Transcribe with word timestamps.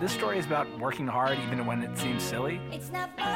this 0.00 0.12
story 0.12 0.38
is 0.38 0.46
about 0.46 0.66
working 0.78 1.06
hard 1.06 1.38
even 1.46 1.66
when 1.66 1.82
it 1.82 1.96
seems 1.98 2.22
silly, 2.22 2.60
It's 2.70 2.90
not 2.92 3.16
boring. 3.16 3.32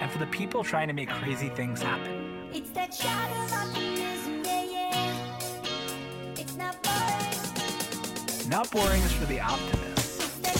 and 0.00 0.10
for 0.10 0.18
the 0.18 0.26
people 0.26 0.62
trying 0.62 0.88
to 0.88 0.94
make 0.94 1.08
crazy 1.08 1.48
things 1.50 1.80
happen. 1.80 2.48
It's 2.52 2.70
that 2.70 2.92
shot 2.94 3.30
of 3.30 3.52
optimism, 3.52 4.42
yeah, 4.44 4.64
yeah. 4.64 6.34
It's 6.36 6.56
not 6.56 6.82
boring. 6.82 8.48
Not 8.50 8.70
boring 8.70 9.02
is 9.02 9.12
for 9.12 9.24
the 9.26 9.40
optimists. 9.40 10.38
That 10.40 10.56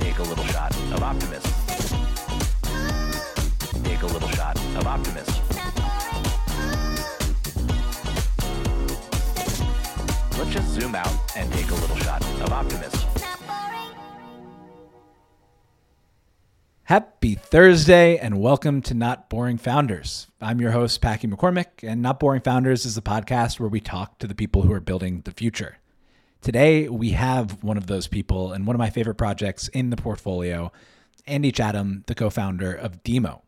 Take 0.00 0.18
a 0.18 0.22
little 0.22 0.44
shot 0.46 0.74
of 0.92 1.02
optimism. 1.02 1.52
Take 3.84 4.02
a 4.02 4.06
little 4.06 4.28
shot 4.30 4.58
of 4.76 4.86
optimism. 4.86 5.34
it's 5.48 5.56
not 5.56 5.74
boring. 5.74 6.24
Let's 10.38 10.50
just 10.52 10.68
zoom 10.68 10.94
out 10.94 11.12
and 11.36 11.52
take 11.52 11.70
a 11.70 11.74
little 11.74 11.96
shot 11.98 12.22
of 12.40 12.52
optimism. 12.52 12.95
Happy 16.86 17.34
Thursday 17.34 18.16
and 18.16 18.38
welcome 18.40 18.80
to 18.82 18.94
Not 18.94 19.28
Boring 19.28 19.58
Founders. 19.58 20.28
I'm 20.40 20.60
your 20.60 20.70
host, 20.70 21.00
Packy 21.00 21.26
McCormick, 21.26 21.82
and 21.82 22.00
Not 22.00 22.20
Boring 22.20 22.42
Founders 22.42 22.86
is 22.86 22.96
a 22.96 23.02
podcast 23.02 23.58
where 23.58 23.68
we 23.68 23.80
talk 23.80 24.20
to 24.20 24.28
the 24.28 24.36
people 24.36 24.62
who 24.62 24.72
are 24.72 24.78
building 24.78 25.22
the 25.22 25.32
future. 25.32 25.78
Today, 26.42 26.88
we 26.88 27.10
have 27.10 27.64
one 27.64 27.76
of 27.76 27.88
those 27.88 28.06
people 28.06 28.52
and 28.52 28.68
one 28.68 28.76
of 28.76 28.78
my 28.78 28.90
favorite 28.90 29.16
projects 29.16 29.66
in 29.66 29.90
the 29.90 29.96
portfolio, 29.96 30.70
Andy 31.26 31.50
Chatham, 31.50 32.04
the 32.06 32.14
co 32.14 32.30
founder 32.30 32.72
of 32.72 33.02
DIMO. 33.02 33.42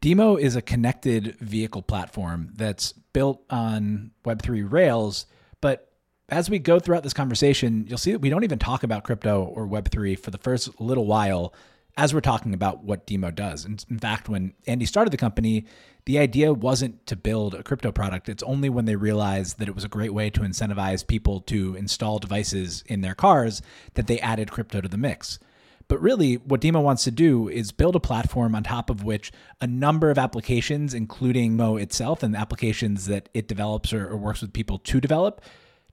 DIMO 0.00 0.34
is 0.34 0.56
a 0.56 0.60
connected 0.60 1.36
vehicle 1.38 1.82
platform 1.82 2.50
that's 2.56 2.90
built 3.12 3.44
on 3.50 4.10
Web3 4.24 4.68
Rails, 4.68 5.26
but 5.60 5.92
as 6.28 6.50
we 6.50 6.58
go 6.58 6.80
throughout 6.80 7.04
this 7.04 7.14
conversation, 7.14 7.86
you'll 7.86 7.98
see 7.98 8.10
that 8.10 8.18
we 8.18 8.30
don't 8.30 8.42
even 8.42 8.58
talk 8.58 8.82
about 8.82 9.04
crypto 9.04 9.44
or 9.44 9.64
Web3 9.68 10.18
for 10.18 10.32
the 10.32 10.38
first 10.38 10.80
little 10.80 11.06
while 11.06 11.54
as 11.96 12.12
we're 12.12 12.20
talking 12.20 12.54
about 12.54 12.82
what 12.82 13.06
DIMO 13.06 13.30
does. 13.30 13.64
And 13.64 13.84
in 13.88 13.98
fact, 13.98 14.28
when 14.28 14.54
Andy 14.66 14.86
started 14.86 15.12
the 15.12 15.16
company, 15.16 15.64
the 16.06 16.18
idea 16.18 16.52
wasn't 16.52 17.06
to 17.06 17.16
build 17.16 17.54
a 17.54 17.62
crypto 17.62 17.92
product. 17.92 18.28
It's 18.28 18.42
only 18.42 18.68
when 18.68 18.84
they 18.84 18.96
realized 18.96 19.58
that 19.58 19.68
it 19.68 19.74
was 19.74 19.84
a 19.84 19.88
great 19.88 20.12
way 20.12 20.28
to 20.30 20.40
incentivize 20.40 21.06
people 21.06 21.40
to 21.42 21.76
install 21.76 22.18
devices 22.18 22.82
in 22.86 23.00
their 23.00 23.14
cars 23.14 23.62
that 23.94 24.06
they 24.06 24.18
added 24.20 24.50
crypto 24.50 24.80
to 24.80 24.88
the 24.88 24.98
mix. 24.98 25.38
But 25.86 26.00
really, 26.00 26.36
what 26.36 26.60
DIMO 26.60 26.80
wants 26.80 27.04
to 27.04 27.10
do 27.10 27.48
is 27.48 27.70
build 27.70 27.94
a 27.94 28.00
platform 28.00 28.54
on 28.54 28.62
top 28.62 28.90
of 28.90 29.04
which 29.04 29.30
a 29.60 29.66
number 29.66 30.10
of 30.10 30.18
applications, 30.18 30.94
including 30.94 31.56
Mo 31.56 31.76
itself 31.76 32.22
and 32.22 32.34
the 32.34 32.38
applications 32.38 33.06
that 33.06 33.28
it 33.34 33.48
develops 33.48 33.92
or, 33.92 34.08
or 34.08 34.16
works 34.16 34.40
with 34.40 34.52
people 34.52 34.78
to 34.78 35.00
develop, 35.00 35.42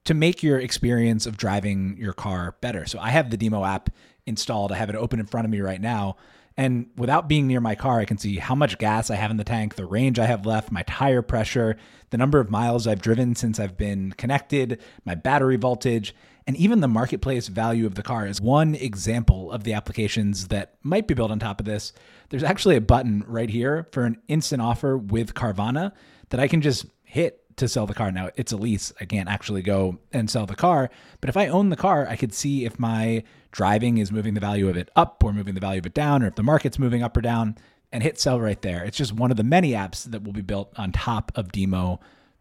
to 0.05 0.13
make 0.13 0.41
your 0.41 0.59
experience 0.59 1.25
of 1.25 1.37
driving 1.37 1.97
your 1.97 2.13
car 2.13 2.55
better. 2.61 2.85
So 2.85 2.99
I 2.99 3.09
have 3.09 3.29
the 3.29 3.37
DIMO 3.37 3.63
app 3.65 3.89
installed. 4.31 4.71
I 4.71 4.75
have 4.75 4.89
it 4.89 4.95
open 4.95 5.19
in 5.19 5.27
front 5.27 5.45
of 5.45 5.51
me 5.51 5.61
right 5.61 5.79
now. 5.79 6.17
And 6.57 6.89
without 6.97 7.29
being 7.29 7.47
near 7.47 7.61
my 7.61 7.75
car, 7.75 7.99
I 7.99 8.05
can 8.05 8.17
see 8.17 8.37
how 8.37 8.55
much 8.55 8.77
gas 8.77 9.09
I 9.09 9.15
have 9.15 9.31
in 9.31 9.37
the 9.37 9.43
tank, 9.43 9.75
the 9.75 9.85
range 9.85 10.19
I 10.19 10.25
have 10.25 10.45
left, 10.45 10.71
my 10.71 10.83
tire 10.83 11.21
pressure, 11.21 11.77
the 12.09 12.17
number 12.17 12.39
of 12.39 12.49
miles 12.49 12.87
I've 12.87 13.01
driven 13.01 13.35
since 13.35 13.59
I've 13.59 13.77
been 13.77 14.11
connected, 14.13 14.81
my 15.05 15.15
battery 15.15 15.55
voltage, 15.55 16.13
and 16.47 16.57
even 16.57 16.81
the 16.81 16.87
marketplace 16.87 17.47
value 17.47 17.85
of 17.85 17.95
the 17.95 18.03
car 18.03 18.27
is 18.27 18.41
one 18.41 18.75
example 18.75 19.51
of 19.51 19.63
the 19.63 19.73
applications 19.73 20.47
that 20.49 20.75
might 20.83 21.07
be 21.07 21.13
built 21.13 21.31
on 21.31 21.39
top 21.39 21.59
of 21.59 21.65
this. 21.65 21.93
There's 22.29 22.43
actually 22.43 22.75
a 22.75 22.81
button 22.81 23.23
right 23.27 23.49
here 23.49 23.87
for 23.91 24.03
an 24.03 24.17
instant 24.27 24.61
offer 24.61 24.97
with 24.97 25.33
Carvana 25.33 25.93
that 26.29 26.39
I 26.39 26.47
can 26.47 26.61
just 26.61 26.85
hit 27.03 27.40
to 27.61 27.67
sell 27.67 27.87
the 27.87 27.93
car. 27.93 28.11
Now 28.11 28.29
it's 28.35 28.51
a 28.51 28.57
lease. 28.57 28.91
I 28.99 29.05
can't 29.05 29.29
actually 29.29 29.61
go 29.61 29.97
and 30.11 30.29
sell 30.29 30.45
the 30.45 30.55
car. 30.55 30.89
But 31.21 31.29
if 31.29 31.37
I 31.37 31.47
own 31.47 31.69
the 31.69 31.75
car, 31.75 32.05
I 32.07 32.15
could 32.15 32.33
see 32.33 32.65
if 32.65 32.77
my 32.77 33.23
driving 33.51 33.97
is 33.97 34.11
moving 34.11 34.33
the 34.33 34.39
value 34.39 34.69
of 34.69 34.77
it 34.77 34.89
up 34.95 35.23
or 35.23 35.33
moving 35.33 35.55
the 35.55 35.61
value 35.61 35.79
of 35.79 35.85
it 35.85 35.93
down, 35.93 36.23
or 36.23 36.27
if 36.27 36.35
the 36.35 36.43
market's 36.43 36.79
moving 36.79 37.03
up 37.03 37.15
or 37.17 37.21
down, 37.21 37.57
and 37.91 38.03
hit 38.03 38.19
sell 38.19 38.39
right 38.39 38.61
there. 38.61 38.83
It's 38.83 38.97
just 38.97 39.13
one 39.13 39.31
of 39.31 39.37
the 39.37 39.43
many 39.43 39.71
apps 39.71 40.03
that 40.05 40.23
will 40.23 40.33
be 40.33 40.41
built 40.41 40.71
on 40.77 40.91
top 40.91 41.31
of 41.35 41.51
DIMO 41.51 41.99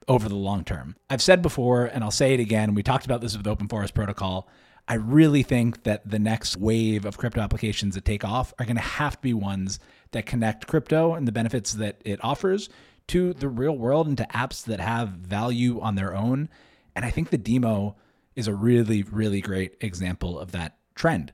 over 0.08 0.28
the 0.28 0.36
long 0.36 0.64
term. 0.64 0.96
I've 1.08 1.22
said 1.22 1.42
before, 1.42 1.86
and 1.86 2.02
I'll 2.02 2.10
say 2.10 2.34
it 2.34 2.40
again, 2.40 2.74
we 2.74 2.82
talked 2.82 3.04
about 3.04 3.20
this 3.20 3.36
with 3.36 3.46
Open 3.46 3.68
Forest 3.68 3.94
Protocol. 3.94 4.48
I 4.88 4.94
really 4.94 5.42
think 5.42 5.84
that 5.84 6.08
the 6.08 6.18
next 6.18 6.56
wave 6.56 7.04
of 7.04 7.16
crypto 7.16 7.40
applications 7.40 7.94
that 7.94 8.04
take 8.04 8.24
off 8.24 8.52
are 8.58 8.64
going 8.64 8.76
to 8.76 8.82
have 8.82 9.16
to 9.16 9.22
be 9.22 9.34
ones 9.34 9.78
that 10.12 10.26
connect 10.26 10.66
crypto 10.66 11.14
and 11.14 11.28
the 11.28 11.32
benefits 11.32 11.74
that 11.74 12.00
it 12.04 12.18
offers 12.24 12.68
to 13.10 13.32
the 13.32 13.48
real 13.48 13.76
world 13.76 14.06
and 14.06 14.16
to 14.16 14.26
apps 14.32 14.62
that 14.64 14.78
have 14.78 15.08
value 15.08 15.80
on 15.80 15.96
their 15.96 16.14
own. 16.14 16.48
And 16.94 17.04
I 17.04 17.10
think 17.10 17.30
the 17.30 17.38
DIMO 17.38 17.96
is 18.36 18.46
a 18.46 18.54
really, 18.54 19.02
really 19.02 19.40
great 19.40 19.76
example 19.80 20.38
of 20.38 20.52
that 20.52 20.76
trend. 20.94 21.32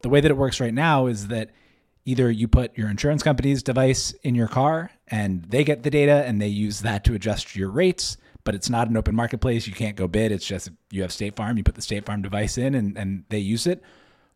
The 0.00 0.08
way 0.08 0.20
that 0.20 0.32
it 0.32 0.36
works 0.36 0.58
right 0.58 0.74
now 0.74 1.06
is 1.06 1.28
that 1.28 1.50
either 2.04 2.28
you 2.28 2.48
put 2.48 2.76
your 2.76 2.90
insurance 2.90 3.22
company's 3.22 3.62
device 3.62 4.10
in 4.24 4.34
your 4.34 4.48
car 4.48 4.90
and 5.06 5.44
they 5.44 5.62
get 5.62 5.84
the 5.84 5.90
data 5.90 6.24
and 6.26 6.42
they 6.42 6.48
use 6.48 6.80
that 6.80 7.04
to 7.04 7.14
adjust 7.14 7.54
your 7.54 7.70
rates, 7.70 8.16
but 8.42 8.56
it's 8.56 8.68
not 8.68 8.88
an 8.88 8.96
open 8.96 9.14
marketplace. 9.14 9.68
You 9.68 9.74
can't 9.74 9.94
go 9.94 10.08
bid. 10.08 10.32
It's 10.32 10.46
just 10.46 10.70
you 10.90 11.02
have 11.02 11.12
State 11.12 11.36
Farm, 11.36 11.56
you 11.56 11.62
put 11.62 11.76
the 11.76 11.82
State 11.82 12.04
Farm 12.04 12.20
device 12.20 12.58
in 12.58 12.74
and, 12.74 12.98
and 12.98 13.24
they 13.28 13.38
use 13.38 13.68
it. 13.68 13.80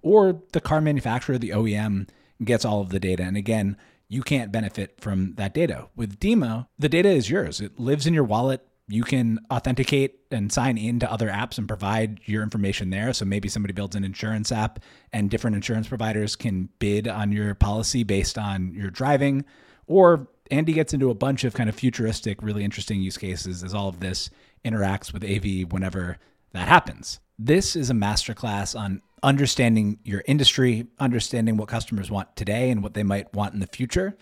Or 0.03 0.41
the 0.53 0.61
car 0.61 0.81
manufacturer, 0.81 1.37
the 1.37 1.51
OEM, 1.51 2.09
gets 2.45 2.65
all 2.65 2.81
of 2.81 2.91
the 2.91 3.01
data. 3.01 3.25
And 3.25 3.37
again, 3.37 3.77
you 4.09 4.23
can't 4.23 4.53
benefit 4.53 5.01
from 5.01 5.35
that 5.35 5.55
data. 5.55 5.89
With 5.97 6.19
DIMO, 6.19 6.69
the 6.79 6.89
data 6.89 7.09
is 7.09 7.29
yours. 7.29 7.61
It 7.61 7.79
lives 7.79 8.07
in 8.07 8.15
your 8.15 8.25
wallet. 8.25 8.67
You 8.89 9.03
can 9.03 9.41
authenticate 9.53 10.21
and 10.31 10.53
sign 10.53 10.79
into 10.79 11.11
other 11.11 11.29
apps 11.29 11.59
and 11.59 11.67
provide 11.67 12.21
your 12.25 12.45
information 12.45 12.91
there. 12.91 13.13
So 13.13 13.25
maybe 13.25 13.49
somebody 13.49 13.73
builds 13.73 13.97
an 13.97 14.05
insurance 14.05 14.53
app 14.53 14.79
and 15.13 15.29
different 15.29 15.57
insurance 15.57 15.89
providers 15.89 16.37
can 16.37 16.69
bid 16.79 17.09
on 17.09 17.33
your 17.33 17.55
policy 17.57 18.05
based 18.05 18.39
on 18.39 18.75
your 18.75 18.91
driving. 18.91 19.45
Or 19.89 20.29
Andy 20.53 20.73
gets 20.73 20.95
into 20.95 21.11
a 21.11 21.15
bunch 21.15 21.43
of 21.43 21.55
kind 21.55 21.69
of 21.69 21.75
futuristic, 21.75 22.41
really 22.43 22.63
interesting 22.63 23.03
use 23.03 23.19
cases 23.19 23.65
as 23.65 23.75
all 23.75 23.89
of 23.89 23.99
this 23.99 24.31
interacts 24.65 25.13
with 25.13 25.25
AV 25.25 25.73
whenever 25.73 26.19
that 26.53 26.69
happens. 26.69 27.19
This 27.39 27.75
is 27.75 27.91
a 27.91 27.95
masterclass 27.95 28.79
on 28.79 29.03
understanding 29.23 29.99
your 30.05 30.23
industry, 30.27 30.87
understanding 30.99 31.57
what 31.57 31.69
customers 31.69 32.11
want 32.11 32.37
today 32.37 32.71
and 32.71 32.83
what 32.83 32.95
they 32.95 33.03
might 33.03 33.33
want 33.35 33.55
in 33.55 33.61
the 33.61 33.67
future, 33.67 34.17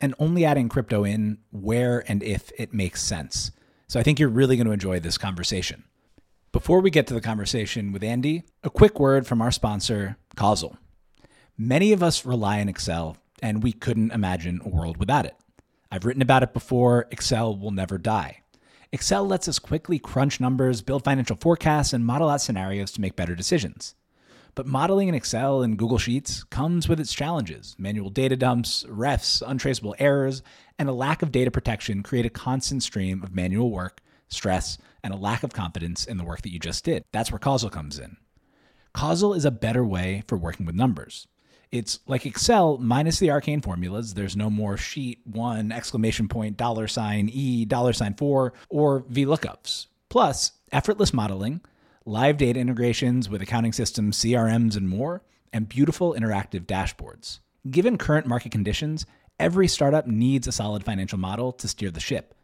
and 0.00 0.14
only 0.18 0.44
adding 0.44 0.68
crypto 0.68 1.04
in 1.04 1.38
where 1.50 2.04
and 2.08 2.22
if 2.22 2.50
it 2.58 2.74
makes 2.74 3.02
sense. 3.02 3.52
So 3.86 4.00
I 4.00 4.02
think 4.02 4.18
you're 4.18 4.28
really 4.28 4.56
going 4.56 4.66
to 4.66 4.72
enjoy 4.72 5.00
this 5.00 5.18
conversation. 5.18 5.84
Before 6.52 6.80
we 6.80 6.90
get 6.90 7.06
to 7.08 7.14
the 7.14 7.20
conversation 7.20 7.92
with 7.92 8.02
Andy, 8.02 8.42
a 8.64 8.70
quick 8.70 8.98
word 8.98 9.26
from 9.26 9.40
our 9.40 9.52
sponsor, 9.52 10.16
Causal. 10.36 10.76
Many 11.56 11.92
of 11.92 12.02
us 12.02 12.24
rely 12.26 12.60
on 12.60 12.68
Excel, 12.68 13.16
and 13.42 13.62
we 13.62 13.72
couldn't 13.72 14.12
imagine 14.12 14.60
a 14.64 14.68
world 14.68 14.96
without 14.96 15.26
it. 15.26 15.36
I've 15.92 16.04
written 16.04 16.22
about 16.22 16.42
it 16.42 16.52
before 16.52 17.06
Excel 17.10 17.56
will 17.56 17.70
never 17.70 17.98
die. 17.98 18.42
Excel 18.92 19.26
lets 19.26 19.46
us 19.46 19.58
quickly 19.58 19.98
crunch 19.98 20.40
numbers, 20.40 20.82
build 20.82 21.04
financial 21.04 21.36
forecasts, 21.36 21.92
and 21.92 22.04
model 22.04 22.28
out 22.28 22.40
scenarios 22.40 22.90
to 22.92 23.00
make 23.00 23.14
better 23.14 23.36
decisions. 23.36 23.94
But 24.54 24.66
modeling 24.66 25.08
in 25.08 25.14
Excel 25.14 25.62
and 25.62 25.78
Google 25.78 25.98
Sheets 25.98 26.44
comes 26.44 26.88
with 26.88 27.00
its 27.00 27.12
challenges. 27.12 27.76
Manual 27.78 28.10
data 28.10 28.36
dumps, 28.36 28.84
refs, 28.88 29.42
untraceable 29.46 29.94
errors, 29.98 30.42
and 30.78 30.88
a 30.88 30.92
lack 30.92 31.22
of 31.22 31.32
data 31.32 31.50
protection 31.50 32.02
create 32.02 32.26
a 32.26 32.30
constant 32.30 32.82
stream 32.82 33.22
of 33.22 33.34
manual 33.34 33.70
work, 33.70 34.00
stress, 34.28 34.78
and 35.02 35.14
a 35.14 35.16
lack 35.16 35.42
of 35.42 35.52
confidence 35.52 36.06
in 36.06 36.16
the 36.16 36.24
work 36.24 36.42
that 36.42 36.52
you 36.52 36.58
just 36.58 36.84
did. 36.84 37.04
That's 37.12 37.30
where 37.30 37.38
Causal 37.38 37.70
comes 37.70 37.98
in. 37.98 38.16
Causal 38.92 39.34
is 39.34 39.44
a 39.44 39.50
better 39.50 39.84
way 39.84 40.24
for 40.26 40.36
working 40.36 40.66
with 40.66 40.74
numbers. 40.74 41.26
It's 41.70 42.00
like 42.08 42.26
Excel 42.26 42.78
minus 42.78 43.20
the 43.20 43.30
arcane 43.30 43.60
formulas. 43.60 44.14
There's 44.14 44.36
no 44.36 44.50
more 44.50 44.76
sheet 44.76 45.20
one, 45.24 45.70
exclamation 45.70 46.26
point, 46.26 46.56
dollar 46.56 46.88
sign, 46.88 47.30
E, 47.32 47.64
dollar 47.64 47.92
sign 47.92 48.14
four, 48.14 48.52
or 48.68 49.02
VLOOKUPs. 49.02 49.86
Plus, 50.08 50.52
effortless 50.72 51.14
modeling, 51.14 51.60
live 52.06 52.38
data 52.38 52.58
integrations 52.58 53.28
with 53.28 53.42
accounting 53.42 53.72
systems, 53.72 54.18
CRMs, 54.18 54.76
and 54.76 54.88
more, 54.88 55.22
and 55.52 55.68
beautiful 55.68 56.14
interactive 56.14 56.64
dashboards. 56.64 57.40
Given 57.70 57.98
current 57.98 58.26
market 58.26 58.52
conditions, 58.52 59.04
every 59.38 59.68
startup 59.68 60.06
needs 60.06 60.46
a 60.46 60.52
solid 60.52 60.84
financial 60.84 61.18
model 61.18 61.52
to 61.52 61.68
steer 61.68 61.90
the 61.90 62.00
ship. 62.00 62.34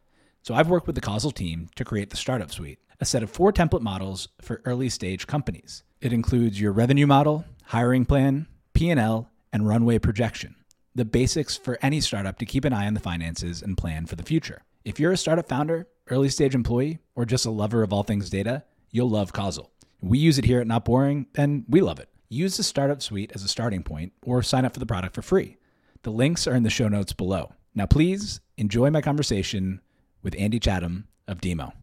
So 0.43 0.53
I've 0.53 0.69
worked 0.69 0.85
with 0.85 0.95
the 0.95 1.01
Causal 1.01 1.31
team 1.31 1.69
to 1.75 1.83
create 1.83 2.11
the 2.11 2.17
Startup 2.17 2.51
Suite, 2.51 2.79
a 2.99 3.05
set 3.05 3.23
of 3.23 3.31
four 3.31 3.51
template 3.51 3.81
models 3.81 4.27
for 4.41 4.61
early 4.63 4.89
stage 4.89 5.25
companies. 5.25 5.83
It 6.01 6.13
includes 6.13 6.61
your 6.61 6.71
revenue 6.71 7.07
model, 7.07 7.43
hiring 7.65 8.05
plan, 8.05 8.47
P&L, 8.73 9.29
and 9.51 9.67
runway 9.67 9.97
projection, 9.97 10.55
the 10.93 11.05
basics 11.05 11.57
for 11.57 11.79
any 11.81 11.99
startup 11.99 12.37
to 12.37 12.45
keep 12.45 12.63
an 12.63 12.73
eye 12.73 12.85
on 12.85 12.93
the 12.93 12.99
finances 12.99 13.63
and 13.63 13.77
plan 13.77 14.05
for 14.05 14.15
the 14.15 14.23
future. 14.23 14.61
If 14.85 14.99
you're 14.99 15.11
a 15.11 15.17
startup 15.17 15.49
founder, 15.49 15.87
early 16.09 16.29
stage 16.29 16.53
employee, 16.53 16.99
or 17.15 17.25
just 17.25 17.45
a 17.45 17.51
lover 17.51 17.81
of 17.81 17.91
all 17.91 18.03
things 18.03 18.29
data, 18.29 18.63
you'll 18.91 19.09
love 19.09 19.33
Causal. 19.33 19.71
We 20.01 20.17
use 20.17 20.37
it 20.37 20.45
here 20.45 20.61
at 20.61 20.67
Not 20.67 20.85
Boring, 20.85 21.27
and 21.35 21.65
we 21.67 21.81
love 21.81 21.99
it. 21.99 22.09
Use 22.29 22.57
the 22.57 22.63
Startup 22.63 23.01
Suite 23.01 23.31
as 23.33 23.43
a 23.43 23.47
starting 23.47 23.83
point 23.83 24.13
or 24.21 24.43
sign 24.43 24.65
up 24.65 24.73
for 24.73 24.79
the 24.79 24.85
product 24.85 25.15
for 25.15 25.21
free. 25.21 25.57
The 26.03 26.11
links 26.11 26.47
are 26.47 26.55
in 26.55 26.63
the 26.63 26.69
show 26.69 26.87
notes 26.87 27.13
below. 27.13 27.53
Now, 27.73 27.85
please 27.85 28.39
enjoy 28.57 28.89
my 28.91 29.01
conversation 29.01 29.81
with 30.23 30.35
Andy 30.37 30.59
Chatham 30.59 31.07
of 31.27 31.41
DIMO. 31.41 31.73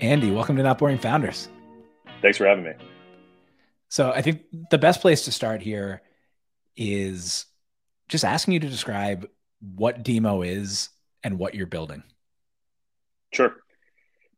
Andy, 0.00 0.30
welcome 0.30 0.56
to 0.56 0.62
Not 0.62 0.78
Boring 0.78 0.98
Founders. 0.98 1.48
Thanks 2.20 2.38
for 2.38 2.46
having 2.46 2.64
me. 2.64 2.72
So 3.88 4.10
I 4.10 4.22
think 4.22 4.42
the 4.70 4.78
best 4.78 5.00
place 5.00 5.22
to 5.26 5.32
start 5.32 5.62
here 5.62 6.02
is 6.76 7.46
just 8.08 8.24
asking 8.24 8.54
you 8.54 8.60
to 8.60 8.68
describe 8.68 9.28
what 9.60 10.02
DIMO 10.02 10.42
is 10.42 10.90
and 11.22 11.38
what 11.38 11.54
you're 11.54 11.66
building. 11.66 12.02
Sure. 13.34 13.56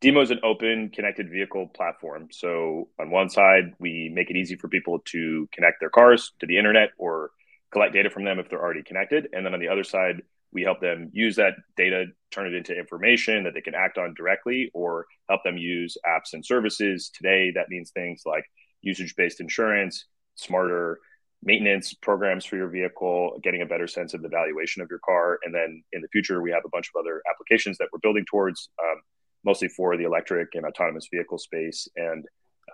DIMO 0.00 0.22
is 0.22 0.30
an 0.30 0.40
open 0.42 0.90
connected 0.90 1.30
vehicle 1.30 1.68
platform. 1.68 2.28
So 2.30 2.88
on 2.98 3.10
one 3.10 3.28
side, 3.28 3.74
we 3.78 4.10
make 4.12 4.30
it 4.30 4.36
easy 4.36 4.56
for 4.56 4.68
people 4.68 5.00
to 5.06 5.48
connect 5.52 5.80
their 5.80 5.90
cars 5.90 6.32
to 6.40 6.46
the 6.46 6.58
internet 6.58 6.90
or 6.98 7.30
collect 7.72 7.92
data 7.92 8.10
from 8.10 8.24
them 8.24 8.38
if 8.38 8.48
they're 8.48 8.62
already 8.62 8.82
connected. 8.82 9.28
And 9.32 9.44
then 9.44 9.54
on 9.54 9.60
the 9.60 9.68
other 9.68 9.84
side, 9.84 10.22
we 10.52 10.62
help 10.62 10.80
them 10.80 11.10
use 11.12 11.36
that 11.36 11.54
data, 11.76 12.06
turn 12.30 12.46
it 12.46 12.54
into 12.54 12.78
information 12.78 13.44
that 13.44 13.52
they 13.52 13.60
can 13.60 13.74
act 13.74 13.98
on 13.98 14.14
directly, 14.14 14.70
or 14.72 15.06
help 15.28 15.42
them 15.44 15.58
use 15.58 15.96
apps 16.06 16.32
and 16.32 16.44
services. 16.44 17.10
Today, 17.14 17.52
that 17.54 17.68
means 17.68 17.90
things 17.90 18.22
like 18.24 18.44
usage 18.80 19.14
based 19.16 19.40
insurance, 19.40 20.06
smarter 20.36 21.00
maintenance 21.42 21.94
programs 21.94 22.44
for 22.44 22.56
your 22.56 22.68
vehicle, 22.68 23.38
getting 23.42 23.62
a 23.62 23.66
better 23.66 23.86
sense 23.86 24.14
of 24.14 24.22
the 24.22 24.28
valuation 24.28 24.82
of 24.82 24.88
your 24.90 25.00
car. 25.04 25.38
And 25.44 25.54
then 25.54 25.82
in 25.92 26.00
the 26.00 26.08
future, 26.08 26.42
we 26.42 26.50
have 26.50 26.64
a 26.64 26.70
bunch 26.70 26.90
of 26.94 26.98
other 26.98 27.22
applications 27.30 27.78
that 27.78 27.88
we're 27.92 28.00
building 28.00 28.24
towards, 28.28 28.68
um, 28.82 29.00
mostly 29.44 29.68
for 29.68 29.96
the 29.96 30.04
electric 30.04 30.54
and 30.54 30.64
autonomous 30.64 31.08
vehicle 31.12 31.38
space, 31.38 31.88
and 31.96 32.24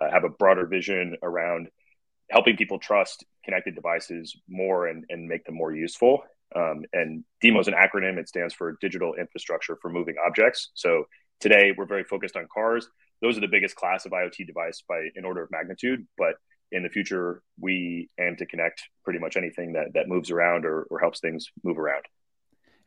uh, 0.01 0.09
have 0.11 0.23
a 0.23 0.29
broader 0.29 0.65
vision 0.65 1.15
around 1.21 1.67
helping 2.31 2.57
people 2.57 2.79
trust 2.79 3.25
connected 3.45 3.75
devices 3.75 4.35
more 4.49 4.87
and, 4.87 5.05
and 5.09 5.27
make 5.27 5.45
them 5.45 5.55
more 5.55 5.73
useful. 5.73 6.23
Um, 6.55 6.83
and 6.93 7.23
DIMO 7.41 7.59
is 7.59 7.67
an 7.67 7.73
acronym. 7.73 8.17
It 8.17 8.27
stands 8.27 8.53
for 8.53 8.77
Digital 8.81 9.13
Infrastructure 9.15 9.77
for 9.81 9.89
Moving 9.89 10.15
Objects. 10.25 10.69
So 10.73 11.05
today 11.39 11.73
we're 11.77 11.85
very 11.85 12.03
focused 12.03 12.35
on 12.35 12.47
cars. 12.53 12.87
Those 13.21 13.37
are 13.37 13.41
the 13.41 13.47
biggest 13.47 13.75
class 13.75 14.05
of 14.05 14.11
IoT 14.11 14.47
device 14.47 14.83
by 14.87 15.07
in 15.15 15.25
order 15.25 15.43
of 15.43 15.51
magnitude. 15.51 16.07
But 16.17 16.35
in 16.73 16.83
the 16.83 16.89
future, 16.89 17.41
we 17.59 18.09
aim 18.19 18.35
to 18.37 18.45
connect 18.45 18.83
pretty 19.03 19.19
much 19.19 19.37
anything 19.37 19.73
that 19.73 19.93
that 19.93 20.07
moves 20.09 20.31
around 20.31 20.65
or, 20.65 20.83
or 20.89 20.99
helps 20.99 21.19
things 21.19 21.49
move 21.63 21.77
around. 21.77 22.03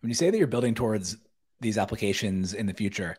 When 0.00 0.11
you 0.11 0.15
say 0.15 0.29
that 0.31 0.37
you're 0.37 0.47
building 0.47 0.75
towards 0.75 1.17
these 1.61 1.79
applications 1.79 2.53
in 2.53 2.67
the 2.67 2.75
future, 2.75 3.17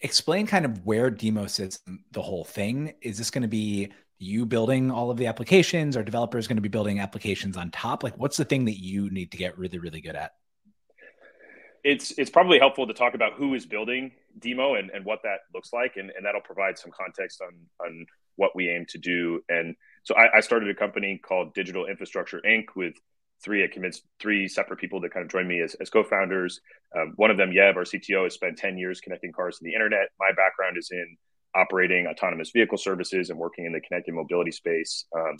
explain 0.00 0.46
kind 0.46 0.64
of 0.64 0.86
where 0.86 1.10
DIMO 1.10 1.46
sits 1.46 1.80
the 2.12 2.22
whole 2.22 2.44
thing. 2.44 2.94
Is 3.02 3.18
this 3.18 3.30
going 3.30 3.42
to 3.42 3.48
be 3.48 3.92
you 4.18 4.46
building 4.46 4.90
all 4.90 5.10
of 5.10 5.16
the 5.16 5.26
applications 5.26 5.96
or 5.96 6.02
developers 6.02 6.48
going 6.48 6.56
to 6.56 6.62
be 6.62 6.68
building 6.68 6.98
applications 6.98 7.56
on 7.56 7.70
top 7.70 8.02
like 8.02 8.18
what's 8.18 8.36
the 8.36 8.44
thing 8.44 8.64
that 8.64 8.82
you 8.82 9.08
need 9.10 9.30
to 9.30 9.36
get 9.36 9.56
really 9.56 9.78
really 9.78 10.00
good 10.00 10.16
at 10.16 10.32
it's 11.84 12.10
it's 12.18 12.28
probably 12.28 12.58
helpful 12.58 12.84
to 12.84 12.92
talk 12.92 13.14
about 13.14 13.34
who 13.34 13.54
is 13.54 13.64
building 13.64 14.10
DIMO 14.40 14.74
and, 14.74 14.90
and 14.90 15.04
what 15.04 15.20
that 15.22 15.40
looks 15.54 15.72
like 15.72 15.96
and, 15.96 16.10
and 16.16 16.26
that'll 16.26 16.40
provide 16.40 16.76
some 16.76 16.90
context 16.90 17.40
on 17.40 17.54
on 17.86 18.06
what 18.36 18.54
we 18.56 18.68
aim 18.68 18.84
to 18.88 18.98
do 18.98 19.40
and 19.48 19.76
so 20.04 20.14
I, 20.14 20.38
I 20.38 20.40
started 20.40 20.70
a 20.70 20.74
company 20.74 21.20
called 21.22 21.54
digital 21.54 21.86
infrastructure 21.86 22.40
inc. 22.46 22.64
with 22.76 22.94
three 23.42 23.62
i 23.62 23.68
convinced 23.68 24.02
three 24.20 24.48
separate 24.48 24.78
people 24.78 25.00
to 25.00 25.08
kind 25.08 25.24
of 25.24 25.30
join 25.30 25.46
me 25.46 25.60
as, 25.60 25.74
as 25.74 25.90
co-founders. 25.90 26.60
Um, 26.96 27.12
one 27.16 27.30
of 27.30 27.36
them 27.36 27.50
yev 27.50 27.76
our 27.76 27.84
cto 27.84 28.24
has 28.24 28.34
spent 28.34 28.58
10 28.58 28.78
years 28.78 29.00
connecting 29.00 29.32
cars 29.32 29.58
to 29.58 29.64
the 29.64 29.74
internet. 29.74 30.08
My 30.18 30.30
background 30.30 30.76
is 30.78 30.88
in 30.90 31.16
operating 31.54 32.06
autonomous 32.06 32.50
vehicle 32.50 32.78
services 32.78 33.30
and 33.30 33.38
working 33.38 33.64
in 33.64 33.72
the 33.72 33.80
connected 33.80 34.14
mobility 34.14 34.52
space. 34.52 35.06
Um, 35.16 35.36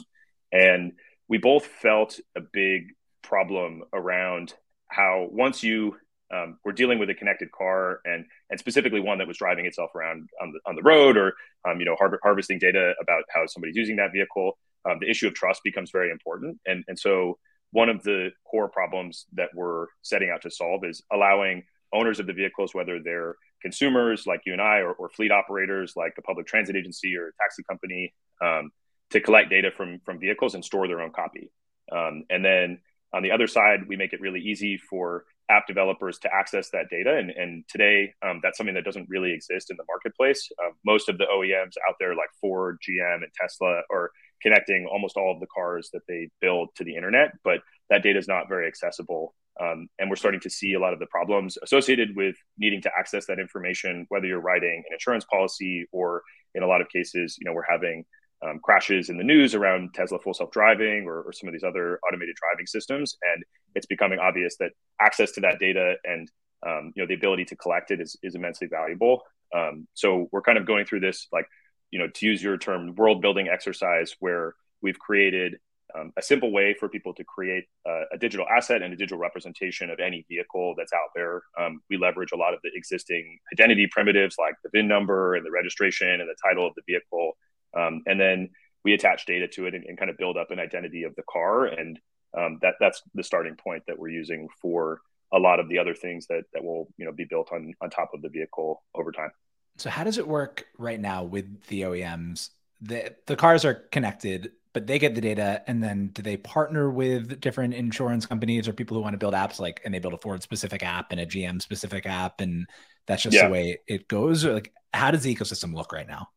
and 0.53 0.93
we 1.29 1.39
both 1.39 1.67
felt 1.67 2.19
a 2.37 2.41
big 2.41 2.89
problem 3.23 3.83
around 3.93 4.55
how 4.89 5.29
once 5.31 5.63
you 5.63 5.97
um, 6.35 6.59
were 6.65 6.73
dealing 6.73 6.99
with 6.99 7.11
a 7.11 7.15
connected 7.15 7.51
car 7.53 8.01
and 8.05 8.25
and 8.51 8.59
specifically 8.59 9.01
one 9.01 9.19
that 9.19 9.27
was 9.27 9.39
driving 9.39 9.67
itself 9.67 9.95
around 9.95 10.29
on 10.41 10.53
the 10.53 10.61
on 10.67 10.77
the 10.77 10.83
road 10.83 11.17
or 11.17 11.35
um, 11.69 11.79
you 11.79 11.87
know 11.87 11.97
har- 11.99 12.21
harvesting 12.23 12.59
data 12.59 12.95
about 13.01 13.25
how 13.31 13.47
somebody's 13.47 13.77
using 13.77 13.97
that 13.97 14.13
vehicle, 14.13 14.59
um, 14.89 14.99
the 15.01 15.11
issue 15.11 15.27
of 15.27 15.35
trust 15.35 15.63
becomes 15.65 15.91
very 15.91 16.11
important. 16.11 16.59
And 16.67 16.85
and 16.89 16.99
so 16.99 17.39
one 17.71 17.89
of 17.89 18.03
the 18.03 18.31
core 18.51 18.69
problems 18.69 19.27
that 19.35 19.51
we're 19.55 19.87
setting 20.03 20.31
out 20.31 20.43
to 20.43 20.51
solve 20.51 20.85
is 20.85 21.03
allowing 21.13 21.65
owners 21.93 22.21
of 22.21 22.27
the 22.27 22.33
vehicles, 22.33 22.75
whether 22.75 23.01
they're 23.03 23.37
consumers 23.63 24.27
like 24.27 24.43
you 24.47 24.53
and 24.53 24.63
I, 24.63 24.79
or, 24.79 24.93
or 24.93 25.09
fleet 25.09 25.33
operators 25.33 25.95
like 25.97 26.15
a 26.19 26.23
public 26.23 26.47
transit 26.47 26.77
agency 26.77 27.17
or 27.17 27.29
a 27.29 27.33
taxi 27.41 27.63
company, 27.69 28.15
um, 28.41 28.71
to 29.11 29.21
collect 29.21 29.51
data 29.51 29.71
from 29.75 30.01
from 30.05 30.19
vehicles 30.19 30.55
and 30.55 30.65
store 30.65 30.87
their 30.87 31.01
own 31.01 31.13
copy. 31.13 31.51
Um, 31.91 32.25
and 32.29 32.45
then 32.45 32.81
on 33.13 33.23
the 33.23 33.31
other 33.31 33.47
side, 33.47 33.89
we 33.89 33.97
make 33.97 34.13
it 34.13 34.21
really 34.21 34.41
easy 34.41 34.77
for 34.77 35.25
app 35.51 35.67
developers 35.67 36.19
to 36.19 36.35
access 36.35 36.71
that 36.71 36.91
data. 36.91 37.17
And, 37.17 37.31
and 37.31 37.65
today, 37.69 38.13
um, 38.23 38.41
that's 38.43 38.59
something 38.59 38.75
that 38.75 38.85
doesn't 38.85 39.09
really 39.09 39.33
exist 39.33 39.71
in 39.71 39.77
the 39.77 39.85
marketplace. 39.89 40.49
Uh, 40.63 40.71
most 40.85 41.09
of 41.09 41.19
the 41.19 41.25
OEMs 41.25 41.75
out 41.89 41.95
there, 41.99 42.15
like 42.15 42.29
Ford, 42.41 42.79
GM, 42.87 43.23
and 43.23 43.33
Tesla, 43.41 43.81
are 43.91 44.11
connecting 44.43 44.87
almost 44.87 45.17
all 45.17 45.33
of 45.33 45.41
the 45.41 45.47
cars 45.47 45.91
that 45.93 46.03
they 46.07 46.29
build 46.41 46.69
to 46.77 46.85
the 46.85 46.95
internet, 46.95 47.33
but 47.43 47.61
that 47.91 48.03
data 48.03 48.19
is 48.19 48.29
not 48.29 48.49
very 48.49 48.67
accessible 48.69 49.35
um, 49.61 49.89
and 49.99 50.09
we're 50.09 50.17
starting 50.17 50.41
to 50.41 50.51
see 50.51 50.75
a 50.75 50.81
lot 50.81 50.93
of 50.93 51.01
the 51.01 51.07
problems 51.07 51.59
associated 51.63 52.15
with 52.15 52.37
needing 52.59 52.81
to 52.83 52.91
access 52.97 53.27
that 53.27 53.39
information, 53.39 54.07
whether 54.09 54.27
you're 54.27 54.41
writing 54.41 54.83
an 54.87 54.93
insurance 54.93 55.25
policy 55.25 55.87
or 55.91 56.23
in 56.55 56.63
a 56.63 56.67
lot 56.67 56.81
of 56.81 56.89
cases, 56.89 57.37
you 57.39 57.45
know, 57.45 57.53
we're 57.53 57.65
having 57.69 58.05
um, 58.47 58.61
crashes 58.63 59.09
in 59.09 59.17
the 59.17 59.25
news 59.25 59.55
around 59.55 59.95
Tesla 59.95 60.19
full 60.19 60.35
self 60.35 60.51
driving 60.51 61.05
or, 61.07 61.23
or, 61.23 61.33
some 61.33 61.49
of 61.49 61.53
these 61.53 61.65
other 61.65 61.99
automated 62.07 62.37
driving 62.37 62.67
systems. 62.67 63.17
And 63.23 63.43
it's 63.75 63.87
becoming 63.87 64.19
obvious 64.19 64.57
that 64.61 64.71
access 65.01 65.33
to 65.33 65.41
that 65.41 65.59
data 65.59 65.95
and 66.05 66.31
um, 66.67 66.93
you 66.95 67.03
know 67.03 67.07
the 67.07 67.15
ability 67.15 67.45
to 67.47 67.57
collect 67.57 67.91
it 67.91 68.01
is, 68.01 68.17
is 68.23 68.35
immensely 68.35 68.69
valuable. 68.69 69.23
Um, 69.55 69.89
so 69.95 70.29
we're 70.33 70.43
kind 70.43 70.59
of 70.59 70.67
going 70.67 70.85
through 70.85 71.01
this 71.01 71.27
like 71.33 71.47
you 71.91 71.99
know 71.99 72.09
to 72.15 72.27
use 72.27 72.43
your 72.43 72.57
term 72.59 72.95
world 72.95 73.23
building 73.23 73.49
exercise 73.49 74.15
where 74.21 74.55
we've 74.83 74.99
created 74.99 75.57
um, 75.97 76.13
a 76.19 76.23
simple 76.23 76.53
way 76.53 76.75
for 76.79 76.89
people 76.89 77.15
to 77.15 77.25
create 77.25 77.65
uh, 77.89 78.03
a 78.13 78.19
digital 78.19 78.47
asset 78.49 78.83
and 78.83 78.93
a 78.93 78.97
digital 78.97 79.19
representation 79.19 79.91
of 79.91 79.99
any 80.01 80.25
vehicle 80.29 80.75
that's 80.77 80.93
out 80.93 81.11
there. 81.15 81.43
Um, 81.59 81.81
we 81.89 81.97
leverage 81.97 82.33
a 82.33 82.37
lot 82.37 82.53
of 82.53 82.61
the 82.63 82.71
existing 82.75 83.39
identity 83.55 83.89
primitives 83.91 84.37
like 84.39 84.55
the 84.63 84.71
VIN 84.73 84.87
number 84.87 85.35
and 85.35 85.47
the 85.47 85.51
registration 85.51 86.09
and 86.09 86.29
the 86.29 86.37
title 86.45 86.67
of 86.67 86.75
the 86.75 86.83
vehicle. 86.87 87.33
Um, 87.77 88.03
and 88.07 88.21
then 88.21 88.51
we 88.85 88.95
attach 88.95 89.27
data 89.27 89.49
to 89.49 89.67
it 89.67 89.75
and, 89.75 89.85
and, 89.85 89.99
kind 89.99 90.11
of 90.11 90.17
build 90.17 90.37
up 90.37 90.51
an 90.51 90.59
identity 90.59 91.03
of 91.03 91.15
the 91.17 91.23
car. 91.31 91.67
And 91.67 91.99
um, 92.37 92.59
that, 92.63 92.75
that's 92.81 93.03
the 93.15 93.23
starting 93.23 93.57
point 93.57 93.83
that 93.87 93.99
we're 93.99 94.09
using 94.09 94.49
for 94.63 95.01
a 95.33 95.39
lot 95.39 95.61
of 95.61 95.69
the 95.69 95.79
other 95.79 95.95
things 95.95 96.27
that, 96.29 96.45
that 96.55 96.65
will 96.65 96.89
you 96.97 97.05
know, 97.05 97.13
be 97.13 97.27
built 97.29 97.53
on, 97.53 97.75
on 97.83 97.91
top 97.91 98.11
of 98.15 98.23
the 98.23 98.29
vehicle 98.29 98.83
over 98.95 99.13
time. 99.13 99.31
So 99.77 99.91
how 99.91 100.05
does 100.05 100.19
it 100.19 100.27
work 100.27 100.67
right 100.79 100.99
now 100.99 101.25
with 101.25 101.65
the 101.67 101.83
OEMs? 101.83 102.51
The, 102.81 103.15
the 103.27 103.37
cars 103.37 103.65
are 103.65 103.75
connected 103.75 104.53
but 104.73 104.87
they 104.87 104.99
get 104.99 105.15
the 105.17 105.21
data 105.21 105.63
and 105.67 105.83
then 105.83 106.09
do 106.13 106.23
they 106.23 106.37
partner 106.37 106.91
with 106.91 107.41
different 107.41 107.75
insurance 107.75 108.27
companies 108.27 108.69
or 108.69 108.73
people 108.73 108.97
who 108.97 109.03
want 109.03 109.15
to 109.15 109.19
build 109.19 109.35
apps 109.35 109.59
like 109.59 109.81
and 109.85 109.93
they 109.93 109.99
build 109.99 110.15
a 110.15 110.19
ford 110.19 110.43
specific 110.43 110.85
app 110.85 111.11
and 111.11 111.21
a 111.21 111.27
gm 111.27 111.61
specific 111.61 112.07
app 112.07 112.41
and 112.41 112.67
that's 113.07 113.23
just 113.23 113.35
yeah. 113.35 113.47
the 113.47 113.53
way 113.53 113.79
it 113.89 114.07
goes 114.07 114.45
or 114.45 114.55
like 114.55 114.73
how 114.93 115.11
does 115.11 115.23
the 115.23 115.35
ecosystem 115.35 115.75
look 115.75 115.93
right 115.93 116.07
now 116.07 116.29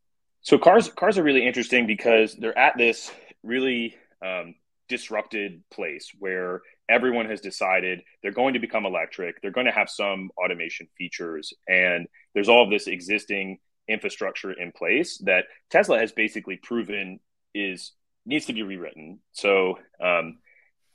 so 0.42 0.58
cars 0.58 0.90
cars 0.90 1.18
are 1.18 1.24
really 1.24 1.46
interesting 1.46 1.88
because 1.88 2.36
they're 2.36 2.58
at 2.58 2.78
this 2.78 3.12
really 3.44 3.96
um, 4.26 4.56
disrupted 4.90 5.64
place 5.72 6.12
where 6.20 6.62
everyone 6.90 7.30
has 7.30 7.42
decided 7.42 8.02
they're 8.22 8.32
going 8.32 8.54
to 8.54 8.60
become 8.60 8.86
electric 8.86 9.42
they're 9.42 9.52
going 9.52 9.68
to 9.68 9.72
have 9.72 9.90
some 9.90 10.30
automation 10.38 10.88
features 10.98 11.54
and 11.68 12.08
there's 12.34 12.50
all 12.50 12.64
of 12.64 12.70
this 12.70 12.88
existing 12.88 13.58
infrastructure 13.88 14.52
in 14.52 14.72
place 14.72 15.18
that 15.26 15.46
tesla 15.70 15.98
has 15.98 16.12
basically 16.12 16.58
proven 16.58 17.20
is 17.54 17.94
needs 18.26 18.46
to 18.46 18.54
be 18.54 18.64
rewritten. 18.64 19.20
So 19.34 19.80
um, 20.00 20.40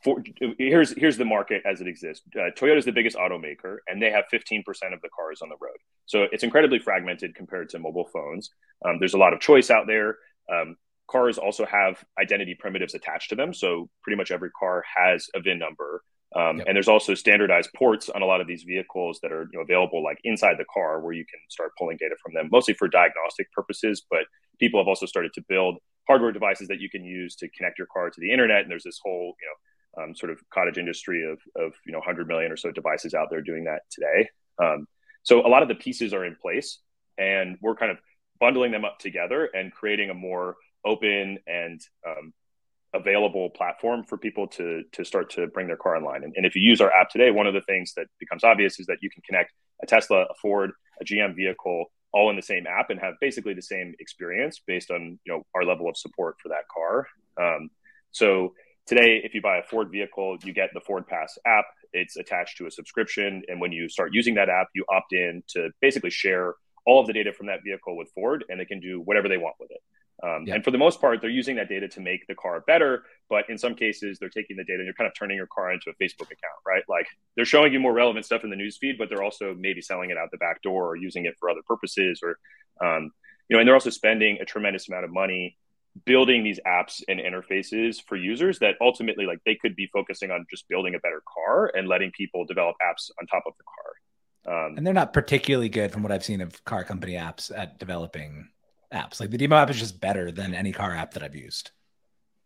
for, 0.02 0.22
here's 0.58 0.92
here's 0.96 1.16
the 1.16 1.24
market 1.24 1.62
as 1.64 1.80
it 1.80 1.88
exists. 1.88 2.24
Uh, 2.34 2.50
Toyota 2.56 2.78
is 2.78 2.84
the 2.84 2.92
biggest 2.92 3.16
automaker, 3.16 3.78
and 3.88 4.00
they 4.00 4.10
have 4.10 4.24
15% 4.32 4.60
of 4.92 5.00
the 5.00 5.08
cars 5.14 5.40
on 5.42 5.48
the 5.48 5.56
road. 5.60 5.76
So 6.06 6.26
it's 6.32 6.44
incredibly 6.44 6.78
fragmented 6.78 7.34
compared 7.34 7.68
to 7.70 7.78
mobile 7.78 8.08
phones. 8.12 8.50
Um, 8.84 8.98
there's 8.98 9.14
a 9.14 9.18
lot 9.18 9.32
of 9.32 9.40
choice 9.40 9.70
out 9.70 9.86
there. 9.86 10.18
Um, 10.52 10.76
cars 11.08 11.38
also 11.38 11.64
have 11.66 12.04
identity 12.20 12.54
primitives 12.54 12.94
attached 12.94 13.30
to 13.30 13.36
them, 13.36 13.54
so 13.54 13.88
pretty 14.02 14.16
much 14.16 14.30
every 14.30 14.50
car 14.50 14.84
has 14.96 15.28
a 15.34 15.40
VIN 15.40 15.58
number. 15.58 16.02
Um, 16.34 16.58
yep. 16.58 16.66
And 16.66 16.76
there's 16.76 16.88
also 16.88 17.14
standardized 17.14 17.70
ports 17.74 18.10
on 18.10 18.22
a 18.22 18.26
lot 18.26 18.40
of 18.40 18.46
these 18.46 18.64
vehicles 18.64 19.20
that 19.22 19.32
are 19.32 19.48
you 19.52 19.58
know, 19.58 19.60
available, 19.60 20.02
like 20.02 20.18
inside 20.24 20.56
the 20.58 20.66
car, 20.72 21.00
where 21.00 21.12
you 21.12 21.24
can 21.24 21.38
start 21.48 21.72
pulling 21.78 21.96
data 21.96 22.16
from 22.22 22.34
them, 22.34 22.48
mostly 22.50 22.74
for 22.74 22.88
diagnostic 22.88 23.50
purposes. 23.52 24.02
But 24.10 24.24
people 24.58 24.80
have 24.80 24.88
also 24.88 25.06
started 25.06 25.32
to 25.34 25.44
build 25.48 25.78
hardware 26.06 26.32
devices 26.32 26.68
that 26.68 26.80
you 26.80 26.90
can 26.90 27.04
use 27.04 27.36
to 27.36 27.48
connect 27.50 27.78
your 27.78 27.88
car 27.92 28.10
to 28.10 28.20
the 28.20 28.32
internet. 28.32 28.62
And 28.62 28.70
there's 28.70 28.84
this 28.84 29.00
whole, 29.02 29.34
you 29.40 29.46
know, 29.46 29.54
um, 30.00 30.14
sort 30.14 30.30
of 30.30 30.38
cottage 30.52 30.78
industry 30.78 31.24
of, 31.24 31.38
of, 31.62 31.72
you 31.86 31.92
know, 31.92 31.98
100 31.98 32.28
million 32.28 32.52
or 32.52 32.56
so 32.56 32.70
devices 32.70 33.14
out 33.14 33.28
there 33.30 33.40
doing 33.40 33.64
that 33.64 33.82
today. 33.90 34.28
Um, 34.62 34.86
so 35.22 35.46
a 35.46 35.48
lot 35.48 35.62
of 35.62 35.68
the 35.68 35.74
pieces 35.74 36.12
are 36.12 36.24
in 36.24 36.36
place 36.40 36.78
and 37.18 37.58
we're 37.60 37.74
kind 37.74 37.90
of 37.90 37.98
bundling 38.40 38.72
them 38.72 38.84
up 38.84 38.98
together 38.98 39.48
and 39.54 39.72
creating 39.72 40.10
a 40.10 40.14
more 40.14 40.56
open 40.84 41.38
and 41.46 41.80
um, 42.06 42.32
available 42.94 43.50
platform 43.50 44.04
for 44.04 44.16
people 44.16 44.46
to 44.46 44.82
to 44.92 45.04
start 45.04 45.30
to 45.30 45.46
bring 45.48 45.66
their 45.66 45.76
car 45.76 45.96
online. 45.96 46.24
And, 46.24 46.32
and, 46.36 46.46
if 46.46 46.54
you 46.54 46.62
use 46.62 46.80
our 46.80 46.92
app 46.92 47.10
today, 47.10 47.30
one 47.30 47.46
of 47.46 47.54
the 47.54 47.60
things 47.62 47.92
that 47.96 48.06
becomes 48.18 48.44
obvious 48.44 48.78
is 48.78 48.86
that 48.86 48.98
you 49.02 49.10
can 49.10 49.22
connect 49.22 49.52
a 49.82 49.86
Tesla, 49.86 50.22
a 50.22 50.34
Ford, 50.40 50.70
a 51.00 51.04
GM 51.04 51.34
vehicle 51.34 51.86
all 52.12 52.30
in 52.30 52.36
the 52.36 52.42
same 52.42 52.66
app 52.66 52.90
and 52.90 52.98
have 53.00 53.14
basically 53.20 53.52
the 53.52 53.62
same 53.62 53.94
experience 54.00 54.60
based 54.66 54.90
on 54.90 55.18
you 55.24 55.32
know 55.32 55.42
our 55.54 55.64
level 55.64 55.88
of 55.88 55.96
support 55.96 56.36
for 56.42 56.48
that 56.48 56.66
car. 56.72 57.06
Um, 57.40 57.68
so 58.10 58.54
today, 58.86 59.20
if 59.22 59.34
you 59.34 59.42
buy 59.42 59.58
a 59.58 59.62
Ford 59.62 59.90
vehicle, 59.90 60.36
you 60.42 60.52
get 60.52 60.70
the 60.74 60.80
Ford 60.80 61.06
Pass 61.06 61.38
app. 61.46 61.66
It's 61.92 62.16
attached 62.16 62.58
to 62.58 62.66
a 62.66 62.70
subscription, 62.70 63.42
and 63.48 63.60
when 63.60 63.72
you 63.72 63.88
start 63.88 64.10
using 64.12 64.34
that 64.34 64.48
app, 64.48 64.68
you 64.74 64.84
opt 64.88 65.12
in 65.12 65.42
to 65.48 65.70
basically 65.80 66.10
share 66.10 66.54
all 66.86 67.00
of 67.00 67.06
the 67.06 67.12
data 67.12 67.32
from 67.32 67.46
that 67.46 67.60
vehicle 67.64 67.96
with 67.96 68.08
Ford, 68.14 68.44
and 68.48 68.60
they 68.60 68.64
can 68.64 68.80
do 68.80 69.00
whatever 69.00 69.28
they 69.28 69.38
want 69.38 69.56
with 69.58 69.70
it. 69.70 69.80
Um, 70.22 70.44
yeah. 70.46 70.54
And 70.54 70.64
for 70.64 70.70
the 70.70 70.78
most 70.78 71.00
part, 71.00 71.20
they're 71.20 71.30
using 71.30 71.56
that 71.56 71.68
data 71.68 71.88
to 71.88 72.00
make 72.00 72.26
the 72.26 72.34
car 72.34 72.62
better. 72.66 73.04
But 73.28 73.50
in 73.50 73.58
some 73.58 73.74
cases, 73.74 74.18
they're 74.18 74.30
taking 74.30 74.56
the 74.56 74.64
data 74.64 74.78
and 74.78 74.86
you're 74.86 74.94
kind 74.94 75.08
of 75.08 75.14
turning 75.14 75.36
your 75.36 75.48
car 75.48 75.72
into 75.72 75.90
a 75.90 75.94
Facebook 76.02 76.26
account, 76.26 76.60
right? 76.66 76.82
Like 76.88 77.06
they're 77.34 77.44
showing 77.44 77.72
you 77.72 77.80
more 77.80 77.92
relevant 77.92 78.24
stuff 78.24 78.44
in 78.44 78.50
the 78.50 78.56
newsfeed, 78.56 78.96
but 78.98 79.08
they're 79.10 79.22
also 79.22 79.54
maybe 79.58 79.82
selling 79.82 80.10
it 80.10 80.16
out 80.16 80.30
the 80.30 80.38
back 80.38 80.62
door 80.62 80.88
or 80.88 80.96
using 80.96 81.26
it 81.26 81.34
for 81.38 81.50
other 81.50 81.60
purposes, 81.66 82.20
or 82.22 82.38
um, 82.86 83.10
you 83.48 83.56
know, 83.56 83.60
and 83.60 83.68
they're 83.68 83.74
also 83.74 83.90
spending 83.90 84.38
a 84.40 84.44
tremendous 84.44 84.88
amount 84.88 85.04
of 85.04 85.12
money 85.12 85.56
building 86.04 86.44
these 86.44 86.60
apps 86.66 87.02
and 87.08 87.20
interfaces 87.20 88.02
for 88.06 88.16
users 88.16 88.58
that 88.58 88.74
ultimately, 88.80 89.26
like, 89.26 89.38
they 89.46 89.54
could 89.54 89.74
be 89.76 89.88
focusing 89.92 90.30
on 90.30 90.46
just 90.50 90.68
building 90.68 90.94
a 90.94 90.98
better 90.98 91.22
car 91.32 91.72
and 91.74 91.88
letting 91.88 92.10
people 92.12 92.44
develop 92.44 92.76
apps 92.82 93.10
on 93.20 93.26
top 93.26 93.44
of 93.46 93.54
the 93.56 93.64
car. 93.64 94.66
Um, 94.66 94.76
and 94.76 94.86
they're 94.86 94.94
not 94.94 95.12
particularly 95.12 95.68
good, 95.68 95.92
from 95.92 96.02
what 96.02 96.12
I've 96.12 96.24
seen 96.24 96.40
of 96.40 96.64
car 96.64 96.84
company 96.84 97.14
apps, 97.14 97.50
at 97.56 97.78
developing 97.78 98.48
apps. 98.92 99.20
Like 99.20 99.30
the 99.30 99.38
DIMO 99.38 99.56
app 99.56 99.70
is 99.70 99.78
just 99.78 100.00
better 100.00 100.30
than 100.30 100.54
any 100.54 100.72
car 100.72 100.94
app 100.94 101.14
that 101.14 101.22
I've 101.22 101.34
used. 101.34 101.70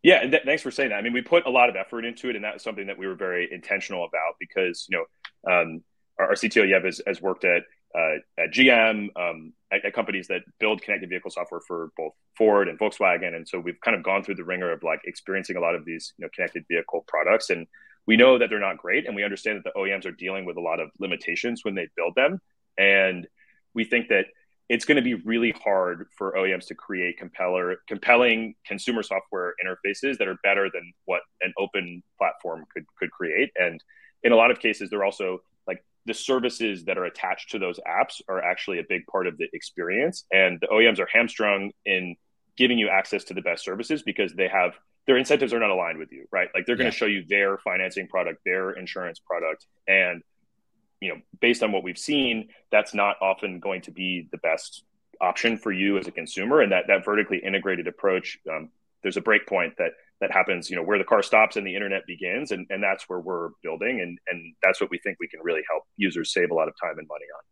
Yeah, 0.03 0.23
th- 0.23 0.45
thanks 0.45 0.63
for 0.63 0.71
saying 0.71 0.91
that. 0.91 0.97
I 0.97 1.03
mean, 1.03 1.13
we 1.13 1.21
put 1.21 1.47
a 1.47 1.51
lot 1.51 1.69
of 1.69 1.77
effort 1.77 2.05
into 2.05 2.31
it, 2.31 2.37
and 2.37 2.45
that 2.45 2.55
was 2.55 2.63
something 2.63 2.87
that 2.87 2.99
we 2.99 3.07
were 3.07 3.15
very 3.15 3.53
intentional 3.53 4.05
about 4.05 4.37
because 4.39 4.87
you 4.89 4.97
know 4.97 5.53
um, 5.53 5.83
our, 6.19 6.29
our, 6.29 6.35
CTO 6.35 6.67
Yev 6.67 6.85
has, 6.85 7.03
has 7.07 7.21
worked 7.21 7.45
at 7.45 7.65
uh, 7.97 8.17
at 8.39 8.53
GM, 8.53 9.09
um, 9.17 9.53
at, 9.73 9.85
at, 9.85 9.93
companies 9.93 10.29
that 10.29 10.43
build 10.59 10.81
connected 10.83 11.09
vehicle 11.09 11.31
software 11.31 11.61
for 11.61 11.91
both 11.97 12.13
Ford 12.37 12.69
and 12.69 12.79
Volkswagen, 12.79 13.35
and 13.35 13.49
so 13.49 13.59
we've 13.59 13.81
kind 13.81 13.97
of 13.97 14.03
gone 14.03 14.23
through 14.23 14.37
the 14.37 14.45
ringer 14.45 14.71
of 14.71 14.83
like 14.83 15.01
experiencing 15.05 15.57
a 15.57 15.61
lot 15.61 15.75
of 15.75 15.85
these 15.85 16.13
you 16.17 16.25
know 16.25 16.31
connected 16.35 16.65
vehicle 16.71 17.05
products, 17.09 17.51
and 17.51 17.67
we 18.07 18.17
know 18.17 18.39
that 18.39 18.49
they're 18.49 18.61
not 18.61 18.79
great, 18.79 19.07
and 19.07 19.17
we 19.17 19.25
understand 19.25 19.59
that 19.59 19.65
the 19.65 19.79
OEMs 19.79 20.07
are 20.07 20.13
dealing 20.13 20.45
with 20.45 20.57
a 20.57 20.61
lot 20.61 20.81
of 20.81 20.91
limitations 20.99 21.65
when 21.65 21.75
they 21.75 21.89
build 21.97 22.15
them, 22.15 22.41
and 22.79 23.27
we 23.75 23.85
think 23.85 24.09
that 24.09 24.27
it's 24.69 24.85
going 24.85 24.97
to 24.97 25.03
be 25.03 25.15
really 25.15 25.53
hard 25.65 26.07
for 26.17 26.33
OEMs 26.39 26.69
to 26.69 26.77
create 26.77 27.19
compeller, 27.19 27.79
compelling 27.89 28.55
consumer 28.65 29.03
software 29.03 29.55
interfaces 29.65 30.17
that 30.19 30.29
are 30.29 30.39
better 30.45 30.71
than 30.73 30.93
what 31.07 31.23
an 31.41 31.53
open 31.59 32.05
platform 32.19 32.65
could 32.73 32.85
could 32.97 33.11
create. 33.11 33.51
And 33.57 33.83
in 34.23 34.31
a 34.31 34.37
lot 34.37 34.53
of 34.53 34.61
cases, 34.61 34.89
they're 34.89 35.05
also 35.05 35.41
the 36.07 36.15
services 36.15 36.85
that 36.85 36.99
are 36.99 37.05
attached 37.05 37.51
to 37.51 37.59
those 37.59 37.79
apps 37.87 38.21
are 38.29 38.43
actually 38.43 38.79
a 38.79 38.85
big 38.89 39.07
part 39.07 39.27
of 39.27 39.37
the 39.39 39.49
experience. 39.53 40.25
And 40.33 40.59
the 40.61 40.67
OEMs 40.69 40.99
are 40.99 41.09
hamstrung 41.13 41.73
in 41.85 42.17
giving 42.57 42.79
you 42.79 42.89
access 42.89 43.25
to 43.25 43.35
the 43.35 43.43
best 43.43 43.65
services 43.65 44.03
because 44.03 44.33
they 44.35 44.49
have 44.49 44.73
their 45.07 45.17
incentives 45.17 45.53
are 45.53 45.59
not 45.59 45.71
aligned 45.71 45.99
with 45.99 46.13
you, 46.13 46.27
right? 46.31 46.49
Like 46.55 46.67
they're 46.67 46.77
going 46.77 46.91
to 46.91 46.97
show 46.97 47.07
you 47.07 47.25
their 47.29 47.59
financing 47.59 48.07
product, 48.07 48.41
their 48.45 48.71
insurance 48.73 49.19
product, 49.19 49.67
and 49.89 50.23
you 51.01 51.09
know, 51.09 51.21
based 51.41 51.63
on 51.63 51.73
what 51.73 51.83
we've 51.83 51.99
seen, 51.99 52.49
that's 52.71 52.93
not 52.93 53.17
often 53.23 53.59
going 53.59 53.81
to 53.83 53.91
be 53.91 54.29
the 54.31 54.39
best 54.39 54.85
option 55.21 55.57
for 55.57 55.73
you 55.73 55.99
as 55.99 56.07
a 56.07 56.11
consumer. 56.11 56.61
And 56.61 56.73
that 56.73 56.87
that 56.89 57.05
vertically 57.05 57.39
integrated 57.39 57.87
approach, 57.87 58.39
um, 58.51 58.69
there's 59.03 59.17
a 59.17 59.23
breakpoint 59.23 59.77
that 59.79 59.93
that 60.21 60.31
happens, 60.31 60.69
you 60.69 60.77
know, 60.77 60.83
where 60.83 60.99
the 60.99 61.05
car 61.05 61.23
stops 61.23 61.57
and 61.57 61.67
the 61.67 61.75
internet 61.75 62.03
begins, 62.07 62.53
and 62.53 62.67
and 62.71 62.83
that's 62.83 63.09
where 63.09 63.21
we're 63.21 63.51
building, 63.63 64.01
and 64.01 64.19
and 64.29 64.55
that's 64.63 64.81
what 64.81 64.91
we 64.91 64.99
think 64.99 65.17
we 65.21 65.29
can 65.29 65.41
really 65.43 65.63
help 65.71 65.85
users 65.97 66.33
save 66.33 66.51
a 66.51 66.55
lot 66.55 66.69
of 66.69 66.75
time 66.81 66.99
and 66.99 67.09
money 67.09 67.25
on. 67.37 67.43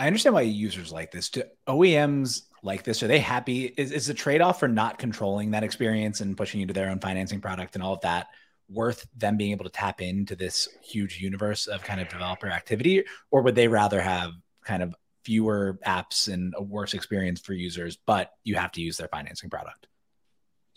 I 0.00 0.06
understand 0.06 0.34
why 0.34 0.42
users 0.42 0.92
like 0.92 1.10
this. 1.10 1.28
Do 1.28 1.42
OEMs 1.68 2.42
like 2.62 2.84
this? 2.84 3.02
Are 3.02 3.08
they 3.08 3.18
happy? 3.18 3.66
Is, 3.76 3.90
is 3.90 4.06
the 4.06 4.14
trade 4.14 4.40
off 4.40 4.60
for 4.60 4.68
not 4.68 4.98
controlling 4.98 5.52
that 5.52 5.64
experience 5.64 6.20
and 6.20 6.36
pushing 6.36 6.60
you 6.60 6.66
to 6.66 6.72
their 6.72 6.90
own 6.90 7.00
financing 7.00 7.40
product 7.40 7.74
and 7.74 7.82
all 7.82 7.94
of 7.94 8.00
that 8.02 8.28
worth 8.68 9.06
them 9.16 9.36
being 9.36 9.52
able 9.52 9.64
to 9.64 9.70
tap 9.70 10.00
into 10.00 10.36
this 10.36 10.68
huge 10.82 11.20
universe 11.20 11.66
of 11.66 11.82
kind 11.82 12.00
of 12.00 12.08
developer 12.08 12.48
activity 12.48 13.04
or 13.30 13.42
would 13.42 13.54
they 13.54 13.68
rather 13.68 14.00
have 14.00 14.32
kind 14.64 14.82
of 14.82 14.94
fewer 15.24 15.78
apps 15.86 16.32
and 16.32 16.54
a 16.56 16.62
worse 16.62 16.94
experience 16.94 17.40
for 17.40 17.54
users 17.54 17.98
but 18.06 18.32
you 18.44 18.54
have 18.54 18.72
to 18.72 18.80
use 18.80 18.96
their 18.96 19.08
financing 19.08 19.48
product 19.48 19.86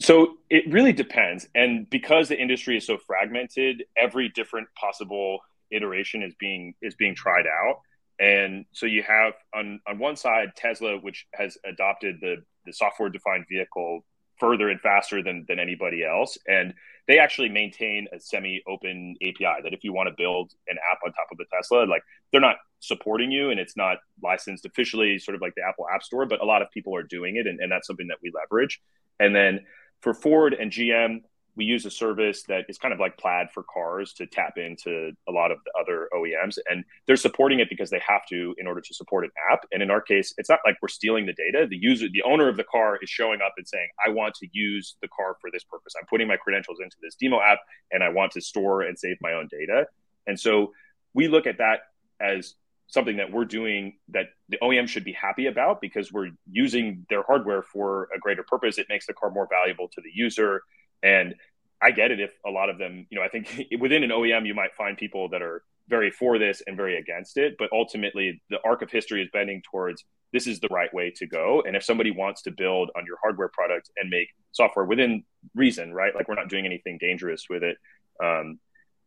so 0.02 0.38
it 0.50 0.72
really 0.72 0.94
depends. 0.94 1.48
And 1.56 1.90
because 1.90 2.28
the 2.28 2.40
industry 2.40 2.78
is 2.78 2.86
so 2.86 2.98
fragmented 2.98 3.84
every 3.98 4.30
different 4.30 4.68
possible 4.76 5.40
iteration 5.72 6.24
is 6.24 6.34
being 6.40 6.74
is 6.82 6.96
being 6.96 7.16
tried 7.16 7.46
out. 7.48 7.82
And 8.20 8.66
so 8.72 8.86
you 8.86 9.04
have 9.04 9.34
on 9.54 9.80
on 9.88 10.00
one 10.00 10.16
side 10.16 10.50
tesla 10.56 11.00
which 11.00 11.26
has 11.34 11.58
adopted 11.66 12.18
the 12.22 12.44
the 12.66 12.74
software 12.74 13.10
defined 13.10 13.46
vehicle 13.50 14.04
further 14.40 14.70
and 14.70 14.82
faster 14.82 15.24
than 15.24 15.46
than 15.48 15.60
anybody 15.60 16.04
else. 16.04 16.38
And 16.48 16.74
they 17.08 17.20
actually 17.20 17.50
maintain 17.50 18.08
a 18.14 18.20
semi-open 18.20 19.16
API 19.22 19.62
that 19.64 19.74
if 19.74 19.84
you 19.84 19.94
want 19.94 20.08
to 20.08 20.16
build 20.18 20.52
an 20.68 20.78
app 20.92 21.00
on 21.06 21.12
top 21.14 21.28
of 21.32 21.38
the 21.38 21.46
Tesla, 21.52 21.86
like 21.86 22.04
they're 22.32 22.42
not 22.42 22.58
supporting 22.80 23.32
you 23.32 23.50
and 23.50 23.60
it's 23.60 23.76
not 23.76 23.98
licensed 24.24 24.66
officially, 24.66 25.20
sort 25.20 25.36
of 25.36 25.42
like 25.42 25.54
the 25.56 25.64
Apple 25.68 25.86
App 25.94 26.04
Store, 26.04 26.26
but 26.26 26.42
a 26.42 26.46
lot 26.46 26.62
of 26.62 26.70
people 26.72 26.96
are 26.96 27.04
doing 27.04 27.36
it, 27.36 27.48
and, 27.48 27.60
and 27.60 27.72
that's 27.72 27.88
something 27.88 28.08
that 28.08 28.18
we 28.24 28.32
leverage. 28.34 28.82
And 29.20 29.36
then 29.36 29.62
for 30.02 30.14
Ford 30.14 30.54
and 30.54 30.72
GM, 30.72 31.22
we 31.56 31.66
use 31.66 31.86
a 31.86 31.92
service 31.92 32.44
that 32.44 32.66
is 32.70 32.78
kind 32.78 32.94
of 32.94 33.00
like 33.00 33.18
plaid 33.18 33.52
for 33.54 33.64
cars 33.64 34.14
to 34.14 34.26
tap 34.26 34.58
into 34.58 35.12
a 35.28 35.32
lot 35.32 35.52
of 35.52 35.58
the 35.66 35.72
other 35.80 36.08
OEMs 36.14 36.58
and 36.70 36.84
they're 37.06 37.16
supporting 37.16 37.60
it 37.60 37.70
because 37.70 37.90
they 37.90 38.02
have 38.08 38.26
to 38.30 38.56
in 38.58 38.68
order 38.68 38.82
to 38.82 38.94
support 38.94 39.26
an 39.26 39.32
app. 39.52 39.66
And 39.72 39.84
in 39.84 39.92
our 39.92 40.02
case 40.02 40.34
it's 40.38 40.50
not 40.50 40.60
like 40.66 40.78
we're 40.82 40.88
stealing 40.88 41.26
the 41.26 41.34
data. 41.34 41.68
The 41.70 41.78
user 41.78 42.08
the 42.12 42.24
owner 42.24 42.48
of 42.48 42.58
the 42.58 42.64
car 42.64 42.98
is 43.02 43.10
showing 43.10 43.42
up 43.42 43.54
and 43.58 43.68
saying 43.68 43.90
I 44.06 44.10
want 44.10 44.36
to 44.36 44.48
use 44.52 44.96
the 45.02 45.10
car 45.10 45.36
for 45.42 45.50
this 45.52 45.64
purpose. 45.64 45.94
I'm 46.00 46.08
putting 46.08 46.28
my 46.28 46.38
credentials 46.38 46.80
into 46.82 46.96
this 47.02 47.16
DIMO 47.16 47.42
app 47.42 47.60
and 47.92 48.04
I 48.04 48.10
want 48.10 48.32
to 48.34 48.42
store 48.42 48.84
and 48.84 48.98
save 48.98 49.18
my 49.22 49.34
own 49.34 49.50
data. 49.52 49.88
And 50.28 50.40
so 50.40 50.72
we 51.14 51.28
look 51.28 51.48
at 51.48 51.58
that 51.58 51.82
as 52.22 52.56
something 52.92 53.18
that 53.18 53.32
we're 53.32 53.46
doing 53.46 53.94
that 54.10 54.28
the 54.50 54.58
OEM 54.62 54.88
should 54.88 55.06
be 55.06 55.14
happy 55.14 55.48
about 55.48 55.80
because 55.80 56.12
we're 56.12 56.30
using 56.52 57.06
their 57.10 57.24
hardware 57.24 57.64
for 57.64 58.10
a 58.16 58.20
greater 58.20 58.44
purpose. 58.44 58.78
It 58.78 58.88
makes 58.90 59.08
the 59.08 59.14
car 59.14 59.32
more 59.32 59.48
valuable 59.50 59.88
to 59.94 60.02
the 60.02 60.12
user. 60.14 60.62
And 61.02 61.34
I 61.82 61.92
get 61.92 62.12
it 62.12 62.20
if 62.20 62.32
a 62.46 62.52
lot 62.52 62.70
of 62.70 62.78
them, 62.78 63.08
you 63.10 63.18
know, 63.18 63.24
I 63.24 63.30
think 63.30 63.66
within 63.80 64.04
an 64.04 64.10
OEM, 64.10 64.46
you 64.46 64.54
might 64.54 64.76
find 64.78 64.98
people 64.98 65.30
that 65.30 65.42
are 65.42 65.64
very 65.88 66.12
for 66.12 66.38
this 66.38 66.62
and 66.68 66.76
very 66.76 66.98
against 66.98 67.38
it. 67.38 67.56
But 67.58 67.70
ultimately, 67.72 68.42
the 68.50 68.60
arc 68.66 68.82
of 68.82 68.92
history 68.92 69.22
is 69.24 69.30
bending 69.32 69.62
towards 69.72 70.04
this 70.34 70.46
is 70.46 70.60
the 70.60 70.68
right 70.70 70.94
way 70.94 71.14
to 71.16 71.26
go. 71.26 71.64
And 71.66 71.78
if 71.78 71.84
somebody 71.84 72.12
wants 72.12 72.42
to 72.44 72.52
build 72.52 72.92
on 72.98 73.06
your 73.06 73.18
hardware 73.24 73.50
product 73.50 73.90
and 73.98 74.10
make 74.10 74.28
software 74.52 74.86
within 74.86 75.24
reason, 75.56 75.94
right? 75.94 76.14
Like 76.14 76.28
we're 76.28 76.36
not 76.36 76.50
doing 76.50 76.66
anything 76.66 76.98
dangerous 77.00 77.46
with 77.50 77.64
it, 77.64 77.78
um, 78.22 78.60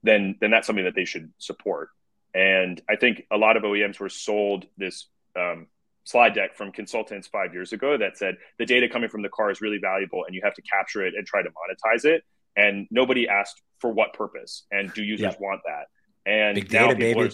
then 0.03 0.37
then 0.41 0.50
that's 0.50 0.67
something 0.67 0.85
that 0.85 0.95
they 0.95 1.05
should 1.05 1.33
support. 1.38 1.91
And 2.35 2.81
I 2.91 2.97
think 2.97 3.25
a 3.31 3.37
lot 3.37 3.57
of 3.57 3.62
OEMs 3.62 4.00
were 4.00 4.09
sold 4.09 4.67
this 4.76 5.07
um, 5.38 5.69
slide 6.05 6.35
deck 6.35 6.57
from 6.57 6.73
consultants 6.73 7.26
five 7.29 7.53
years 7.53 7.73
ago 7.73 7.97
that 7.97 8.19
said 8.19 8.37
the 8.59 8.67
data 8.67 8.88
coming 8.88 9.09
from 9.09 9.23
the 9.23 9.29
car 9.29 9.50
is 9.50 9.61
really 9.61 9.79
valuable 9.79 10.25
and 10.25 10.35
you 10.35 10.41
have 10.45 10.55
to 10.55 10.62
capture 10.62 11.05
it 11.05 11.14
and 11.17 11.26
try 11.26 11.43
to 11.43 11.49
monetize 11.49 12.05
it. 12.05 12.23
And 12.57 12.87
nobody 12.91 13.29
asked 13.29 13.61
for 13.79 13.93
what 13.93 14.12
purpose 14.12 14.64
and 14.71 14.93
do 14.95 15.03
users 15.03 15.35
want 15.41 15.61
that? 15.67 15.87
And 16.31 16.55
big 16.55 16.69
data, 16.69 16.95
baby. 16.95 17.21
Are, 17.21 17.31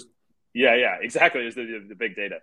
yeah, 0.54 0.74
yeah, 0.74 0.96
exactly. 1.00 1.46
Is 1.46 1.54
the, 1.54 1.64
the, 1.64 1.86
the 1.90 1.94
big 1.94 2.16
data. 2.16 2.38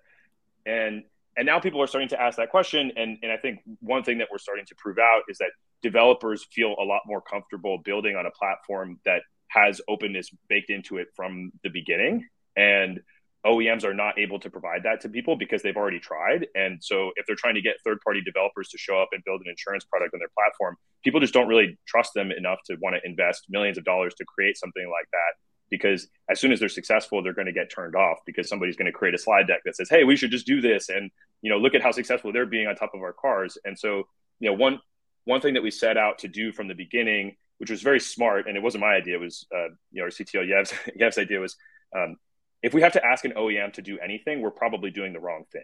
And 0.66 1.04
and 1.36 1.46
now 1.46 1.60
people 1.60 1.82
are 1.82 1.88
starting 1.88 2.10
to 2.10 2.22
ask 2.22 2.38
that 2.38 2.50
question. 2.50 2.92
And 2.96 3.18
and 3.24 3.32
I 3.32 3.38
think 3.38 3.60
one 3.80 4.04
thing 4.04 4.20
that 4.20 4.28
we're 4.32 4.38
starting 4.38 4.66
to 4.66 4.76
prove 4.76 4.98
out 4.98 5.24
is 5.28 5.38
that 5.40 5.52
developers 5.82 6.46
feel 6.52 6.76
a 6.80 6.84
lot 6.84 7.02
more 7.06 7.22
comfortable 7.22 7.80
building 7.84 8.16
on 8.16 8.26
a 8.26 8.32
platform 8.32 9.00
that 9.06 9.22
has 9.50 9.82
openness 9.88 10.30
baked 10.50 10.70
into 10.70 10.98
it 10.98 11.08
from 11.16 11.52
the 11.64 11.70
beginning. 11.70 12.28
And 12.58 13.00
OEMs 13.46 13.86
are 13.86 13.94
not 13.94 14.20
able 14.20 14.40
to 14.40 14.50
provide 14.50 14.84
that 14.84 15.02
to 15.02 15.10
people 15.10 15.38
because 15.38 15.62
they've 15.62 15.78
already 15.78 16.00
tried. 16.00 16.48
And 16.56 16.84
so 16.84 17.12
if 17.16 17.26
they're 17.26 17.36
trying 17.36 17.56
to 17.56 17.62
get 17.62 17.76
third 17.84 18.00
party 18.04 18.22
developers 18.22 18.70
to 18.70 18.78
show 18.78 19.00
up 19.00 19.10
and 19.14 19.24
build 19.24 19.42
an 19.42 19.50
insurance 19.50 19.86
product 19.86 20.14
on 20.14 20.20
their 20.20 20.32
platform, 20.38 20.76
people 21.04 21.20
just 21.20 21.34
don't 21.34 21.48
really 21.48 21.78
trust 21.88 22.14
them 22.14 22.32
enough 22.32 22.60
to 22.66 22.76
want 22.82 22.96
to 22.96 23.10
invest 23.10 23.46
millions 23.50 23.78
of 23.78 23.86
dollars 23.86 24.14
to 24.16 24.26
create 24.26 24.58
something 24.58 24.90
like 24.90 25.08
that. 25.12 25.34
Because 25.70 26.08
as 26.30 26.40
soon 26.40 26.52
as 26.52 26.60
they're 26.60 26.70
successful, 26.70 27.22
they're 27.22 27.34
going 27.34 27.48
to 27.48 27.54
get 27.54 27.70
turned 27.74 27.96
off 27.96 28.20
because 28.26 28.50
somebody's 28.50 28.78
going 28.78 28.86
to 28.86 28.92
create 28.92 29.14
a 29.14 29.18
slide 29.18 29.48
deck 29.48 29.62
that 29.66 29.76
says, 29.76 29.90
"Hey, 29.90 30.06
we 30.06 30.16
should 30.16 30.32
just 30.32 30.48
do 30.48 30.62
this," 30.62 30.88
and 30.88 31.12
you 31.42 31.52
know, 31.52 31.58
look 31.58 31.76
at 31.76 31.82
how 31.82 31.92
successful 31.92 32.32
they're 32.32 32.46
being 32.46 32.68
on 32.68 32.76
top 32.76 32.94
of 32.94 33.02
our 33.02 33.12
cars. 33.12 33.58
And 33.66 33.78
so, 33.78 34.08
you 34.40 34.50
know, 34.50 34.54
one 34.54 34.80
one 35.26 35.42
thing 35.42 35.56
that 35.56 35.64
we 35.64 35.72
set 35.72 35.98
out 35.98 36.20
to 36.20 36.30
do 36.30 36.54
from 36.54 36.70
the 36.70 36.74
beginning, 36.74 37.36
which 37.58 37.70
was 37.70 37.82
very 37.82 38.00
smart, 38.00 38.48
and 38.48 38.56
it 38.56 38.64
wasn't 38.64 38.82
my 38.82 38.96
idea, 38.96 39.16
it 39.16 39.22
was 39.22 39.46
uh, 39.54 39.68
you 39.92 40.02
know 40.02 40.04
our 40.04 40.10
CTO 40.10 40.48
Yev's, 40.48 40.74
Yev's 40.96 41.18
idea 41.18 41.42
was 41.42 41.58
um, 41.94 42.16
if 42.64 42.74
we 42.74 42.82
have 42.82 42.94
to 42.94 43.06
ask 43.06 43.26
an 43.26 43.34
OEM 43.34 43.74
to 43.74 43.82
do 43.82 44.00
anything, 44.00 44.42
we're 44.42 44.52
probably 44.52 44.92
doing 44.92 45.14
the 45.14 45.20
wrong 45.20 45.46
thing. 45.52 45.64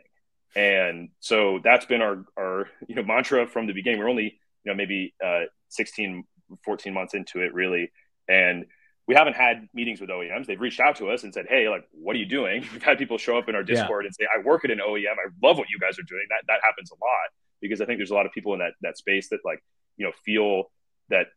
And 0.55 1.09
so 1.19 1.59
that's 1.63 1.85
been 1.85 2.01
our, 2.01 2.25
our 2.37 2.67
you 2.87 2.95
know, 2.95 3.03
mantra 3.03 3.47
from 3.47 3.67
the 3.67 3.73
beginning. 3.73 3.99
We're 3.99 4.09
only, 4.09 4.39
you 4.63 4.71
know, 4.71 4.75
maybe 4.75 5.13
uh, 5.23 5.45
16, 5.69 6.23
14 6.63 6.93
months 6.93 7.13
into 7.15 7.41
it 7.41 7.53
really. 7.53 7.91
And 8.27 8.65
we 9.07 9.15
haven't 9.15 9.35
had 9.35 9.67
meetings 9.73 9.99
with 9.99 10.09
OEMs. 10.09 10.45
They've 10.45 10.59
reached 10.59 10.79
out 10.79 10.95
to 10.97 11.09
us 11.09 11.23
and 11.23 11.33
said, 11.33 11.45
"Hey, 11.49 11.67
like, 11.67 11.83
what 11.91 12.15
are 12.15 12.19
you 12.19 12.25
doing?" 12.25 12.61
We've 12.73 12.83
had 12.83 12.97
people 12.97 13.17
show 13.17 13.37
up 13.37 13.49
in 13.49 13.55
our 13.55 13.63
Discord 13.63 14.05
yeah. 14.05 14.07
and 14.07 14.15
say, 14.15 14.25
"I 14.33 14.41
work 14.41 14.63
at 14.63 14.71
an 14.71 14.79
OEM. 14.79 15.11
I 15.11 15.29
love 15.45 15.57
what 15.57 15.67
you 15.69 15.79
guys 15.79 15.99
are 15.99 16.03
doing." 16.03 16.25
That 16.29 16.43
that 16.47 16.61
happens 16.63 16.89
a 16.91 16.95
lot 16.95 17.29
because 17.61 17.81
I 17.81 17.85
think 17.85 17.99
there's 17.99 18.11
a 18.11 18.15
lot 18.15 18.25
of 18.25 18.31
people 18.31 18.53
in 18.53 18.59
that 18.59 18.73
that 18.81 18.97
space 18.97 19.29
that 19.29 19.39
like 19.43 19.61
you 19.97 20.05
know 20.05 20.13
feel 20.23 20.71
that 21.09 21.27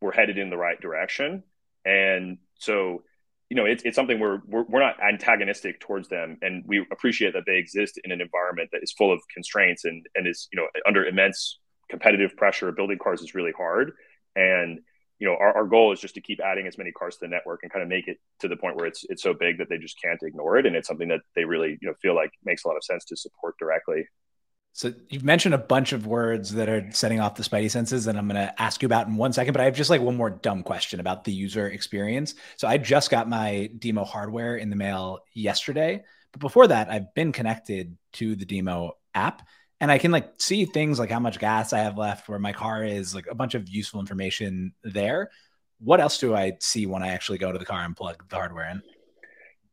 we're 0.00 0.12
headed 0.12 0.36
in 0.36 0.50
the 0.50 0.56
right 0.56 0.80
direction, 0.80 1.44
and 1.84 2.38
so 2.58 3.04
you 3.52 3.56
know 3.56 3.66
it's 3.66 3.82
it's 3.84 3.96
something 3.96 4.18
where 4.18 4.40
we're 4.46 4.64
we're 4.64 4.80
not 4.80 4.96
antagonistic 5.06 5.78
towards 5.78 6.08
them, 6.08 6.38
and 6.40 6.64
we 6.66 6.86
appreciate 6.90 7.34
that 7.34 7.42
they 7.46 7.58
exist 7.58 8.00
in 8.02 8.10
an 8.10 8.22
environment 8.22 8.70
that 8.72 8.82
is 8.82 8.92
full 8.92 9.12
of 9.12 9.20
constraints 9.30 9.84
and 9.84 10.06
and 10.14 10.26
is 10.26 10.48
you 10.54 10.58
know 10.58 10.66
under 10.86 11.04
immense 11.04 11.58
competitive 11.90 12.34
pressure. 12.34 12.72
Building 12.72 12.96
cars 12.96 13.20
is 13.20 13.34
really 13.34 13.52
hard, 13.52 13.92
and 14.34 14.80
you 15.18 15.28
know, 15.28 15.36
our, 15.38 15.54
our 15.58 15.66
goal 15.66 15.92
is 15.92 16.00
just 16.00 16.14
to 16.14 16.22
keep 16.22 16.40
adding 16.40 16.66
as 16.66 16.78
many 16.78 16.92
cars 16.92 17.16
to 17.16 17.26
the 17.26 17.28
network 17.28 17.60
and 17.62 17.70
kind 17.70 17.82
of 17.82 17.90
make 17.90 18.08
it 18.08 18.16
to 18.40 18.48
the 18.48 18.56
point 18.56 18.74
where 18.74 18.86
it's 18.86 19.04
it's 19.10 19.22
so 19.22 19.34
big 19.34 19.58
that 19.58 19.68
they 19.68 19.76
just 19.76 20.00
can't 20.02 20.22
ignore 20.22 20.56
it, 20.56 20.64
and 20.64 20.74
it's 20.74 20.88
something 20.88 21.08
that 21.08 21.20
they 21.36 21.44
really 21.44 21.76
you 21.82 21.88
know 21.88 21.94
feel 22.00 22.14
like 22.14 22.30
makes 22.46 22.64
a 22.64 22.68
lot 22.68 22.78
of 22.78 22.84
sense 22.84 23.04
to 23.04 23.16
support 23.18 23.54
directly. 23.58 24.06
So 24.74 24.92
you've 25.10 25.24
mentioned 25.24 25.54
a 25.54 25.58
bunch 25.58 25.92
of 25.92 26.06
words 26.06 26.54
that 26.54 26.68
are 26.68 26.90
setting 26.92 27.20
off 27.20 27.34
the 27.34 27.42
spidey 27.42 27.70
senses, 27.70 28.06
and 28.06 28.16
I'm 28.18 28.26
going 28.26 28.40
to 28.40 28.60
ask 28.60 28.80
you 28.80 28.86
about 28.86 29.06
in 29.06 29.16
one 29.16 29.32
second. 29.32 29.52
But 29.52 29.60
I 29.60 29.64
have 29.64 29.76
just 29.76 29.90
like 29.90 30.00
one 30.00 30.16
more 30.16 30.30
dumb 30.30 30.62
question 30.62 30.98
about 30.98 31.24
the 31.24 31.32
user 31.32 31.68
experience. 31.68 32.34
So 32.56 32.66
I 32.66 32.78
just 32.78 33.10
got 33.10 33.28
my 33.28 33.70
DIMO 33.78 34.04
hardware 34.04 34.56
in 34.56 34.70
the 34.70 34.76
mail 34.76 35.20
yesterday, 35.34 36.04
but 36.32 36.40
before 36.40 36.68
that, 36.68 36.90
I've 36.90 37.12
been 37.14 37.32
connected 37.32 37.98
to 38.14 38.34
the 38.34 38.46
DIMO 38.46 38.92
app, 39.14 39.46
and 39.78 39.92
I 39.92 39.98
can 39.98 40.10
like 40.10 40.32
see 40.38 40.64
things 40.64 40.98
like 40.98 41.10
how 41.10 41.20
much 41.20 41.38
gas 41.38 41.74
I 41.74 41.80
have 41.80 41.98
left, 41.98 42.28
where 42.28 42.38
my 42.38 42.54
car 42.54 42.82
is, 42.82 43.14
like 43.14 43.26
a 43.30 43.34
bunch 43.34 43.54
of 43.54 43.68
useful 43.68 44.00
information 44.00 44.72
there. 44.82 45.30
What 45.80 46.00
else 46.00 46.18
do 46.18 46.34
I 46.34 46.52
see 46.60 46.86
when 46.86 47.02
I 47.02 47.08
actually 47.08 47.38
go 47.38 47.52
to 47.52 47.58
the 47.58 47.66
car 47.66 47.82
and 47.82 47.94
plug 47.94 48.26
the 48.30 48.36
hardware 48.36 48.70
in? 48.70 48.82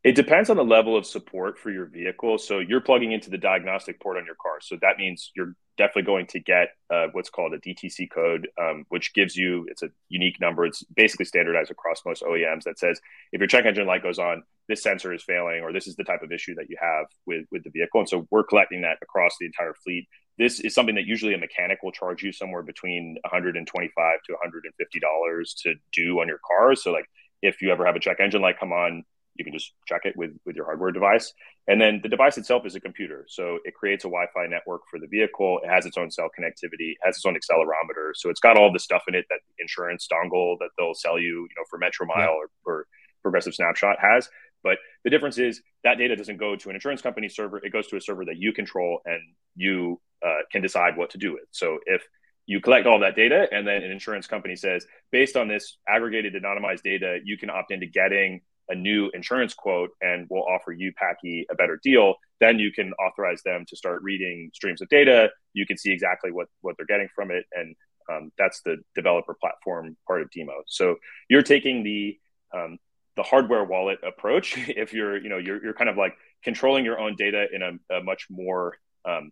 It 0.02 0.16
depends 0.16 0.50
on 0.50 0.56
the 0.56 0.64
level 0.64 0.96
of 0.96 1.06
support 1.06 1.60
for 1.60 1.72
your 1.72 1.86
vehicle. 1.86 2.38
So 2.38 2.60
you're 2.60 2.80
plugging 2.80 3.12
into 3.12 3.30
the 3.30 3.38
diagnostic 3.38 4.00
port 4.00 4.16
on 4.16 4.26
your 4.26 4.36
car. 4.42 4.60
So 4.62 4.78
that 4.82 4.98
means 4.98 5.32
you're 5.36 5.56
definitely 5.78 6.04
going 6.04 6.28
to 6.28 6.40
get 6.40 6.70
uh, 6.90 7.08
what's 7.12 7.30
called 7.30 7.54
a 7.54 7.60
DTC 7.60 8.10
code, 8.10 8.48
um, 8.62 8.86
which 8.88 9.14
gives 9.14 9.36
you 9.36 9.66
it's 9.70 9.84
a 9.84 9.90
unique 10.08 10.40
number. 10.40 10.66
It's 10.66 10.84
basically 10.96 11.26
standardized 11.26 11.70
across 11.70 12.02
most 12.06 12.24
OEMs 12.24 12.64
that 12.64 12.80
says 12.80 13.02
if 13.34 13.40
your 13.40 13.48
check 13.48 13.66
engine 13.66 13.88
light 13.88 14.04
goes 14.04 14.20
on, 14.20 14.44
this 14.70 14.84
sensor 14.84 15.14
is 15.14 15.24
failing, 15.24 15.64
or 15.64 15.74
this 15.74 15.88
is 15.88 15.98
the 15.98 16.04
type 16.06 16.22
of 16.22 16.32
issue 16.32 16.56
that 16.56 16.70
you 16.70 16.78
have 16.80 17.08
with 17.26 17.46
with 17.52 17.66
the 17.66 17.70
vehicle. 17.70 18.00
And 18.00 18.10
so 18.10 18.26
we're 18.32 18.44
collecting 18.44 18.82
that 18.84 19.00
across 19.02 19.36
the 19.38 19.48
entire 19.48 19.74
fleet. 19.84 20.08
This 20.38 20.62
is 20.62 20.74
something 20.74 20.96
that 20.96 21.06
usually 21.06 21.34
a 21.34 21.38
mechanic 21.38 21.80
will 21.84 21.92
charge 21.92 22.24
you 22.24 22.32
somewhere 22.32 22.64
between 22.64 23.18
125 23.24 23.94
to 24.28 24.32
150 24.34 25.00
dollars 25.02 25.56
to 25.64 25.74
do 25.92 26.22
on 26.22 26.28
your 26.30 26.40
car. 26.48 26.76
So 26.76 26.92
like 26.92 27.06
if 27.42 27.62
you 27.62 27.72
ever 27.72 27.86
have 27.86 27.96
a 27.96 28.00
check 28.00 28.20
engine 28.22 28.42
light 28.42 28.60
come 28.60 28.72
on 28.72 29.04
you 29.40 29.46
can 29.46 29.54
just 29.54 29.74
check 29.88 30.02
it 30.04 30.16
with 30.16 30.32
with 30.46 30.56
your 30.56 30.66
hardware 30.66 30.92
device. 30.92 31.34
And 31.68 31.80
then 31.82 32.00
the 32.04 32.10
device 32.10 32.38
itself 32.38 32.66
is 32.66 32.76
a 32.76 32.80
computer. 32.80 33.26
So 33.28 33.60
it 33.64 33.74
creates 33.74 34.04
a 34.04 34.10
wi-fi 34.10 34.48
network 34.48 34.82
for 34.90 35.00
the 35.00 35.08
vehicle. 35.08 35.60
It 35.64 35.70
has 35.70 35.86
its 35.86 35.98
own 35.98 36.12
cell 36.12 36.30
connectivity 36.38 36.96
has 37.04 37.16
its 37.16 37.26
own 37.26 37.36
accelerometer. 37.36 38.12
So 38.14 38.30
it's 38.30 38.40
got 38.40 38.58
all 38.58 38.72
the 38.72 38.80
stuff 38.80 39.04
in 39.08 39.16
it 39.16 39.26
that 39.30 39.40
insurance 39.60 40.08
dongle 40.12 40.58
that 40.60 40.70
they'll 40.78 40.94
sell 40.94 41.18
you 41.18 41.48
you 41.50 41.56
know 41.58 41.64
for 41.70 41.80
metromile 41.80 42.18
yeah. 42.18 42.28
or, 42.28 42.50
or 42.66 42.88
progressive 43.22 43.56
snapshot 43.56 43.98
has. 44.00 44.30
But 44.62 44.78
the 45.04 45.10
difference 45.10 45.38
is 45.38 45.62
that 45.84 45.98
data 45.98 46.16
doesn't 46.16 46.38
go 46.38 46.56
to 46.56 46.70
an 46.70 46.76
insurance 46.76 47.02
company 47.02 47.30
server. 47.30 47.58
It 47.64 47.72
goes 47.72 47.88
to 47.88 47.96
a 47.96 48.02
server 48.02 48.26
that 48.26 48.38
you 48.38 48.52
control 48.52 49.00
and 49.06 49.22
you 49.56 50.02
uh, 50.26 50.40
can 50.52 50.62
decide 50.62 50.98
what 50.98 51.12
to 51.12 51.18
do 51.18 51.32
with. 51.34 51.46
So 51.52 51.80
if 51.86 52.06
you 52.50 52.60
collect 52.60 52.88
all 52.88 53.00
that 53.00 53.16
data 53.16 53.48
and 53.52 53.66
then 53.66 53.84
an 53.84 53.92
insurance 53.92 54.26
company 54.26 54.56
says 54.56 54.86
based 55.12 55.38
on 55.38 55.48
this 55.48 55.78
aggregated 55.88 56.34
anonymized 56.34 56.82
data 56.82 57.20
you 57.24 57.38
can 57.38 57.50
opt 57.50 57.72
into 57.72 57.86
getting 57.86 58.42
a 58.70 58.76
new 58.76 59.10
insurance 59.14 59.54
quote 59.54 59.90
and 60.02 60.28
we'll 60.30 60.44
offer 60.44 60.72
you 60.72 60.94
Packy 60.94 61.46
a 61.52 61.56
better 61.56 61.80
deal, 61.84 62.16
then 62.40 62.60
you 62.60 62.72
can 62.72 62.94
authorize 62.94 63.42
them 63.44 63.66
to 63.68 63.76
start 63.76 64.02
reading 64.04 64.52
streams 64.54 64.82
of 64.82 64.90
data. 64.90 65.30
You 65.54 65.66
can 65.66 65.78
see 65.78 65.92
exactly 65.92 66.32
what 66.32 66.48
what 66.62 66.76
they're 66.78 66.86
getting 66.86 67.10
from 67.16 67.32
it, 67.32 67.46
and 67.54 67.76
um, 68.10 68.32
that's 68.38 68.62
the 68.62 68.78
developer 68.96 69.36
platform 69.40 69.98
part 70.08 70.22
of 70.22 70.30
DIMO. 70.32 70.64
So 70.68 70.96
you're 71.30 71.44
taking 71.44 71.84
the 71.84 72.18
um, 72.54 72.78
the 73.16 73.24
hardware 73.24 73.64
wallet 73.64 74.00
approach. 74.04 74.58
If 74.70 74.94
you're 74.94 75.18
you 75.18 75.30
know 75.30 75.38
you're 75.38 75.64
you're 75.64 75.74
kind 75.74 75.90
of 75.90 75.98
like 75.98 76.16
controlling 76.44 76.86
your 76.86 77.00
own 77.00 77.16
data 77.16 77.48
in 77.52 77.62
a, 77.62 77.98
a 77.98 78.04
much 78.04 78.28
more 78.30 78.78
um, 79.06 79.32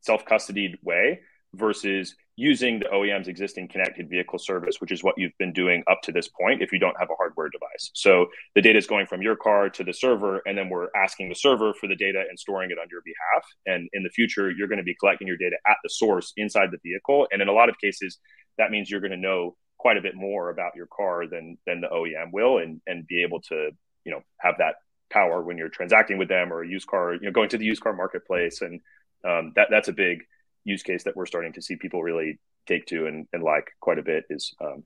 self 0.00 0.24
custodied 0.24 0.76
way 0.82 1.20
versus 1.54 2.14
using 2.36 2.78
the 2.78 2.86
OEM's 2.86 3.28
existing 3.28 3.66
connected 3.66 4.10
vehicle 4.10 4.38
service, 4.38 4.78
which 4.78 4.92
is 4.92 5.02
what 5.02 5.14
you've 5.16 5.36
been 5.38 5.54
doing 5.54 5.82
up 5.90 6.02
to 6.02 6.12
this 6.12 6.28
point 6.28 6.60
if 6.62 6.70
you 6.70 6.78
don't 6.78 6.96
have 7.00 7.08
a 7.10 7.14
hardware 7.16 7.48
device. 7.48 7.90
So 7.94 8.26
the 8.54 8.60
data 8.60 8.78
is 8.78 8.86
going 8.86 9.06
from 9.06 9.22
your 9.22 9.36
car 9.36 9.70
to 9.70 9.82
the 9.82 9.94
server, 9.94 10.42
and 10.46 10.56
then 10.56 10.68
we're 10.68 10.88
asking 10.94 11.30
the 11.30 11.34
server 11.34 11.72
for 11.72 11.88
the 11.88 11.96
data 11.96 12.24
and 12.28 12.38
storing 12.38 12.70
it 12.70 12.78
on 12.78 12.88
your 12.90 13.00
behalf. 13.04 13.46
And 13.64 13.88
in 13.94 14.02
the 14.02 14.10
future, 14.10 14.50
you're 14.50 14.68
going 14.68 14.78
to 14.78 14.84
be 14.84 14.94
collecting 15.00 15.26
your 15.26 15.38
data 15.38 15.56
at 15.66 15.78
the 15.82 15.88
source 15.88 16.34
inside 16.36 16.70
the 16.70 16.78
vehicle. 16.84 17.26
And 17.32 17.40
in 17.40 17.48
a 17.48 17.52
lot 17.52 17.70
of 17.70 17.78
cases, 17.78 18.18
that 18.58 18.70
means 18.70 18.90
you're 18.90 19.00
going 19.00 19.12
to 19.12 19.16
know 19.16 19.56
quite 19.78 19.96
a 19.96 20.02
bit 20.02 20.14
more 20.14 20.50
about 20.50 20.76
your 20.76 20.88
car 20.94 21.26
than 21.26 21.56
than 21.66 21.80
the 21.80 21.88
OEM 21.88 22.32
will 22.32 22.58
and 22.58 22.80
and 22.86 23.06
be 23.06 23.22
able 23.22 23.40
to, 23.40 23.70
you 24.04 24.12
know, 24.12 24.20
have 24.40 24.56
that 24.58 24.74
power 25.10 25.42
when 25.42 25.56
you're 25.56 25.68
transacting 25.68 26.18
with 26.18 26.28
them 26.28 26.52
or 26.52 26.62
a 26.62 26.68
used 26.68 26.86
car, 26.86 27.14
you 27.14 27.20
know, 27.20 27.30
going 27.30 27.48
to 27.48 27.58
the 27.58 27.64
used 27.64 27.82
car 27.82 27.94
marketplace. 27.94 28.60
And 28.60 28.80
um, 29.24 29.52
that 29.56 29.68
that's 29.70 29.88
a 29.88 29.92
big 29.92 30.24
use 30.66 30.82
case 30.82 31.04
that 31.04 31.16
we're 31.16 31.26
starting 31.26 31.52
to 31.54 31.62
see 31.62 31.76
people 31.76 32.02
really 32.02 32.38
take 32.66 32.84
to 32.86 33.06
and, 33.06 33.26
and 33.32 33.42
like 33.42 33.70
quite 33.80 33.98
a 33.98 34.02
bit 34.02 34.24
is 34.28 34.54
um, 34.60 34.82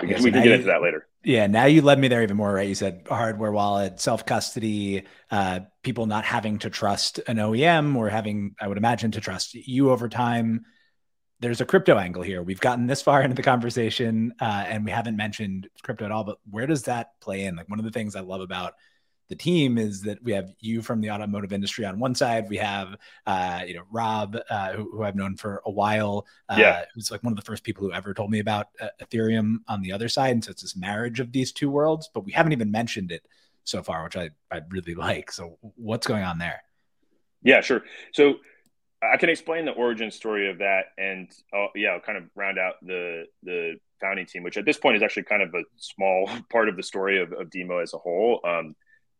we, 0.00 0.08
can, 0.08 0.22
we 0.22 0.30
can 0.30 0.42
get 0.42 0.46
you, 0.46 0.54
into 0.54 0.66
that 0.66 0.80
later. 0.80 1.08
Yeah, 1.24 1.48
now 1.48 1.64
you 1.64 1.82
led 1.82 1.98
me 1.98 2.06
there 2.06 2.22
even 2.22 2.36
more, 2.36 2.52
right? 2.52 2.68
You 2.68 2.76
said 2.76 3.06
hardware 3.08 3.50
wallet, 3.50 4.00
self 4.00 4.24
custody, 4.24 5.02
uh, 5.30 5.60
people 5.82 6.06
not 6.06 6.24
having 6.24 6.60
to 6.60 6.70
trust 6.70 7.18
an 7.26 7.36
OEM 7.36 7.96
or 7.96 8.08
having, 8.08 8.54
I 8.60 8.68
would 8.68 8.78
imagine, 8.78 9.10
to 9.12 9.20
trust 9.20 9.54
you 9.54 9.90
over 9.90 10.08
time. 10.08 10.64
There's 11.40 11.60
a 11.60 11.66
crypto 11.66 11.98
angle 11.98 12.22
here. 12.22 12.42
We've 12.42 12.60
gotten 12.60 12.86
this 12.86 13.02
far 13.02 13.22
into 13.24 13.34
the 13.34 13.42
conversation 13.42 14.34
uh, 14.40 14.64
and 14.68 14.84
we 14.84 14.92
haven't 14.92 15.16
mentioned 15.16 15.68
crypto 15.82 16.04
at 16.04 16.12
all, 16.12 16.22
but 16.22 16.38
where 16.48 16.66
does 16.66 16.84
that 16.84 17.08
play 17.20 17.44
in? 17.44 17.56
Like 17.56 17.68
one 17.68 17.80
of 17.80 17.84
the 17.84 17.90
things 17.90 18.14
I 18.14 18.20
love 18.20 18.40
about 18.40 18.74
the 19.28 19.36
team 19.36 19.78
is 19.78 20.02
that 20.02 20.22
we 20.22 20.32
have 20.32 20.52
you 20.60 20.80
from 20.80 21.00
the 21.00 21.10
automotive 21.10 21.52
industry 21.52 21.84
on 21.84 21.98
one 21.98 22.14
side. 22.14 22.48
We 22.48 22.56
have, 22.56 22.96
uh, 23.26 23.62
you 23.66 23.74
know, 23.74 23.82
Rob, 23.90 24.38
uh, 24.48 24.72
who, 24.72 24.90
who, 24.90 25.02
I've 25.02 25.16
known 25.16 25.36
for 25.36 25.62
a 25.66 25.70
while, 25.70 26.26
uh, 26.48 26.56
yeah. 26.58 26.84
who's 26.94 27.10
like 27.10 27.22
one 27.22 27.32
of 27.32 27.36
the 27.36 27.44
first 27.44 27.62
people 27.62 27.86
who 27.86 27.92
ever 27.92 28.14
told 28.14 28.30
me 28.30 28.38
about 28.38 28.68
uh, 28.80 28.88
Ethereum 29.02 29.58
on 29.68 29.82
the 29.82 29.92
other 29.92 30.08
side. 30.08 30.32
And 30.32 30.44
so 30.44 30.50
it's 30.50 30.62
this 30.62 30.76
marriage 30.76 31.20
of 31.20 31.30
these 31.32 31.52
two 31.52 31.70
worlds, 31.70 32.08
but 32.12 32.24
we 32.24 32.32
haven't 32.32 32.52
even 32.52 32.70
mentioned 32.70 33.12
it 33.12 33.26
so 33.64 33.82
far, 33.82 34.04
which 34.04 34.16
I, 34.16 34.30
I 34.50 34.62
really 34.70 34.94
like. 34.94 35.30
So 35.30 35.58
what's 35.76 36.06
going 36.06 36.24
on 36.24 36.38
there? 36.38 36.62
Yeah, 37.42 37.60
sure. 37.60 37.82
So 38.12 38.36
I 39.02 39.16
can 39.16 39.28
explain 39.28 39.64
the 39.64 39.72
origin 39.72 40.10
story 40.10 40.50
of 40.50 40.58
that, 40.58 40.86
and 40.96 41.30
uh, 41.54 41.66
yeah, 41.74 41.90
I'll 41.90 42.00
kind 42.00 42.18
of 42.18 42.24
round 42.34 42.58
out 42.58 42.74
the 42.82 43.26
the 43.44 43.76
founding 44.00 44.26
team, 44.26 44.42
which 44.42 44.56
at 44.56 44.64
this 44.64 44.78
point 44.78 44.96
is 44.96 45.02
actually 45.02 45.24
kind 45.24 45.42
of 45.42 45.54
a 45.54 45.62
small 45.76 46.28
part 46.50 46.68
of 46.68 46.76
the 46.76 46.82
story 46.82 47.20
of, 47.20 47.32
of 47.32 47.50
DIMO 47.50 47.78
as 47.78 47.94
a 47.94 47.98
whole. 47.98 48.40
Um, 48.44 48.74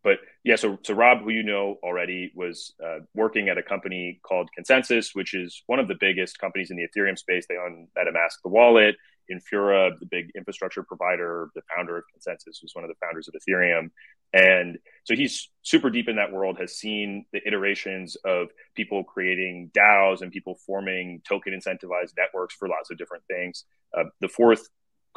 but 0.05 0.19
yeah, 0.45 0.57
so 0.57 0.79
so 0.85 0.95
Rob, 0.95 1.23
who 1.23 1.31
you 1.31 1.43
know 1.43 1.77
already, 1.83 2.33
was 2.35 2.75
uh, 2.85 2.99
working 3.15 3.49
at 3.49 3.59
a 3.59 3.63
company 3.63 4.21
called 4.23 4.49
ConsenSys, 4.59 5.15
which 5.15 5.35
is 5.35 5.63
one 5.67 5.79
of 5.79 5.89
the 5.89 5.97
biggest 5.99 6.39
companies 6.39 6.71
in 6.71 6.77
the 6.77 6.87
Ethereum 6.87 7.19
space. 7.19 7.47
They 7.49 7.57
own 7.57 7.89
MetaMask, 7.97 8.43
the 8.43 8.49
wallet, 8.49 8.97
Infura, 9.31 9.99
the 9.99 10.07
big 10.07 10.31
infrastructure 10.37 10.83
provider. 10.83 11.51
The 11.55 11.63
founder 11.75 11.99
of 11.99 12.05
ConsenSys, 12.15 12.63
was 12.63 12.73
one 12.75 12.85
of 12.85 12.89
the 12.89 12.97
founders 13.05 13.29
of 13.29 13.35
Ethereum, 13.35 13.91
and 14.33 14.79
so 15.05 15.17
he's 15.17 15.51
super 15.63 15.91
deep 15.91 16.09
in 16.09 16.17
that 16.17 16.33
world. 16.33 16.59
Has 16.61 16.77
seen 16.77 17.25
the 17.33 17.41
iterations 17.47 18.17
of 18.25 18.49
people 18.77 19.03
creating 19.03 19.71
DAOs 19.77 20.23
and 20.23 20.31
people 20.31 20.59
forming 20.65 21.23
token 21.29 21.53
incentivized 21.53 22.13
networks 22.17 22.55
for 22.55 22.69
lots 22.69 22.91
of 22.91 22.99
different 22.99 23.25
things. 23.29 23.65
Uh, 23.97 24.05
the 24.21 24.29
fourth 24.29 24.69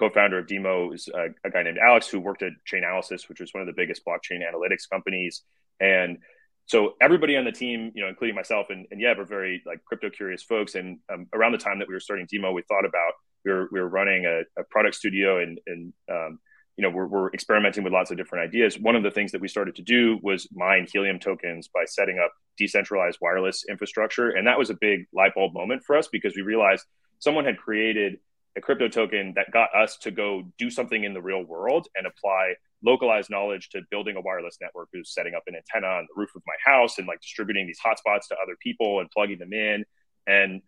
co-founder 0.02 0.40
of 0.40 0.48
DIMO 0.48 0.94
is 0.94 1.08
a, 1.14 1.28
a, 1.46 1.52
guy 1.52 1.62
named 1.62 1.78
Alex 1.78 2.08
who 2.08 2.20
worked 2.20 2.42
at 2.42 2.54
Chainalysis, 2.66 3.30
which 3.30 3.40
was 3.40 3.54
one 3.54 3.62
of 3.62 3.68
the 3.68 3.74
biggest 3.74 4.04
blockchain 4.04 4.42
analytics 4.42 4.90
companies. 4.92 5.44
And 5.80 6.18
so 6.66 6.96
everybody 7.00 7.38
on 7.38 7.46
the 7.46 7.52
team, 7.52 7.92
you 7.94 8.02
know, 8.02 8.10
including 8.10 8.36
myself 8.36 8.68
and, 8.72 8.88
and 8.90 9.00
yeah, 9.00 9.14
we're 9.16 9.26
very 9.26 9.62
like 9.64 9.86
crypto 9.86 10.10
curious 10.10 10.42
folks. 10.42 10.74
And 10.74 11.00
um, 11.14 11.28
around 11.34 11.52
the 11.52 11.60
time 11.60 11.78
that 11.80 11.88
we 11.88 11.94
were 11.94 12.00
starting 12.00 12.26
DIMO, 12.28 12.52
we 12.52 12.64
thought 12.64 12.86
about 12.86 13.14
we 13.46 13.52
were 13.52 13.70
we 13.72 13.80
were 13.80 13.90
running 13.90 14.26
a, 14.26 14.42
a 14.60 14.64
product 14.70 14.96
studio 14.96 15.40
and 15.40 15.60
and 15.68 15.94
um, 16.12 16.40
you 16.78 16.84
know 16.84 16.90
we're, 16.90 17.08
we're 17.08 17.32
experimenting 17.34 17.84
with 17.84 17.94
lots 17.94 18.10
of 18.10 18.18
different 18.18 18.48
ideas. 18.48 18.80
One 18.80 18.96
of 18.96 19.04
the 19.04 19.12
things 19.12 19.32
that 19.34 19.42
we 19.42 19.48
started 19.48 19.76
to 19.76 19.84
do 19.84 20.20
was 20.24 20.48
mine 20.52 20.88
helium 20.92 21.20
tokens 21.20 21.68
by 21.68 21.84
setting 21.86 22.20
up 22.24 22.32
decentralized 22.58 23.20
wireless 23.22 23.66
infrastructure, 23.70 24.30
and 24.30 24.48
that 24.48 24.58
was 24.58 24.72
a 24.72 24.76
big 24.80 25.06
light 25.14 25.36
bulb 25.36 25.54
moment 25.54 25.84
for 25.84 25.96
us 25.96 26.08
because 26.08 26.36
we 26.36 26.42
realized 26.42 26.86
someone 27.20 27.46
had 27.46 27.58
created 27.58 28.18
a 28.58 28.62
crypto 28.62 28.88
token 28.88 29.34
that 29.36 29.52
got 29.52 29.70
us 29.76 29.98
to 29.98 30.12
go 30.12 30.44
do 30.58 30.70
something 30.70 31.04
in 31.04 31.14
the 31.14 31.22
real 31.22 31.44
world 31.44 31.88
and 31.96 32.06
apply 32.06 32.54
localized 32.84 33.30
knowledge 33.30 33.70
to 33.70 33.82
building 33.92 34.16
a 34.18 34.22
wireless 34.22 34.58
network 34.60 34.90
who's 34.92 35.14
setting 35.14 35.36
up 35.36 35.44
an 35.48 35.56
antenna 35.56 35.88
on 35.88 36.08
the 36.08 36.20
roof 36.20 36.32
of 36.36 36.42
my 36.46 36.72
house 36.72 36.98
and 36.98 37.08
like 37.08 37.22
distributing 37.22 37.66
these 37.68 37.80
hotspots 37.80 38.28
to 38.28 38.36
other 38.44 38.58
people 38.62 39.00
and 39.00 39.10
plugging 39.12 39.38
them 39.38 39.54
in 39.54 39.86
and 40.28 40.62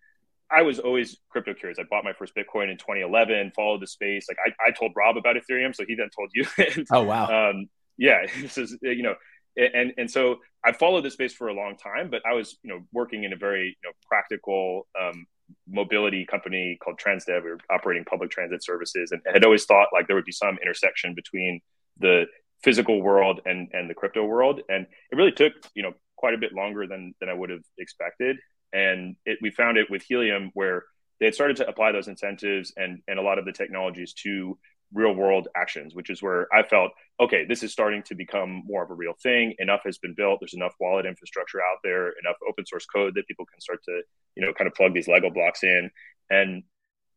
I 0.53 0.61
was 0.61 0.79
always 0.79 1.17
crypto 1.29 1.53
curious. 1.53 1.79
I 1.79 1.83
bought 1.89 2.03
my 2.03 2.13
first 2.13 2.35
Bitcoin 2.35 2.69
in 2.69 2.77
2011, 2.77 3.53
followed 3.55 3.81
the 3.81 3.87
space. 3.87 4.27
Like 4.29 4.37
I, 4.45 4.69
I 4.69 4.71
told 4.71 4.91
Rob 4.95 5.17
about 5.17 5.35
Ethereum, 5.35 5.75
so 5.75 5.83
he 5.87 5.95
then 5.95 6.09
told 6.15 6.29
you. 6.33 6.45
and, 6.57 6.85
oh 6.91 7.03
wow. 7.03 7.49
Um, 7.49 7.69
yeah, 7.97 8.25
this 8.41 8.57
is 8.57 8.77
you 8.81 9.01
know, 9.01 9.15
and 9.57 9.93
and 9.97 10.09
so 10.09 10.39
I 10.63 10.71
followed 10.71 11.01
this 11.01 11.13
space 11.13 11.33
for 11.33 11.47
a 11.47 11.53
long 11.53 11.75
time, 11.77 12.09
but 12.09 12.21
I 12.25 12.33
was 12.33 12.57
you 12.61 12.69
know 12.69 12.81
working 12.91 13.23
in 13.23 13.33
a 13.33 13.35
very 13.35 13.67
you 13.67 13.89
know 13.89 13.93
practical 14.07 14.87
um, 14.99 15.25
mobility 15.67 16.25
company 16.25 16.77
called 16.83 16.99
Transdev. 16.99 17.43
We 17.43 17.51
were 17.51 17.59
operating 17.69 18.05
public 18.05 18.31
transit 18.31 18.63
services, 18.63 19.11
and 19.11 19.21
had 19.31 19.43
always 19.43 19.65
thought 19.65 19.89
like 19.93 20.07
there 20.07 20.15
would 20.15 20.25
be 20.25 20.31
some 20.31 20.57
intersection 20.61 21.13
between 21.15 21.61
the 21.99 22.25
physical 22.63 23.01
world 23.01 23.41
and 23.45 23.69
and 23.73 23.89
the 23.89 23.93
crypto 23.93 24.23
world, 24.25 24.61
and 24.69 24.85
it 25.11 25.15
really 25.15 25.31
took 25.31 25.53
you 25.75 25.83
know 25.83 25.93
quite 26.15 26.33
a 26.33 26.37
bit 26.37 26.53
longer 26.53 26.87
than 26.87 27.13
than 27.19 27.29
I 27.29 27.33
would 27.33 27.49
have 27.49 27.63
expected. 27.77 28.37
And 28.71 29.15
it, 29.25 29.37
we 29.41 29.51
found 29.51 29.77
it 29.77 29.89
with 29.89 30.01
Helium 30.01 30.49
where 30.53 30.83
they 31.19 31.27
had 31.27 31.35
started 31.35 31.57
to 31.57 31.67
apply 31.67 31.91
those 31.91 32.07
incentives 32.07 32.73
and 32.75 33.01
and 33.07 33.19
a 33.19 33.21
lot 33.21 33.39
of 33.39 33.45
the 33.45 33.51
technologies 33.51 34.13
to 34.23 34.57
real 34.93 35.13
world 35.13 35.47
actions, 35.55 35.95
which 35.95 36.09
is 36.09 36.21
where 36.21 36.47
I 36.53 36.63
felt, 36.63 36.91
okay, 37.19 37.45
this 37.45 37.63
is 37.63 37.71
starting 37.71 38.03
to 38.03 38.15
become 38.15 38.63
more 38.65 38.83
of 38.83 38.91
a 38.91 38.93
real 38.93 39.13
thing. 39.21 39.53
Enough 39.59 39.81
has 39.85 39.97
been 39.97 40.13
built. 40.13 40.39
There's 40.39 40.53
enough 40.53 40.73
wallet 40.79 41.05
infrastructure 41.05 41.59
out 41.59 41.79
there, 41.83 42.09
enough 42.09 42.35
open 42.47 42.65
source 42.65 42.85
code 42.85 43.13
that 43.15 43.27
people 43.27 43.45
can 43.45 43.59
start 43.59 43.83
to, 43.85 44.01
you 44.35 44.45
know, 44.45 44.53
kind 44.53 44.67
of 44.67 44.73
plug 44.73 44.93
these 44.93 45.07
Lego 45.07 45.29
blocks 45.29 45.63
in. 45.63 45.89
And 46.29 46.63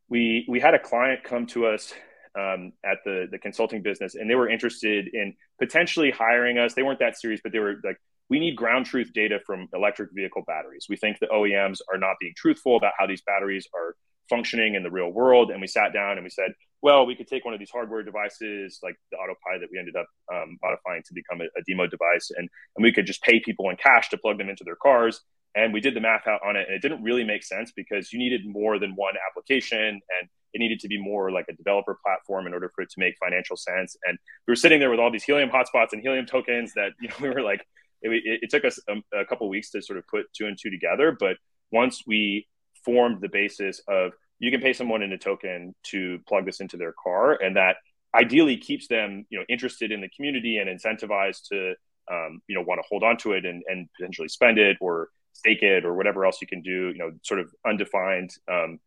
we 0.08 0.46
we 0.48 0.60
had 0.60 0.74
a 0.74 0.78
client 0.78 1.24
come 1.24 1.46
to 1.48 1.66
us 1.66 1.92
um, 2.38 2.72
at 2.84 2.98
the 3.04 3.26
the 3.30 3.38
consulting 3.38 3.82
business, 3.82 4.14
and 4.14 4.28
they 4.30 4.34
were 4.34 4.48
interested 4.48 5.08
in 5.12 5.34
potentially 5.58 6.10
hiring 6.10 6.58
us. 6.58 6.74
They 6.74 6.82
weren't 6.82 7.00
that 7.00 7.18
serious, 7.18 7.40
but 7.42 7.52
they 7.52 7.58
were 7.58 7.80
like, 7.84 7.98
we 8.28 8.38
need 8.38 8.56
ground 8.56 8.86
truth 8.86 9.12
data 9.12 9.38
from 9.44 9.68
electric 9.72 10.10
vehicle 10.12 10.44
batteries. 10.46 10.86
We 10.88 10.96
think 10.96 11.18
the 11.18 11.26
OEMs 11.26 11.78
are 11.92 11.98
not 11.98 12.16
being 12.20 12.34
truthful 12.36 12.76
about 12.76 12.92
how 12.98 13.06
these 13.06 13.22
batteries 13.22 13.66
are 13.74 13.96
functioning 14.28 14.74
in 14.74 14.82
the 14.82 14.90
real 14.90 15.10
world. 15.10 15.50
And 15.50 15.60
we 15.60 15.66
sat 15.66 15.92
down 15.92 16.18
and 16.18 16.24
we 16.24 16.30
said, 16.30 16.52
well, 16.82 17.06
we 17.06 17.14
could 17.14 17.26
take 17.26 17.44
one 17.44 17.54
of 17.54 17.60
these 17.60 17.70
hardware 17.70 18.02
devices 18.02 18.78
like 18.82 18.96
the 19.10 19.16
autopilot 19.16 19.60
that 19.60 19.68
we 19.72 19.78
ended 19.78 19.96
up 19.96 20.06
um, 20.32 20.58
modifying 20.62 21.02
to 21.06 21.14
become 21.14 21.40
a, 21.40 21.44
a, 21.58 21.62
DIMO 21.66 21.86
device, 21.86 22.30
and, 22.36 22.48
and 22.76 22.82
we 22.82 22.92
could 22.92 23.06
just 23.06 23.22
pay 23.22 23.40
people 23.40 23.70
in 23.70 23.76
cash 23.76 24.08
to 24.10 24.18
plug 24.18 24.38
them 24.38 24.48
into 24.48 24.64
their 24.64 24.76
cars. 24.76 25.20
And 25.54 25.72
we 25.72 25.80
did 25.80 25.94
the 25.94 26.00
math 26.00 26.26
out 26.26 26.40
on 26.46 26.54
it, 26.54 26.66
and 26.68 26.76
it 26.76 26.82
didn't 26.82 27.02
really 27.02 27.24
make 27.24 27.42
sense 27.42 27.72
because 27.74 28.12
you 28.12 28.18
needed 28.18 28.42
more 28.44 28.78
than 28.78 28.92
one 28.94 29.14
application, 29.28 29.78
and 29.78 30.28
it 30.52 30.58
needed 30.58 30.80
to 30.80 30.88
be 30.88 31.00
more 31.00 31.32
like 31.32 31.46
a 31.48 31.54
developer 31.54 31.98
platform 32.04 32.46
in 32.46 32.52
order 32.52 32.70
for 32.74 32.82
it 32.82 32.90
to 32.90 33.00
make 33.00 33.14
financial 33.18 33.56
sense. 33.56 33.96
And 34.06 34.18
we 34.46 34.52
were 34.52 34.56
sitting 34.56 34.78
there 34.78 34.90
with 34.90 35.00
all 35.00 35.10
these 35.10 35.24
Helium 35.24 35.48
hotspots 35.48 35.92
and 35.92 36.02
Helium 36.02 36.26
tokens 36.26 36.74
that 36.74 36.90
you 37.00 37.08
know 37.08 37.14
we 37.20 37.30
were 37.30 37.42
like, 37.42 37.66
it, 38.02 38.10
it, 38.10 38.40
it 38.42 38.50
took 38.50 38.66
us 38.66 38.78
a, 38.88 39.18
a 39.18 39.24
couple 39.24 39.48
weeks 39.48 39.70
to 39.70 39.80
sort 39.80 39.98
of 39.98 40.06
put 40.08 40.26
two 40.34 40.46
and 40.46 40.58
two 40.60 40.70
together, 40.70 41.16
but 41.18 41.36
once 41.72 42.02
we 42.06 42.46
formed 42.86 43.20
the 43.20 43.28
basis 43.28 43.82
of 43.88 44.12
you 44.38 44.50
can 44.50 44.60
pay 44.60 44.72
someone 44.72 45.02
in 45.02 45.12
a 45.12 45.18
token 45.18 45.74
to 45.90 46.20
plug 46.28 46.46
this 46.46 46.60
into 46.60 46.76
their 46.76 46.94
car, 47.04 47.24
and 47.44 47.56
that 47.56 47.76
ideally 48.14 48.56
keeps 48.56 48.86
them, 48.88 49.26
you 49.30 49.38
know, 49.38 49.44
interested 49.48 49.92
in 49.92 50.00
the 50.00 50.08
community 50.16 50.56
and 50.58 50.70
incentivized 50.70 51.48
to, 51.50 51.74
um, 52.10 52.40
you 52.48 52.54
know, 52.54 52.62
want 52.62 52.78
to 52.78 52.86
hold 52.88 53.02
on 53.02 53.16
to 53.18 53.32
it 53.32 53.44
and, 53.44 53.62
and 53.70 53.88
potentially 53.96 54.28
spend 54.28 54.56
it 54.58 54.76
or 54.80 55.08
stake 55.32 55.62
it 55.62 55.84
or 55.84 55.92
whatever 55.94 56.24
else 56.24 56.38
you 56.40 56.46
can 56.46 56.62
do. 56.62 56.88
You 56.94 56.98
know, 56.98 57.12
sort 57.22 57.40
of 57.40 57.52
undefined 57.66 58.30
um, 58.48 58.78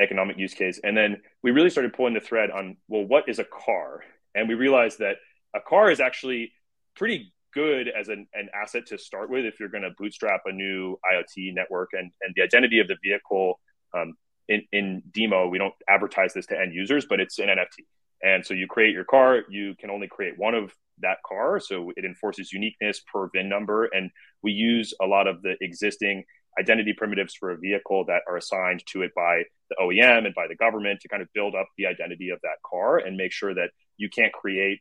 economic 0.00 0.36
use 0.38 0.54
case. 0.54 0.80
And 0.82 0.96
then 0.96 1.20
we 1.42 1.50
really 1.50 1.70
started 1.70 1.92
pulling 1.92 2.14
the 2.14 2.20
thread 2.20 2.50
on, 2.50 2.76
well, 2.88 3.04
what 3.04 3.28
is 3.28 3.38
a 3.38 3.44
car? 3.44 4.02
And 4.34 4.48
we 4.48 4.54
realized 4.54 4.98
that 4.98 5.16
a 5.54 5.60
car 5.60 5.90
is 5.90 6.00
actually 6.00 6.52
pretty 6.96 7.32
good 7.52 7.88
as 7.88 8.08
an, 8.08 8.26
an 8.34 8.48
asset 8.54 8.86
to 8.86 8.98
start 8.98 9.30
with 9.30 9.44
if 9.44 9.60
you're 9.60 9.68
going 9.68 9.82
to 9.82 9.90
bootstrap 9.98 10.42
a 10.46 10.52
new 10.52 10.98
IoT 11.12 11.54
network 11.54 11.90
and, 11.92 12.10
and 12.20 12.34
the 12.34 12.42
identity 12.42 12.78
of 12.78 12.88
the 12.88 12.96
vehicle 13.02 13.60
um, 13.94 14.14
in, 14.48 14.62
in 14.72 15.02
DIMO 15.12 15.48
we 15.48 15.58
don't 15.58 15.74
advertise 15.88 16.34
this 16.34 16.46
to 16.46 16.58
end 16.58 16.74
users 16.74 17.06
but 17.08 17.20
it's 17.20 17.38
an 17.38 17.48
nft 17.48 17.84
and 18.22 18.44
so 18.44 18.54
you 18.54 18.66
create 18.66 18.94
your 18.94 19.04
car 19.04 19.42
you 19.48 19.74
can 19.78 19.90
only 19.90 20.08
create 20.08 20.34
one 20.36 20.54
of 20.54 20.72
that 20.98 21.18
car 21.26 21.60
so 21.60 21.92
it 21.96 22.04
enforces 22.04 22.52
uniqueness 22.52 23.00
per 23.12 23.28
vin 23.28 23.48
number 23.48 23.84
and 23.86 24.10
we 24.42 24.52
use 24.52 24.94
a 25.00 25.06
lot 25.06 25.26
of 25.26 25.42
the 25.42 25.54
existing 25.60 26.24
identity 26.58 26.92
primitives 26.92 27.34
for 27.34 27.50
a 27.50 27.56
vehicle 27.56 28.04
that 28.06 28.22
are 28.28 28.36
assigned 28.36 28.82
to 28.86 29.02
it 29.02 29.12
by 29.14 29.42
the 29.70 29.76
OEM 29.80 30.26
and 30.26 30.34
by 30.34 30.46
the 30.46 30.54
government 30.54 31.00
to 31.00 31.08
kind 31.08 31.22
of 31.22 31.28
build 31.34 31.54
up 31.54 31.66
the 31.78 31.86
identity 31.86 32.30
of 32.30 32.38
that 32.42 32.56
car 32.68 32.98
and 32.98 33.16
make 33.16 33.32
sure 33.32 33.54
that 33.54 33.70
you 33.96 34.10
can't 34.10 34.32
create 34.32 34.80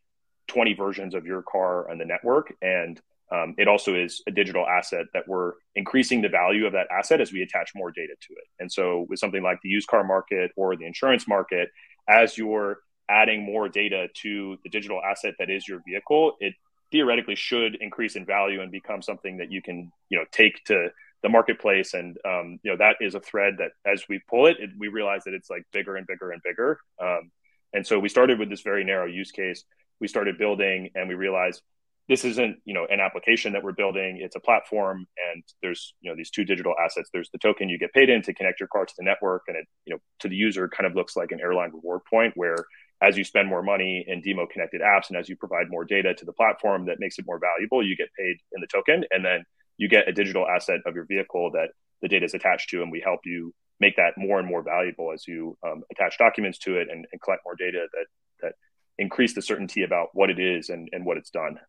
20 0.51 0.73
versions 0.73 1.15
of 1.15 1.25
your 1.25 1.41
car 1.41 1.89
on 1.89 1.97
the 1.97 2.05
network 2.05 2.53
and 2.61 3.01
um, 3.31 3.55
it 3.57 3.67
also 3.67 3.95
is 3.95 4.21
a 4.27 4.31
digital 4.31 4.67
asset 4.67 5.05
that 5.13 5.27
we're 5.27 5.53
increasing 5.75 6.21
the 6.21 6.27
value 6.27 6.65
of 6.65 6.73
that 6.73 6.87
asset 6.91 7.21
as 7.21 7.31
we 7.31 7.41
attach 7.41 7.71
more 7.73 7.89
data 7.89 8.13
to 8.19 8.33
it. 8.33 8.43
And 8.59 8.69
so, 8.69 9.05
with 9.09 9.19
something 9.19 9.41
like 9.41 9.59
the 9.63 9.69
used 9.69 9.87
car 9.87 10.03
market 10.03 10.51
or 10.57 10.75
the 10.75 10.85
insurance 10.85 11.27
market, 11.27 11.69
as 12.09 12.37
you're 12.37 12.79
adding 13.09 13.43
more 13.43 13.69
data 13.69 14.07
to 14.23 14.57
the 14.63 14.69
digital 14.69 15.01
asset 15.01 15.35
that 15.39 15.49
is 15.49 15.65
your 15.65 15.81
vehicle, 15.87 16.33
it 16.41 16.53
theoretically 16.91 17.35
should 17.35 17.75
increase 17.75 18.17
in 18.17 18.25
value 18.25 18.61
and 18.61 18.69
become 18.69 19.01
something 19.01 19.37
that 19.37 19.49
you 19.49 19.61
can, 19.61 19.91
you 20.09 20.17
know, 20.17 20.25
take 20.33 20.61
to 20.65 20.89
the 21.23 21.29
marketplace. 21.29 21.93
And 21.93 22.17
um, 22.25 22.59
you 22.63 22.71
know, 22.71 22.77
that 22.77 22.97
is 22.99 23.15
a 23.15 23.21
thread 23.21 23.55
that 23.59 23.71
as 23.89 24.03
we 24.09 24.19
pull 24.29 24.47
it, 24.47 24.57
it 24.59 24.71
we 24.77 24.89
realize 24.89 25.23
that 25.23 25.33
it's 25.33 25.49
like 25.49 25.63
bigger 25.71 25.95
and 25.95 26.05
bigger 26.05 26.31
and 26.31 26.41
bigger. 26.43 26.79
Um, 27.01 27.31
and 27.73 27.87
so, 27.87 27.97
we 27.97 28.09
started 28.09 28.39
with 28.39 28.49
this 28.49 28.61
very 28.61 28.83
narrow 28.83 29.05
use 29.05 29.31
case. 29.31 29.63
We 30.01 30.07
started 30.07 30.37
building, 30.37 30.89
and 30.95 31.07
we 31.07 31.15
realized 31.15 31.61
this 32.09 32.25
isn't 32.25 32.57
you 32.65 32.73
know 32.73 32.85
an 32.89 32.99
application 32.99 33.53
that 33.53 33.63
we're 33.63 33.71
building. 33.71 34.19
It's 34.21 34.35
a 34.35 34.39
platform 34.39 35.05
and 35.31 35.43
there's 35.61 35.93
you 36.01 36.11
know 36.11 36.17
these 36.17 36.29
two 36.29 36.43
digital 36.43 36.73
assets. 36.83 37.09
There's 37.13 37.29
the 37.31 37.37
token 37.37 37.69
you 37.69 37.79
get 37.79 37.93
paid 37.93 38.09
in 38.09 38.21
to 38.23 38.33
connect 38.33 38.59
your 38.59 38.67
car 38.67 38.85
to 38.85 38.93
the 38.97 39.05
network 39.05 39.43
and 39.47 39.55
it 39.55 39.65
you 39.85 39.93
know 39.93 39.99
to 40.19 40.27
the 40.27 40.35
user 40.35 40.67
kind 40.67 40.85
of 40.85 40.95
looks 40.95 41.15
like 41.15 41.31
an 41.31 41.39
airline 41.39 41.71
reward 41.73 42.01
point 42.09 42.33
where 42.35 42.57
as 43.01 43.17
you 43.17 43.23
spend 43.23 43.47
more 43.47 43.63
money 43.63 44.03
in 44.07 44.21
DIMO 44.21 44.45
connected 44.47 44.81
apps 44.81 45.09
and 45.09 45.17
as 45.17 45.29
you 45.29 45.35
provide 45.35 45.69
more 45.69 45.85
data 45.85 46.13
to 46.13 46.25
the 46.25 46.33
platform 46.33 46.85
that 46.85 46.99
makes 46.99 47.17
it 47.17 47.25
more 47.25 47.39
valuable 47.39 47.85
you 47.85 47.95
get 47.95 48.09
paid 48.17 48.35
in 48.51 48.61
the 48.61 48.67
token 48.67 49.05
and 49.11 49.23
then 49.23 49.43
you 49.77 49.87
get 49.87 50.07
a 50.07 50.11
digital 50.11 50.45
asset 50.47 50.81
of 50.85 50.95
your 50.95 51.05
vehicle 51.05 51.49
that 51.51 51.69
the 52.01 52.07
data 52.07 52.25
is 52.25 52.33
attached 52.33 52.69
to 52.69 52.81
and 52.81 52.91
we 52.91 52.99
help 52.99 53.21
you 53.25 53.53
make 53.79 53.95
that 53.95 54.13
more 54.17 54.37
and 54.37 54.47
more 54.47 54.61
valuable 54.61 55.11
as 55.13 55.27
you 55.27 55.57
um, 55.65 55.81
attach 55.91 56.17
documents 56.17 56.59
to 56.59 56.77
it 56.77 56.87
and, 56.91 57.05
and 57.11 57.21
collect 57.21 57.41
more 57.45 57.55
data 57.55 57.87
that 57.93 58.05
that 58.41 58.53
increase 59.01 59.33
the 59.33 59.41
certainty 59.41 59.83
about 59.83 60.09
what 60.13 60.29
it 60.29 60.39
is 60.39 60.69
and, 60.69 60.89
and 60.93 61.05
what 61.05 61.17
it's 61.17 61.29
done 61.29 61.59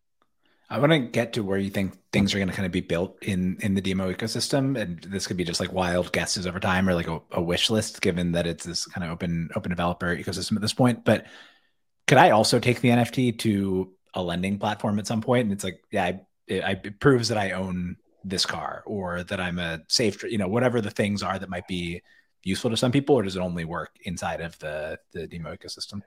I 0.73 0.79
want 0.79 0.91
to 0.91 0.99
get 0.99 1.33
to 1.33 1.43
where 1.43 1.59
you 1.59 1.69
think 1.69 1.93
things 2.11 2.33
are 2.33 2.39
going 2.39 2.49
to 2.49 2.53
kind 2.55 2.65
of 2.65 2.71
be 2.71 2.81
built 2.81 3.21
in 3.21 3.57
in 3.59 3.75
the 3.75 3.81
DIMO 3.81 4.11
ecosystem, 4.11 4.79
and 4.79 4.99
this 5.03 5.27
could 5.27 5.37
be 5.37 5.43
just 5.43 5.59
like 5.59 5.71
wild 5.71 6.11
guesses 6.11 6.47
over 6.47 6.59
time, 6.59 6.89
or 6.89 6.95
like 6.95 7.07
a, 7.07 7.21
a, 7.31 7.41
wish 7.41 7.69
list, 7.69 8.01
given 8.01 8.31
that 8.31 8.47
it's 8.47 8.65
this 8.65 8.87
kind 8.87 9.03
of 9.03 9.11
open 9.11 9.49
open 9.55 9.69
developer 9.69 10.15
ecosystem 10.15 10.55
at 10.55 10.63
this 10.63 10.73
point. 10.73 11.05
But 11.05 11.27
could 12.07 12.17
I 12.17 12.31
also 12.31 12.59
take 12.59 12.81
the 12.81 12.89
NFT 12.89 13.37
to 13.39 13.93
a 14.15 14.23
lending 14.23 14.57
platform 14.57 14.97
at 14.97 15.05
some 15.05 15.21
point? 15.21 15.43
And 15.43 15.51
it's 15.51 15.63
like, 15.63 15.83
yeah, 15.91 16.05
I, 16.05 16.21
it, 16.47 16.85
it 16.85 16.99
proves 16.99 17.27
that 17.27 17.37
I 17.37 17.51
own 17.51 17.97
this 18.23 18.45
car, 18.47 18.83
or 18.87 19.23
that 19.25 19.39
I'm 19.39 19.59
a 19.59 19.81
safe, 19.89 20.23
you 20.23 20.39
know, 20.39 20.47
whatever 20.47 20.81
the 20.81 20.89
things 20.89 21.21
are 21.21 21.37
that 21.37 21.49
might 21.49 21.67
be 21.67 22.01
useful 22.41 22.71
to 22.71 22.77
some 22.77 22.91
people, 22.91 23.15
or 23.15 23.21
does 23.21 23.35
it 23.35 23.41
only 23.41 23.65
work 23.65 23.91
inside 24.05 24.41
of 24.41 24.57
the 24.57 24.97
the 25.11 25.27
DIMO 25.27 25.55
ecosystem? 25.55 26.01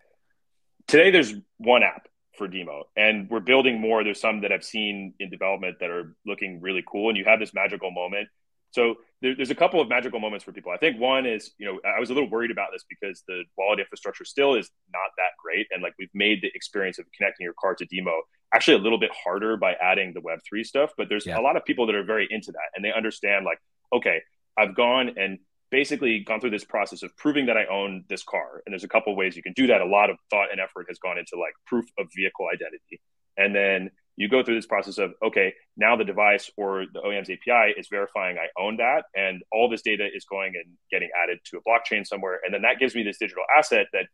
Today, 0.88 1.11
there's 1.11 1.35
one 1.59 1.83
app 1.83 2.07
for 2.37 2.46
DIMO 2.46 2.85
and 2.96 3.29
we're 3.31 3.40
building 3.40 3.81
more. 3.81 4.05
There's 4.05 4.20
some 4.20 4.42
that 4.42 4.53
i've 4.53 4.64
seen 4.64 5.14
in 5.18 5.31
development 5.31 5.79
that 5.81 5.90
are 5.90 6.14
looking 6.27 6.61
really 6.61 6.85
cool 6.87 7.09
and 7.09 7.16
you 7.16 7.25
have 7.25 7.40
this 7.40 7.55
magical 7.55 7.90
moment. 7.90 8.29
So 8.72 8.96
there, 9.22 9.35
there's 9.35 9.51
a 9.51 9.55
couple 9.55 9.81
of 9.81 9.88
magical 9.88 10.20
moments 10.20 10.44
for 10.44 10.53
people. 10.53 10.70
I 10.70 10.77
think 10.77 11.01
one 11.01 11.25
is 11.27 11.53
you 11.59 11.66
know 11.66 11.81
i 11.85 11.99
was 11.99 12.11
a 12.11 12.14
little 12.14 12.29
worried 12.29 12.51
about 12.51 12.68
this 12.72 12.85
because 12.88 13.22
the 13.27 13.44
wallet 13.57 13.81
infrastructure 13.81 14.25
still 14.25 14.55
is 14.55 14.70
not 14.92 15.11
that 15.16 15.31
great 15.42 15.66
and 15.70 15.83
like 15.83 15.94
we've 15.99 16.11
made 16.14 16.42
the 16.42 16.51
experience 16.55 16.99
of 16.99 17.07
connecting 17.16 17.44
your 17.44 17.55
card 17.59 17.79
to 17.79 17.87
DIMO 17.87 18.20
actually 18.55 18.77
a 18.77 18.81
little 18.81 18.99
bit 18.99 19.11
harder 19.25 19.57
by 19.57 19.72
adding 19.81 20.12
the 20.14 20.20
web3 20.20 20.64
stuff 20.64 20.90
but 20.99 21.09
there's 21.09 21.27
yeah. 21.27 21.38
a 21.38 21.42
lot 21.42 21.57
of 21.57 21.64
people 21.64 21.87
that 21.87 21.94
are 21.94 22.05
very 22.05 22.29
into 22.31 22.53
that 22.53 22.68
and 22.75 22.85
they 22.85 22.92
understand 22.92 23.44
like 23.44 23.59
okay 23.94 24.20
i've 24.59 24.77
gone 24.77 25.14
and 25.16 25.38
basically 25.70 26.20
gone 26.20 26.40
through 26.40 26.50
this 26.50 26.64
process 26.64 27.02
of 27.02 27.16
proving 27.16 27.46
that 27.46 27.57
I 27.57 27.66
own 27.66 28.05
this 28.09 28.22
car. 28.22 28.62
And 28.64 28.72
there's 28.72 28.85
a 28.85 28.88
couple 28.88 29.14
ways 29.16 29.37
you 29.37 29.42
can 29.42 29.52
do 29.55 29.66
that. 29.68 29.81
A 29.81 29.87
lot 29.87 30.11
of 30.11 30.16
thought 30.31 30.50
and 30.52 30.61
effort 30.61 30.87
has 30.88 30.98
gone 30.98 31.18
into 31.18 31.37
like 31.38 31.55
proof 31.66 31.87
of 31.98 32.07
vehicle 32.14 32.46
identity. 32.52 33.00
And 33.37 33.55
then 33.55 33.90
you 34.16 34.29
go 34.29 34.42
through 34.42 34.55
this 34.55 34.66
process 34.66 34.98
of, 34.98 35.12
okay, 35.22 35.52
now 35.76 35.96
the 35.96 36.05
device 36.05 36.50
or 36.57 36.87
the 36.92 37.00
OEM's 37.00 37.29
API 37.29 37.79
is 37.79 37.88
verifying 37.88 38.38
I 38.38 38.48
own 38.61 38.79
that. 38.79 39.05
And 39.14 39.42
all 39.52 39.68
this 39.68 39.83
data 39.83 40.07
is 40.12 40.24
going 40.24 40.55
and 40.57 40.74
getting 40.90 41.11
added 41.22 41.38
to 41.46 41.59
a 41.59 41.61
blockchain 41.68 42.07
somewhere. 42.07 42.40
And 42.44 42.55
then 42.55 42.62
that 42.62 42.79
gives 42.79 42.94
me 42.94 43.02
this 43.02 43.18
digital 43.18 43.44
asset 43.57 43.88
that 43.92 44.07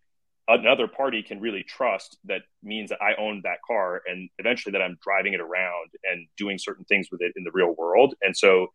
another 0.48 0.88
party 0.88 1.22
can 1.22 1.40
really 1.40 1.62
trust 1.62 2.18
that 2.24 2.42
means 2.62 2.90
that 2.90 3.00
I 3.00 3.14
own 3.14 3.42
that 3.44 3.58
car 3.64 4.02
and 4.06 4.28
eventually 4.38 4.72
that 4.72 4.82
I'm 4.82 4.98
driving 5.00 5.34
it 5.34 5.40
around 5.40 5.90
and 6.04 6.26
doing 6.36 6.58
certain 6.58 6.84
things 6.84 7.08
with 7.12 7.20
it 7.22 7.32
in 7.36 7.44
the 7.44 7.52
real 7.52 7.74
world. 7.78 8.14
And 8.22 8.36
so 8.36 8.68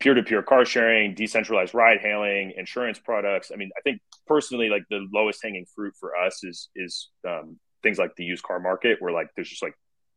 peer-to-peer 0.00 0.42
car 0.42 0.64
sharing, 0.64 1.14
decentralized 1.14 1.74
ride 1.74 2.00
hailing, 2.00 2.52
insurance 2.56 2.98
products. 2.98 3.50
I 3.52 3.56
mean, 3.56 3.70
I 3.76 3.80
think 3.80 4.00
personally, 4.26 4.68
like 4.68 4.84
the 4.90 5.06
lowest 5.12 5.40
hanging 5.42 5.66
fruit 5.74 5.94
for 5.98 6.16
us 6.16 6.42
is 6.44 6.68
is 6.76 7.10
um, 7.26 7.58
things 7.82 7.98
like 7.98 8.14
the 8.16 8.24
used 8.24 8.42
car 8.42 8.60
market, 8.60 9.00
where 9.00 9.12
like 9.12 9.28
there's 9.36 9.48
just 9.48 9.62
like 9.62 9.74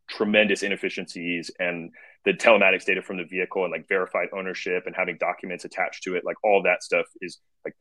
tremendous 0.08 0.62
inefficiencies 0.62 1.50
and 1.58 1.92
the 2.24 2.32
telematics 2.32 2.84
data 2.84 3.00
from 3.00 3.16
the 3.16 3.24
vehicle 3.24 3.64
and 3.64 3.72
like 3.72 3.88
verified 3.88 4.28
ownership 4.36 4.82
and 4.86 4.94
having 4.94 5.16
documents 5.18 5.64
attached 5.64 6.02
to 6.02 6.16
it, 6.16 6.24
like 6.24 6.36
all 6.44 6.62
that 6.64 6.82
stuff 6.82 7.06
is 7.22 7.38
like 7.64 7.74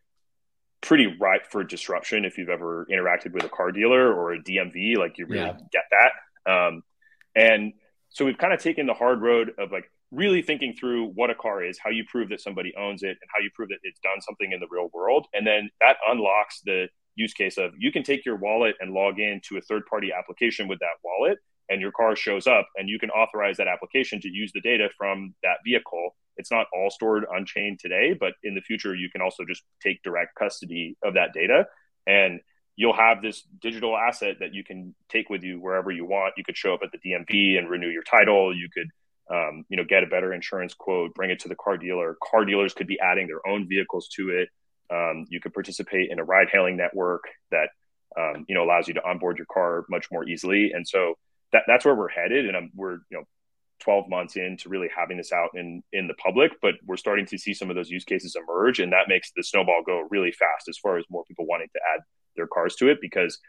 pretty 0.82 1.08
ripe 1.20 1.46
for 1.52 1.64
disruption 1.64 2.24
if 2.24 2.38
you've 2.38 2.50
ever 2.50 2.88
interacted 2.90 3.34
with 3.34 3.44
a 3.44 3.50
car 3.50 3.72
dealer 3.72 4.14
or 4.14 4.34
a 4.34 4.40
DMV, 4.42 4.96
like 4.98 5.18
you 5.18 5.26
really 5.26 5.46
Yeah. 5.46 5.58
get 5.74 5.84
that. 5.92 6.50
Um, 6.52 6.84
and 7.36 7.74
so 8.10 8.26
we've 8.26 8.38
kind 8.38 8.54
of 8.54 8.62
taken 8.62 8.86
the 8.86 8.94
hard 8.94 9.22
road 9.22 9.52
of 9.58 9.72
like 9.72 9.92
really 10.12 10.42
thinking 10.42 10.76
through 10.80 11.08
what 11.10 11.30
a 11.30 11.36
car 11.36 11.64
is, 11.64 11.78
how 11.84 11.90
you 11.90 12.04
prove 12.10 12.30
that 12.30 12.42
somebody 12.42 12.74
owns 12.78 13.04
it, 13.04 13.10
and 13.10 13.30
how 13.34 13.42
you 13.42 13.50
prove 13.56 13.70
that 13.70 13.80
it's 13.84 14.00
done 14.00 14.22
something 14.22 14.52
in 14.52 14.60
the 14.60 14.68
real 14.70 14.90
world. 14.94 15.28
And 15.34 15.46
then 15.46 15.70
that 15.82 15.98
unlocks 16.08 16.62
the 16.66 16.88
use 17.16 17.34
case 17.34 17.58
of 17.58 17.72
you 17.78 17.92
can 17.92 18.04
take 18.04 18.26
your 18.26 18.38
wallet 18.38 18.76
and 18.80 18.94
log 18.94 19.20
in 19.20 19.42
to 19.50 19.58
a 19.58 19.62
third 19.62 19.84
party 19.90 20.10
application 20.18 20.68
with 20.68 20.80
that 20.80 20.98
wallet, 21.04 21.38
and 21.70 21.82
your 21.82 21.92
car 21.92 22.16
shows 22.16 22.48
up, 22.48 22.68
and 22.78 22.90
you 22.90 22.98
can 22.98 23.12
authorize 23.12 23.58
that 23.58 23.68
application 23.68 24.20
to 24.22 24.30
use 24.30 24.52
the 24.54 24.62
data 24.62 24.90
from 24.98 25.36
that 25.44 25.58
vehicle. 25.64 26.16
It's 26.38 26.52
not 26.52 26.68
all 26.74 26.90
stored 26.90 27.26
on 27.26 27.46
chain 27.46 27.78
today, 27.80 28.16
but 28.20 28.34
in 28.44 28.56
the 28.56 28.62
future, 28.62 28.96
you 28.96 29.10
can 29.12 29.22
also 29.22 29.44
just 29.48 29.64
take 29.84 30.02
direct 30.02 30.36
custody 30.36 30.98
of 31.04 31.14
that 31.14 31.34
data. 31.34 31.68
And 32.08 32.40
you'll 32.76 32.96
have 32.96 33.22
this 33.22 33.44
digital 33.62 33.96
asset 33.96 34.38
that 34.40 34.54
you 34.54 34.64
can 34.64 34.96
take 35.10 35.30
with 35.30 35.44
you 35.44 35.60
wherever 35.60 35.92
you 35.92 36.06
want. 36.06 36.34
You 36.38 36.46
could 36.46 36.58
show 36.58 36.74
up 36.74 36.80
at 36.82 36.92
the 36.92 36.98
DMV 36.98 37.60
and 37.60 37.70
renew 37.70 37.90
your 37.90 38.04
title. 38.04 38.56
You 38.56 38.70
could, 38.74 38.88
um, 39.30 39.64
you 39.70 39.78
know, 39.78 39.84
get 39.84 40.04
a 40.04 40.08
better 40.08 40.34
insurance 40.34 40.74
quote, 40.74 41.14
bring 41.14 41.30
it 41.30 41.40
to 41.42 41.48
the 41.48 41.56
car 41.56 41.78
dealer. 41.78 42.18
Car 42.32 42.46
dealers 42.46 42.74
could 42.74 42.88
be 42.88 43.00
adding 43.00 43.28
their 43.28 43.46
own 43.48 43.68
vehicles 43.68 44.10
to 44.16 44.30
it. 44.30 44.50
Um, 44.92 45.26
you 45.30 45.40
could 45.40 45.54
participate 45.54 46.10
in 46.12 46.20
a 46.20 46.24
ride-hailing 46.24 46.78
network 46.78 47.26
that, 47.52 47.70
um, 48.18 48.46
you 48.48 48.56
know, 48.56 48.64
allows 48.64 48.88
you 48.88 48.96
to 48.96 49.08
onboard 49.08 49.38
your 49.38 49.46
car 49.52 49.86
much 49.90 50.08
more 50.12 50.28
easily. 50.28 50.72
And 50.74 50.88
so 50.88 51.14
that, 51.54 51.64
that's 51.68 51.86
where 51.86 51.94
we're 51.94 52.10
headed. 52.10 52.48
And 52.48 52.58
I'm, 52.58 52.72
we're, 52.74 52.94
you 53.12 53.18
know, 53.18 53.24
12 53.82 54.10
months 54.10 54.36
into 54.36 54.68
really 54.68 54.90
having 54.96 55.18
this 55.18 55.32
out 55.32 55.52
in 55.54 55.82
in 55.94 56.08
the 56.08 56.14
public 56.16 56.52
but 56.62 56.76
we're 56.86 56.98
starting 56.98 57.26
to 57.26 57.38
see 57.38 57.54
some 57.54 57.70
of 57.70 57.78
those 57.78 57.90
use 57.90 58.04
cases 58.04 58.36
emerge 58.36 58.80
and 58.80 58.92
that 58.92 59.08
makes 59.08 59.32
the 59.38 59.44
snowball 59.44 59.82
go 59.86 60.06
really 60.10 60.32
fast 60.32 60.68
as 60.68 60.78
far 60.78 60.98
as 60.98 61.06
more 61.10 61.24
people 61.26 61.46
wanting 61.48 61.70
to 61.74 61.80
add 61.96 62.02
their 62.36 62.48
cars 62.48 62.76
to 62.76 62.90
it 62.90 62.98
because 63.02 63.40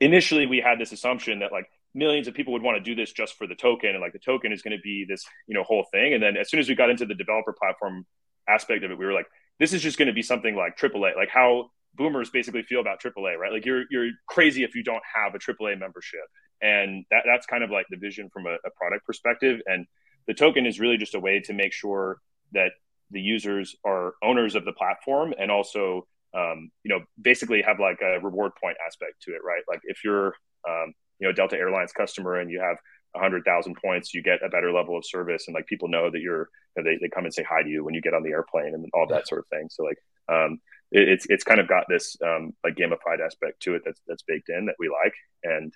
initially 0.00 0.46
we 0.46 0.60
had 0.60 0.78
this 0.78 0.92
assumption 0.92 1.38
that 1.40 1.52
like 1.52 1.66
millions 1.96 2.28
of 2.28 2.34
people 2.34 2.52
would 2.52 2.62
want 2.62 2.76
to 2.76 2.82
do 2.82 2.94
this 2.94 3.12
just 3.12 3.36
for 3.36 3.46
the 3.46 3.54
token 3.54 3.90
and 3.90 4.00
like 4.00 4.12
the 4.12 4.18
token 4.18 4.52
is 4.52 4.62
going 4.62 4.76
to 4.76 4.82
be 4.82 5.06
this 5.08 5.24
you 5.48 5.54
know 5.54 5.64
whole 5.64 5.86
thing. 5.90 6.14
And 6.14 6.22
then 6.22 6.36
as 6.36 6.50
soon 6.50 6.60
as 6.60 6.68
we 6.68 6.74
got 6.74 6.90
into 6.90 7.06
the 7.06 7.14
developer 7.14 7.52
platform 7.52 8.06
aspect 8.48 8.84
of 8.84 8.90
it 8.92 8.98
we 8.98 9.04
were 9.04 9.12
like 9.12 9.26
this 9.58 9.72
is 9.72 9.82
just 9.82 9.98
going 9.98 10.06
to 10.06 10.14
be 10.14 10.22
something 10.22 10.54
like 10.54 10.78
AAA 10.78 11.16
like 11.16 11.30
how 11.30 11.70
boomers 11.94 12.30
basically 12.30 12.62
feel 12.62 12.80
about 12.80 13.00
AAA 13.00 13.36
right? 13.38 13.52
Like 13.52 13.64
you're 13.64 13.84
you're 13.90 14.10
crazy 14.28 14.62
if 14.62 14.74
you 14.74 14.84
don't 14.84 15.02
have 15.14 15.34
a 15.34 15.38
AAA 15.38 15.78
membership. 15.78 16.20
And 16.62 17.04
that 17.10 17.22
that's 17.26 17.46
kind 17.46 17.64
of 17.64 17.70
like 17.70 17.86
the 17.90 17.96
vision 17.96 18.28
from 18.32 18.46
a, 18.46 18.54
a 18.64 18.70
product 18.76 19.06
perspective. 19.06 19.60
And 19.66 19.86
the 20.26 20.34
token 20.34 20.66
is 20.66 20.78
really 20.78 20.98
just 20.98 21.14
a 21.14 21.20
way 21.20 21.40
to 21.40 21.52
make 21.52 21.72
sure 21.72 22.18
that 22.52 22.72
the 23.10 23.20
users 23.20 23.76
are 23.84 24.14
owners 24.22 24.54
of 24.54 24.64
the 24.64 24.72
platform 24.72 25.32
and 25.38 25.50
also 25.50 26.06
um, 26.34 26.70
you 26.84 26.90
know 26.90 27.00
basically 27.20 27.62
have 27.62 27.80
like 27.80 28.00
a 28.02 28.20
reward 28.20 28.52
point 28.62 28.76
aspect 28.86 29.22
to 29.22 29.32
it 29.32 29.40
right? 29.44 29.62
Like 29.68 29.80
if 29.84 30.04
you're 30.04 30.34
um, 30.68 30.92
you 31.18 31.26
know 31.26 31.32
delta 31.32 31.56
airlines 31.56 31.92
customer 31.92 32.36
and 32.36 32.50
you 32.50 32.60
have 32.60 32.76
100000 33.12 33.76
points 33.82 34.12
you 34.12 34.22
get 34.22 34.44
a 34.44 34.48
better 34.48 34.72
level 34.72 34.96
of 34.96 35.04
service 35.06 35.46
and 35.46 35.54
like 35.54 35.66
people 35.66 35.88
know 35.88 36.10
that 36.10 36.20
you're 36.20 36.48
you 36.76 36.82
know, 36.82 36.90
they, 36.90 36.98
they 37.00 37.08
come 37.08 37.24
and 37.24 37.32
say 37.32 37.44
hi 37.48 37.62
to 37.62 37.68
you 37.68 37.84
when 37.84 37.94
you 37.94 38.02
get 38.02 38.14
on 38.14 38.22
the 38.22 38.30
airplane 38.30 38.74
and 38.74 38.86
all 38.92 39.06
that 39.06 39.26
sort 39.26 39.40
of 39.40 39.46
thing. 39.48 39.68
So 39.70 39.84
like 39.84 39.98
um, 40.28 40.60
it, 40.92 41.08
it's 41.08 41.26
it's 41.28 41.44
kind 41.44 41.60
of 41.60 41.68
got 41.68 41.84
this 41.88 42.16
um, 42.24 42.52
like 42.62 42.76
gamified 42.76 43.24
aspect 43.24 43.62
to 43.62 43.74
it 43.74 43.82
that's 43.84 44.00
that's 44.06 44.22
baked 44.22 44.48
in 44.50 44.66
that 44.66 44.76
we 44.78 44.88
like. 44.88 45.14
And 45.42 45.72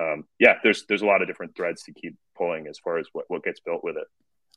um, 0.00 0.24
yeah 0.38 0.54
there's 0.62 0.84
there's 0.88 1.02
a 1.02 1.06
lot 1.06 1.22
of 1.22 1.28
different 1.28 1.56
threads 1.56 1.84
to 1.84 1.92
keep 1.92 2.16
pulling 2.36 2.66
as 2.66 2.78
far 2.78 2.98
as 2.98 3.06
what, 3.12 3.24
what 3.28 3.44
gets 3.44 3.60
built 3.60 3.84
with 3.84 3.96
it 3.96 4.06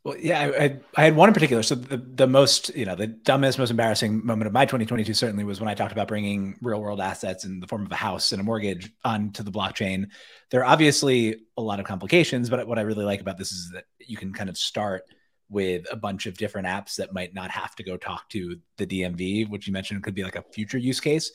Well, 0.07 0.15
yeah, 0.17 0.39
I, 0.57 0.79
I, 0.95 1.03
had 1.03 1.17
one 1.17 1.27
in 1.27 1.33
particular. 1.33 1.61
So 1.63 1.75
the, 1.75 1.97
the 1.97 2.27
most, 2.27 2.73
you 2.73 2.85
know, 2.85 2.95
the 2.95 3.07
dumbest, 3.07 3.59
most 3.59 3.71
embarrassing 3.71 4.25
moment 4.25 4.47
of 4.47 4.53
my 4.53 4.63
2022 4.63 5.13
certainly 5.13 5.43
was 5.43 5.59
when 5.59 5.67
I 5.67 5.73
talked 5.73 5.91
about 5.91 6.07
bringing 6.07 6.55
real 6.61 6.79
world 6.79 7.01
assets 7.01 7.43
in 7.43 7.59
the 7.59 7.67
form 7.67 7.85
of 7.85 7.91
a 7.91 7.95
house 7.95 8.31
and 8.31 8.39
a 8.39 8.43
mortgage 8.45 8.89
onto 9.03 9.43
the 9.43 9.51
blockchain. 9.51 10.05
There 10.49 10.61
are 10.61 10.65
obviously 10.65 11.41
a 11.57 11.61
lot 11.61 11.81
of 11.81 11.85
complications, 11.85 12.49
but 12.49 12.65
what 12.65 12.79
I 12.79 12.83
really 12.83 13.03
like 13.03 13.19
about 13.19 13.37
this 13.37 13.51
is 13.51 13.69
that 13.73 13.83
you 13.99 14.15
can 14.15 14.31
kind 14.31 14.49
of 14.49 14.57
start 14.57 15.03
with 15.49 15.85
a 15.91 15.97
bunch 15.97 16.25
of 16.25 16.37
different 16.37 16.67
apps 16.67 16.95
that 16.95 17.13
might 17.13 17.33
not 17.33 17.51
have 17.51 17.75
to 17.75 17.83
go 17.83 17.97
talk 17.97 18.29
to 18.29 18.55
the 18.77 18.87
DMV, 18.87 19.49
which 19.49 19.67
you 19.67 19.73
mentioned 19.73 20.03
could 20.03 20.15
be 20.15 20.23
like 20.23 20.37
a 20.37 20.45
future 20.53 20.77
use 20.77 21.01
case. 21.01 21.33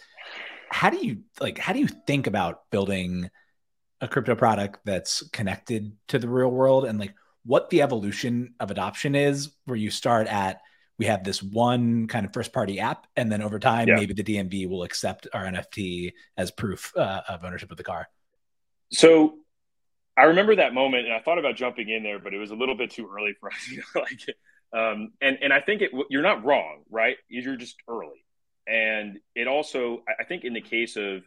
How 0.70 0.88
do 0.88 0.96
you 1.06 1.24
like, 1.42 1.58
how 1.58 1.74
do 1.74 1.78
you 1.78 1.88
think 2.06 2.26
about 2.26 2.70
building 2.70 3.28
a 4.00 4.08
crypto 4.08 4.35
product 4.35 4.80
that's 4.87 5.28
connected 5.28 5.92
to 6.08 6.18
the 6.18 6.28
real 6.28 6.50
world 6.50 6.87
and 6.87 6.98
like 6.98 7.12
what 7.44 7.70
the 7.70 7.83
evolution 7.83 8.55
of 8.61 8.70
adoption 8.70 9.14
is 9.14 9.50
where 9.64 9.76
you 9.76 9.90
start 9.90 10.26
at 10.28 10.61
we 10.98 11.07
have 11.07 11.24
this 11.24 11.42
one 11.42 12.07
kind 12.07 12.24
of 12.26 12.33
first 12.33 12.52
party 12.52 12.78
app 12.78 13.07
and 13.16 13.31
then 13.33 13.42
over 13.42 13.59
time 13.59 13.88
Yeah. 13.88 13.96
maybe 13.96 14.14
the 14.14 14.22
dmv 14.24 14.68
will 14.68 14.83
accept 14.85 15.26
our 15.33 15.44
nft 15.44 16.12
as 16.37 16.50
proof 16.50 16.92
uh, 16.96 17.22
of 17.28 17.44
ownership 17.44 17.70
of 17.70 17.76
the 17.76 17.85
car 17.85 18.09
So 18.92 19.38
I 20.16 20.24
remember 20.24 20.55
that 20.57 20.74
moment, 20.74 21.07
and 21.07 21.14
I 21.14 21.20
thought 21.20 21.38
about 21.38 21.57
jumping 21.57 21.88
in 21.88 22.02
there, 22.02 22.18
but 22.18 22.35
it 22.35 22.38
was 22.38 22.50
a 22.50 22.55
little 22.55 22.74
bit 22.74 22.90
too 22.90 23.09
early 23.11 23.33
for 23.40 23.50
us. 23.50 23.66
You 23.70 23.83
know, 23.94 24.02
like, 24.02 24.20
um, 24.74 25.12
and 25.22 25.38
and 25.40 25.52
I 25.55 25.61
think 25.61 25.81
it, 25.81 25.90
you're 26.11 26.22
not 26.22 26.44
wrong, 26.44 26.83
right? 26.90 27.16
You're 27.28 27.57
just 27.57 27.76
early, 27.88 28.22
and 28.66 29.18
it 29.35 29.48
also, 29.48 30.02
I- 30.07 30.22
I 30.22 30.24
think, 30.26 30.44
in 30.44 30.52
the 30.52 30.61
case 30.61 30.96
of 30.96 31.22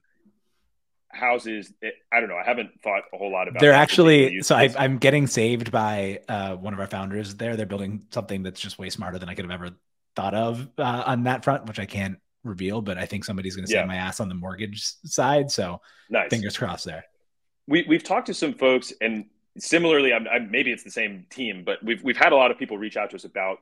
houses, 1.16 1.74
it, 1.82 1.96
I 2.14 2.20
don't 2.20 2.30
know. 2.30 2.36
I 2.38 2.44
haven't 2.46 2.70
thought 2.84 3.04
a 3.14 3.18
whole 3.18 3.32
lot 3.32 3.48
about. 3.48 3.62
they're 3.62 3.72
actually 3.74 4.42
so 4.42 4.56
I, 4.56 4.70
i'm 4.78 4.98
getting 4.98 5.26
saved 5.28 5.72
by 5.72 6.20
uh, 6.30 6.56
one 6.56 6.74
of 6.74 6.80
our 6.80 6.88
founders 6.88 7.36
there 7.36 7.56
they're 7.56 7.66
building 7.66 8.04
something 8.12 8.44
that's 8.44 8.60
just 8.60 8.78
way 8.78 8.90
smarter 8.90 9.18
than 9.18 9.30
i 9.30 9.34
could 9.34 9.46
have 9.46 9.52
ever 9.52 9.72
thought 10.16 10.34
of 10.36 10.68
uh, 10.78 11.04
on 11.06 11.24
that 11.24 11.44
front 11.44 11.66
which 11.66 11.80
i 11.80 11.86
can't 11.86 12.18
reveal 12.44 12.82
but 12.82 12.98
i 12.98 13.06
think 13.06 13.24
somebody's 13.26 13.56
going 13.56 13.66
to 13.66 13.72
save 13.72 13.82
Yeah. 13.82 13.86
my 13.86 13.96
ass 13.96 14.20
on 14.20 14.30
the 14.30 14.36
mortgage 14.36 14.84
side 15.06 15.50
so 15.50 15.82
nice. 16.10 16.30
fingers 16.30 16.58
crossed 16.58 16.86
there 16.86 17.06
we 17.68 17.84
we've 17.88 18.04
talked 18.04 18.28
to 18.28 18.34
some 18.36 18.54
folks, 18.54 18.94
and 19.02 19.26
similarly, 19.58 20.14
I'm, 20.14 20.28
I'm, 20.28 20.52
maybe 20.52 20.72
it's 20.72 20.84
the 20.84 20.92
same 20.92 21.26
team, 21.32 21.64
but 21.66 21.84
we've 21.84 22.04
we've 22.04 22.16
had 22.18 22.32
a 22.32 22.36
lot 22.36 22.52
of 22.52 22.60
people 22.60 22.78
reach 22.78 22.96
out 22.96 23.10
to 23.10 23.16
us 23.16 23.24
about 23.24 23.58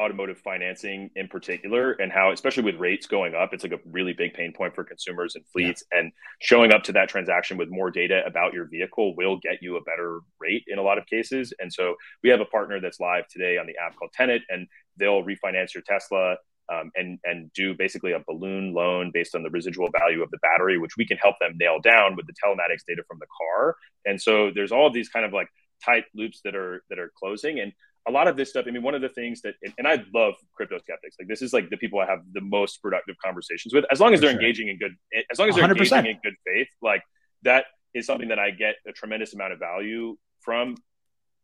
automotive 0.00 0.38
financing 0.38 1.10
in 1.16 1.28
particular, 1.28 1.92
and 1.92 2.12
how, 2.12 2.30
especially 2.32 2.62
with 2.62 2.76
rates 2.76 3.06
going 3.06 3.34
up, 3.34 3.54
it's 3.54 3.64
like 3.64 3.72
a 3.72 3.80
really 3.90 4.12
big 4.12 4.34
pain 4.34 4.52
point 4.52 4.74
for 4.74 4.84
consumers 4.84 5.34
and 5.34 5.44
fleets. 5.52 5.82
And 5.92 6.12
showing 6.40 6.72
up 6.72 6.82
to 6.84 6.92
that 6.92 7.08
transaction 7.08 7.56
with 7.56 7.68
more 7.70 7.90
data 7.90 8.22
about 8.26 8.52
your 8.52 8.66
vehicle 8.66 9.16
will 9.16 9.38
get 9.38 9.62
you 9.62 9.76
a 9.76 9.82
better 9.82 10.20
rate 10.38 10.64
in 10.68 10.78
a 10.78 10.82
lot 10.82 10.98
of 10.98 11.06
cases. 11.06 11.52
And 11.58 11.72
so 11.72 11.94
we 12.22 12.30
have 12.30 12.40
a 12.40 12.44
partner 12.44 12.80
that's 12.80 13.00
live 13.00 13.26
today 13.28 13.58
on 13.58 13.66
the 13.66 13.74
app 13.82 13.96
called 13.96 14.12
Tenet 14.12 14.42
and 14.48 14.66
they'll 14.98 15.22
refinance 15.22 15.74
your 15.74 15.82
Tesla 15.86 16.36
um, 16.72 16.90
and 16.96 17.18
and 17.24 17.52
do 17.52 17.74
basically 17.74 18.12
a 18.12 18.22
balloon 18.26 18.74
loan 18.74 19.10
based 19.14 19.34
on 19.34 19.42
the 19.42 19.50
residual 19.50 19.88
value 19.96 20.22
of 20.22 20.30
the 20.30 20.38
battery, 20.38 20.78
which 20.78 20.96
we 20.96 21.06
can 21.06 21.16
help 21.16 21.36
them 21.40 21.52
nail 21.56 21.78
down 21.80 22.16
with 22.16 22.26
the 22.26 22.32
telematics 22.32 22.84
data 22.86 23.02
from 23.06 23.18
the 23.20 23.26
car. 23.38 23.76
And 24.04 24.20
so 24.20 24.50
there's 24.54 24.72
all 24.72 24.86
of 24.86 24.92
these 24.92 25.08
kind 25.08 25.24
of 25.24 25.32
like 25.32 25.48
tight 25.84 26.04
loops 26.14 26.40
that 26.44 26.56
are 26.56 26.82
that 26.90 26.98
are 26.98 27.12
closing 27.18 27.60
and 27.60 27.72
a 28.08 28.10
lot 28.10 28.28
of 28.28 28.36
this 28.36 28.50
stuff 28.50 28.64
i 28.68 28.70
mean 28.70 28.82
one 28.82 28.94
of 28.94 29.00
the 29.02 29.08
things 29.10 29.40
that 29.42 29.54
and 29.78 29.86
i 29.86 30.02
love 30.14 30.34
crypto 30.54 30.78
skeptics 30.78 31.16
like 31.18 31.28
this 31.28 31.42
is 31.42 31.52
like 31.52 31.68
the 31.70 31.76
people 31.76 31.98
i 32.00 32.06
have 32.06 32.20
the 32.32 32.40
most 32.40 32.80
productive 32.82 33.16
conversations 33.24 33.74
with 33.74 33.84
as 33.90 34.00
long 34.00 34.12
as 34.14 34.18
For 34.20 34.26
they're 34.26 34.32
sure. 34.34 34.40
engaging 34.40 34.68
in 34.68 34.78
good 34.78 34.92
eh, 35.14 35.22
as 35.30 35.38
long 35.38 35.48
as 35.48 35.54
they're 35.56 35.64
100%. 35.64 35.70
engaging 35.70 36.06
in 36.06 36.18
good 36.22 36.34
faith 36.46 36.68
like 36.82 37.02
that 37.42 37.64
is 37.94 38.06
something 38.06 38.28
that 38.28 38.38
i 38.38 38.50
get 38.50 38.76
a 38.86 38.92
tremendous 38.92 39.34
amount 39.34 39.52
of 39.52 39.58
value 39.58 40.16
from 40.40 40.76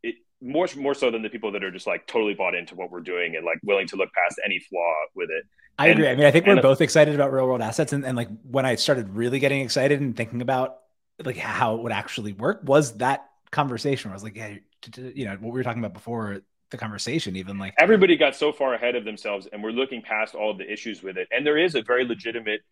it 0.03 0.16
more 0.40 0.68
more 0.77 0.94
so 0.94 1.11
than 1.11 1.22
the 1.22 1.29
people 1.31 1.53
that 1.53 1.62
are 1.64 1.70
just 1.70 1.87
like 1.87 2.07
totally 2.07 2.35
bought 2.35 2.55
into 2.55 2.75
what 2.75 2.90
we're 2.90 3.01
doing 3.01 3.35
and 3.37 3.44
like 3.44 3.59
willing 3.64 3.87
to 3.88 3.96
look 3.96 4.11
past 4.12 4.40
any 4.44 4.59
flaw 4.70 4.94
with 5.14 5.31
it 5.31 5.44
I 5.79 5.88
And- 5.88 5.98
agree. 5.98 6.11
I 6.11 6.14
mean, 6.16 6.27
I 6.27 6.31
think 6.31 6.46
we're 6.46 6.61
both 6.61 6.83
excited 6.83 7.14
about 7.14 7.33
real 7.33 7.46
world 7.46 7.62
assets, 7.62 7.94
and, 7.94 8.05
and 8.05 8.14
like 8.14 8.29
when 8.42 8.66
I 8.66 8.75
started 8.75 9.09
really 9.09 9.38
getting 9.38 9.62
excited 9.62 10.03
and 10.03 10.14
thinking 10.14 10.42
about 10.42 10.81
like 11.25 11.38
how 11.38 11.77
it 11.77 11.83
would 11.83 11.92
actually 11.92 12.35
work 12.35 12.61
was 12.62 12.98
that 12.98 13.27
conversation. 13.51 14.11
Where 14.11 14.12
I 14.12 14.16
was 14.16 14.22
like, 14.22 14.37
yeah, 14.37 14.57
you 15.14 15.25
know, 15.25 15.31
what 15.40 15.44
we 15.55 15.59
were 15.59 15.62
talking 15.62 15.83
about 15.83 15.94
before 15.94 16.42
the 16.72 16.78
conversation, 16.78 17.37
even 17.37 17.58
like 17.58 17.74
everybody 17.78 18.16
got 18.16 18.35
so 18.35 18.52
far 18.52 18.74
ahead 18.74 18.96
of 18.96 19.04
themselves 19.04 19.46
and 19.52 19.62
we're 19.62 19.70
looking 19.70 20.02
past 20.02 20.35
all 20.35 20.56
the 20.56 20.70
issues 20.70 21.02
with 21.02 21.16
it. 21.16 21.28
And 21.30 21.46
there 21.46 21.56
is 21.56 21.76
a 21.76 21.82
very 21.82 22.04
legitimate 22.04 22.62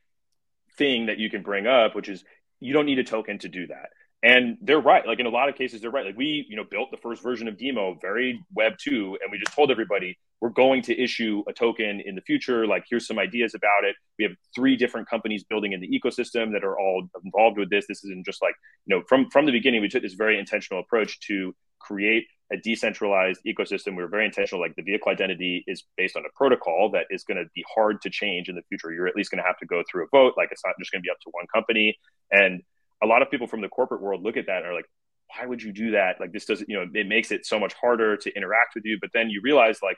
thing 0.77 1.07
that 1.07 1.19
you 1.19 1.31
can 1.31 1.43
bring 1.43 1.67
up 1.67 1.95
which 1.95 2.09
is 2.09 2.25
you 2.59 2.73
don't 2.73 2.87
need 2.87 2.99
a 2.99 3.05
token 3.05 3.39
to 3.39 3.49
do 3.49 3.67
that. 3.69 3.91
And 4.23 4.59
they're 4.61 4.81
right. 4.81 5.07
Like 5.07 5.19
in 5.19 5.27
a 5.27 5.31
lot 5.31 5.49
of 5.49 5.55
cases 5.55 5.81
they're 5.81 5.91
right. 5.91 6.05
Like 6.05 6.17
we 6.17 6.45
you 6.49 6.57
know 6.57 6.65
built 6.65 6.91
the 6.91 6.97
first 6.97 7.23
version 7.23 7.47
of 7.47 7.57
DIMO 7.57 7.99
very 8.01 8.45
web 8.55 8.73
2 8.83 9.19
and 9.23 9.31
we 9.31 9.39
just 9.39 9.55
told 9.55 9.71
everybody 9.71 10.19
we're 10.41 10.49
going 10.49 10.81
to 10.83 10.99
issue 10.99 11.45
a 11.49 11.53
token 11.53 12.01
in 12.05 12.15
the 12.15 12.23
future. 12.23 12.67
Like 12.67 12.85
here's 12.89 13.07
some 13.07 13.19
ideas 13.19 13.55
about 13.55 13.85
it. 13.85 13.95
We 14.19 14.25
have 14.25 14.33
three 14.55 14.77
different 14.77 15.09
companies 15.09 15.45
building 15.45 15.73
in 15.73 15.81
the 15.81 15.89
ecosystem 15.89 16.53
that 16.53 16.65
are 16.65 16.79
all 16.79 17.07
involved 17.25 17.59
with 17.59 17.71
this. 17.71 17.87
This 17.87 18.03
isn't 18.05 18.25
just 18.25 18.43
like 18.43 18.55
you 18.87 18.97
know 18.97 19.03
from 19.09 19.31
from 19.31 19.47
the 19.47 19.53
beginning 19.53 19.83
we 19.83 19.89
took 19.89 20.03
this 20.03 20.15
very 20.15 20.39
intentional 20.39 20.83
approach 20.83 21.21
to 21.29 21.55
create 21.79 22.27
a 22.53 22.57
decentralized 22.57 23.41
ecosystem. 23.47 23.97
We 23.97 24.03
were 24.03 24.09
very 24.09 24.27
intentional. 24.27 24.61
Like 24.61 24.75
the 24.77 24.83
vehicle 24.83 25.11
identity 25.11 25.65
is 25.67 25.85
based 25.97 26.17
on 26.17 26.25
a 26.25 26.29
protocol 26.35 26.91
that 26.93 27.07
is 27.11 27.25
going 27.25 27.37
to 27.37 27.45
be 27.55 27.65
hard 27.75 28.01
to 28.03 28.11
change 28.11 28.49
in 28.49 28.57
the 28.57 28.63
future. 28.69 28.93
You're 28.93 29.07
at 29.07 29.17
least 29.17 29.31
going 29.31 29.43
to 29.43 29.47
have 29.47 29.59
to 29.59 29.67
go 29.67 29.83
through 29.91 30.05
a 30.05 30.09
vote. 30.13 30.35
Like 30.37 30.49
it's 30.51 30.63
not 30.65 30.75
just 30.79 30.91
going 30.91 31.03
to 31.03 31.07
be 31.07 31.11
up 31.11 31.21
to 31.21 31.31
one 31.31 31.47
company. 31.55 31.97
And 32.31 32.63
a 33.03 33.07
lot 33.07 33.23
of 33.23 33.31
people 33.31 33.47
from 33.47 33.61
the 33.61 33.69
corporate 33.69 34.03
world 34.03 34.23
look 34.23 34.37
at 34.37 34.47
that 34.47 34.59
and 34.59 34.67
are 34.67 34.75
like, 34.75 34.91
why 35.37 35.47
would 35.47 35.63
you 35.63 35.73
do 35.73 35.93
that? 35.93 36.17
Like 36.19 36.33
this 36.33 36.45
doesn't, 36.45 36.69
you 36.69 36.77
know, 36.77 36.87
it 36.93 37.07
makes 37.07 37.31
it 37.31 37.47
so 37.47 37.59
much 37.59 37.73
harder 37.75 38.17
to 38.17 38.37
interact 38.37 38.75
with 38.75 38.85
you. 38.85 38.99
But 39.01 39.11
then 39.15 39.31
you 39.31 39.41
realize 39.45 39.79
like 39.83 39.97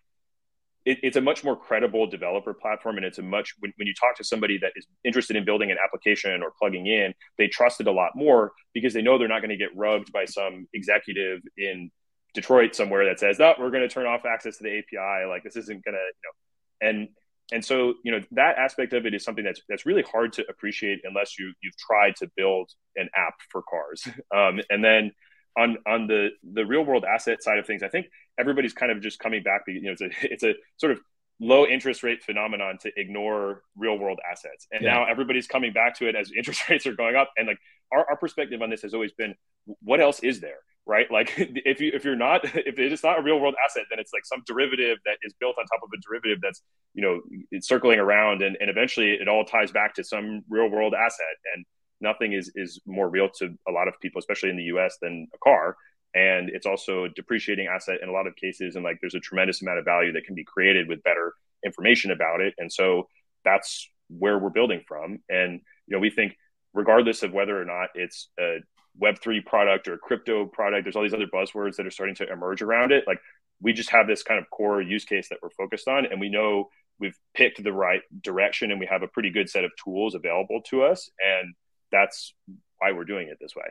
it, 0.84 0.98
it's 1.02 1.16
a 1.16 1.20
much 1.20 1.44
more 1.44 1.56
credible 1.56 2.06
developer 2.06 2.52
platform, 2.52 2.96
and 2.96 3.06
it's 3.06 3.18
a 3.18 3.22
much 3.22 3.54
when, 3.60 3.72
when 3.76 3.86
you 3.86 3.94
talk 3.94 4.16
to 4.16 4.24
somebody 4.24 4.58
that 4.58 4.72
is 4.76 4.86
interested 5.04 5.36
in 5.36 5.44
building 5.44 5.70
an 5.70 5.78
application 5.82 6.42
or 6.42 6.52
plugging 6.58 6.86
in, 6.86 7.14
they 7.38 7.46
trust 7.46 7.80
it 7.80 7.86
a 7.86 7.92
lot 7.92 8.10
more 8.14 8.52
because 8.74 8.92
they 8.92 9.02
know 9.02 9.18
they're 9.18 9.28
not 9.28 9.40
going 9.40 9.50
to 9.50 9.56
get 9.56 9.70
rubbed 9.76 10.12
by 10.12 10.24
some 10.24 10.66
executive 10.74 11.40
in 11.56 11.90
Detroit 12.34 12.74
somewhere 12.74 13.04
that 13.06 13.20
says, 13.20 13.40
"Oh, 13.40 13.54
we're 13.58 13.70
going 13.70 13.82
to 13.82 13.88
turn 13.88 14.06
off 14.06 14.24
access 14.24 14.56
to 14.58 14.62
the 14.62 14.78
API. 14.78 15.26
Like 15.28 15.44
this 15.44 15.56
isn't 15.56 15.84
going 15.84 15.94
to," 15.94 15.98
you 15.98 16.88
know, 16.88 16.88
and 16.88 17.08
and 17.52 17.64
so 17.64 17.94
you 18.02 18.12
know 18.12 18.20
that 18.32 18.56
aspect 18.58 18.92
of 18.92 19.06
it 19.06 19.14
is 19.14 19.24
something 19.24 19.44
that's 19.44 19.60
that's 19.68 19.86
really 19.86 20.02
hard 20.02 20.32
to 20.34 20.44
appreciate 20.48 21.00
unless 21.04 21.38
you 21.38 21.52
you've 21.62 21.76
tried 21.76 22.16
to 22.16 22.30
build 22.36 22.70
an 22.96 23.08
app 23.16 23.34
for 23.50 23.62
cars. 23.62 24.06
Um, 24.34 24.60
and 24.70 24.82
then 24.82 25.12
on 25.58 25.76
on 25.86 26.06
the 26.06 26.30
the 26.42 26.64
real 26.64 26.84
world 26.84 27.04
asset 27.04 27.42
side 27.42 27.58
of 27.58 27.66
things, 27.66 27.82
I 27.82 27.88
think 27.88 28.06
everybody's 28.38 28.72
kind 28.72 28.90
of 28.90 29.02
just 29.02 29.18
coming 29.18 29.42
back. 29.42 29.62
You 29.66 29.82
know, 29.82 29.92
it's 29.92 30.00
a 30.00 30.10
it's 30.22 30.42
a 30.42 30.54
sort 30.78 30.92
of 30.92 31.00
low 31.40 31.66
interest 31.66 32.02
rate 32.02 32.22
phenomenon 32.22 32.78
to 32.78 32.92
ignore 32.96 33.62
real 33.76 33.98
world 33.98 34.20
assets, 34.30 34.66
and 34.72 34.82
yeah. 34.82 34.92
now 34.92 35.04
everybody's 35.04 35.46
coming 35.46 35.72
back 35.72 35.98
to 35.98 36.08
it 36.08 36.16
as 36.16 36.32
interest 36.36 36.68
rates 36.68 36.86
are 36.86 36.94
going 36.94 37.16
up. 37.16 37.30
And 37.36 37.46
like 37.46 37.58
our, 37.92 38.10
our 38.10 38.16
perspective 38.16 38.62
on 38.62 38.70
this 38.70 38.82
has 38.82 38.94
always 38.94 39.12
been, 39.12 39.34
what 39.82 40.00
else 40.00 40.20
is 40.20 40.40
there? 40.40 40.58
right? 40.86 41.10
Like 41.10 41.32
if 41.38 41.80
you 41.80 41.92
if 41.94 42.04
you're 42.04 42.16
not 42.16 42.44
if 42.44 42.78
it's 42.78 43.04
not 43.04 43.18
a 43.18 43.22
real 43.22 43.40
world 43.40 43.54
asset, 43.64 43.84
then 43.90 43.98
it's 43.98 44.12
like 44.12 44.24
some 44.24 44.42
derivative 44.46 44.98
that 45.04 45.18
is 45.22 45.34
built 45.38 45.56
on 45.58 45.66
top 45.66 45.80
of 45.82 45.90
a 45.94 46.00
derivative 46.00 46.40
that's 46.42 46.62
you 46.94 47.02
know 47.02 47.20
it's 47.50 47.68
circling 47.68 47.98
around, 47.98 48.42
and, 48.42 48.56
and 48.60 48.70
eventually 48.70 49.12
it 49.12 49.28
all 49.28 49.44
ties 49.44 49.72
back 49.72 49.94
to 49.94 50.04
some 50.04 50.42
real 50.48 50.68
world 50.68 50.94
asset. 50.94 51.36
And 51.54 51.64
nothing 52.00 52.32
is 52.32 52.50
is 52.54 52.80
more 52.86 53.08
real 53.08 53.28
to 53.38 53.54
a 53.68 53.72
lot 53.72 53.88
of 53.88 53.94
people, 54.00 54.18
especially 54.18 54.50
in 54.50 54.56
the 54.56 54.64
U.S., 54.64 54.96
than 55.00 55.28
a 55.34 55.38
car. 55.42 55.76
And 56.14 56.50
it's 56.50 56.66
also 56.66 57.04
a 57.04 57.08
depreciating 57.08 57.68
asset 57.68 58.00
in 58.02 58.10
a 58.10 58.12
lot 58.12 58.26
of 58.26 58.36
cases, 58.36 58.76
and 58.76 58.84
like 58.84 58.98
there's 59.00 59.14
a 59.14 59.20
tremendous 59.20 59.62
amount 59.62 59.78
of 59.78 59.84
value 59.84 60.12
that 60.12 60.24
can 60.24 60.34
be 60.34 60.44
created 60.44 60.88
with 60.88 61.02
better 61.02 61.32
information 61.64 62.10
about 62.10 62.40
it. 62.40 62.54
And 62.58 62.70
so 62.70 63.08
that's 63.44 63.88
where 64.08 64.38
we're 64.38 64.50
building 64.50 64.82
from. 64.86 65.20
And 65.30 65.60
you 65.86 65.96
know 65.96 66.00
we 66.00 66.10
think 66.10 66.36
regardless 66.74 67.22
of 67.22 67.32
whether 67.32 67.60
or 67.60 67.64
not 67.64 67.90
it's 67.94 68.28
a 68.38 68.58
Web3 69.00 69.44
product 69.44 69.88
or 69.88 69.94
a 69.94 69.98
crypto 69.98 70.46
product. 70.46 70.84
There's 70.84 70.96
all 70.96 71.02
these 71.02 71.14
other 71.14 71.26
buzzwords 71.26 71.76
that 71.76 71.86
are 71.86 71.90
starting 71.90 72.14
to 72.16 72.30
emerge 72.30 72.62
around 72.62 72.92
it. 72.92 73.04
Like 73.06 73.20
we 73.60 73.72
just 73.72 73.90
have 73.90 74.06
this 74.06 74.22
kind 74.22 74.38
of 74.38 74.50
core 74.50 74.82
use 74.82 75.04
case 75.04 75.28
that 75.30 75.38
we're 75.42 75.50
focused 75.50 75.88
on, 75.88 76.06
and 76.06 76.20
we 76.20 76.28
know 76.28 76.68
we've 76.98 77.18
picked 77.34 77.62
the 77.62 77.72
right 77.72 78.02
direction 78.22 78.70
and 78.70 78.80
we 78.80 78.86
have 78.86 79.02
a 79.02 79.08
pretty 79.08 79.30
good 79.30 79.48
set 79.48 79.64
of 79.64 79.70
tools 79.82 80.14
available 80.14 80.62
to 80.68 80.82
us. 80.82 81.10
And 81.18 81.54
that's 81.90 82.34
why 82.78 82.92
we're 82.92 83.04
doing 83.04 83.28
it 83.28 83.38
this 83.40 83.54
way. 83.56 83.64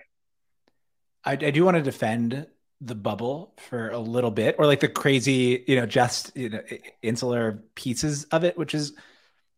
I, 1.24 1.34
I 1.34 1.52
do 1.52 1.64
want 1.64 1.78
to 1.78 1.84
defend 1.84 2.48
the 2.82 2.96
bubble 2.96 3.54
for 3.70 3.90
a 3.90 4.00
little 4.00 4.32
bit 4.32 4.56
or 4.58 4.66
like 4.66 4.80
the 4.80 4.88
crazy, 4.88 5.64
you 5.68 5.76
know, 5.76 5.86
just, 5.86 6.36
you 6.36 6.50
know, 6.50 6.62
insular 7.02 7.64
pieces 7.76 8.26
of 8.26 8.44
it, 8.44 8.58
which 8.58 8.74
is, 8.74 8.94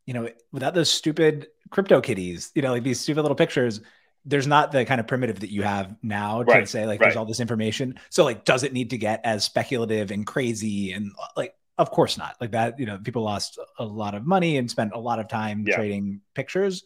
you 0.05 0.13
know, 0.13 0.29
without 0.51 0.73
those 0.73 0.91
stupid 0.91 1.47
crypto 1.73 1.99
kitties, 1.99 2.51
you 2.55 2.61
know, 2.61 2.71
like 2.71 2.83
these 2.83 3.01
stupid 3.01 3.23
little 3.23 3.35
pictures, 3.35 3.81
there's 4.23 4.47
not 4.47 4.71
the 4.71 4.85
kind 4.85 5.01
of 5.01 5.07
primitive 5.07 5.41
that 5.41 5.51
you 5.51 5.63
have 5.63 5.95
now 6.01 6.43
to 6.43 6.51
right, 6.51 6.69
say 6.69 6.85
like 6.85 7.01
right. 7.01 7.07
there's 7.07 7.17
all 7.17 7.25
this 7.25 7.41
information. 7.41 7.99
So 8.09 8.23
like, 8.23 8.45
does 8.45 8.63
it 8.63 8.71
need 8.71 8.91
to 8.91 8.97
get 8.97 9.19
as 9.25 9.43
speculative 9.43 10.11
and 10.11 10.25
crazy 10.25 10.93
and 10.93 11.11
like? 11.35 11.53
Of 11.75 11.89
course 11.89 12.19
not. 12.19 12.35
Like 12.39 12.51
that, 12.51 12.79
you 12.79 12.85
know, 12.85 12.99
people 12.99 13.23
lost 13.23 13.57
a 13.79 13.83
lot 13.83 14.13
of 14.13 14.27
money 14.27 14.57
and 14.57 14.69
spent 14.69 14.93
a 14.93 14.99
lot 14.99 15.17
of 15.17 15.27
time 15.27 15.65
yeah. 15.67 15.75
trading 15.75 16.21
pictures. 16.35 16.83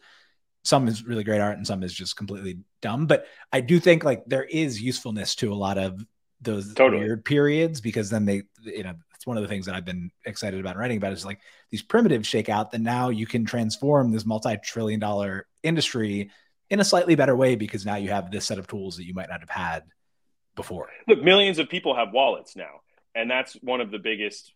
Some 0.64 0.88
is 0.88 1.06
really 1.06 1.26
great 1.26 1.42
art 1.42 1.58
and 1.58 1.68
some 1.68 1.84
is 1.84 1.94
just 1.94 2.16
completely 2.16 2.60
dumb. 2.82 3.06
But 3.06 3.26
I 3.52 3.60
do 3.60 3.82
think 3.82 4.06
like 4.06 4.24
there 4.28 4.46
is 4.46 4.82
usefulness 4.82 5.36
to 5.36 5.52
a 5.52 5.56
lot 5.56 5.78
of 5.78 6.02
those 6.40 6.74
totally. 6.74 7.04
weird 7.04 7.26
periods 7.26 7.82
because 7.82 8.10
then 8.10 8.24
they, 8.24 8.44
you 8.64 8.84
know, 8.84 8.96
one 9.28 9.38
of 9.38 9.44
the 9.44 9.50
things 9.50 9.66
that 9.66 9.76
I've 9.76 9.86
been 9.86 10.12
excited 10.26 10.60
about 10.60 10.78
writing 10.78 10.98
about 10.98 11.14
is 11.14 11.26
like 11.26 11.40
these 11.70 11.82
primitives 11.82 12.28
shake 12.28 12.50
out. 12.50 12.72
Then 12.72 12.84
now 12.84 13.10
you 13.10 13.28
can 13.28 13.46
transform 13.46 14.12
this 14.12 14.26
multi-trillion 14.26 15.00
dollar 15.00 15.48
industry 15.64 16.32
in 16.70 16.80
a 16.80 16.86
slightly 16.86 17.16
better 17.16 17.36
way 17.36 17.56
because 17.56 17.86
now 17.86 17.96
you 17.96 18.10
have 18.10 18.32
this 18.32 18.46
set 18.46 18.60
of 18.60 18.68
tools 18.68 18.98
that 18.98 19.06
you 19.06 19.14
might 19.14 19.30
not 19.30 19.42
have 19.42 19.50
had 19.50 19.84
before. 20.56 20.90
Look, 21.08 21.22
millions 21.22 21.60
of 21.60 21.70
people 21.70 21.96
have 21.96 22.12
wallets 22.12 22.56
now, 22.56 22.82
and 23.16 23.30
that's 23.30 23.54
one 23.56 23.82
of 23.82 23.92
the 23.92 24.00
biggest 24.00 24.54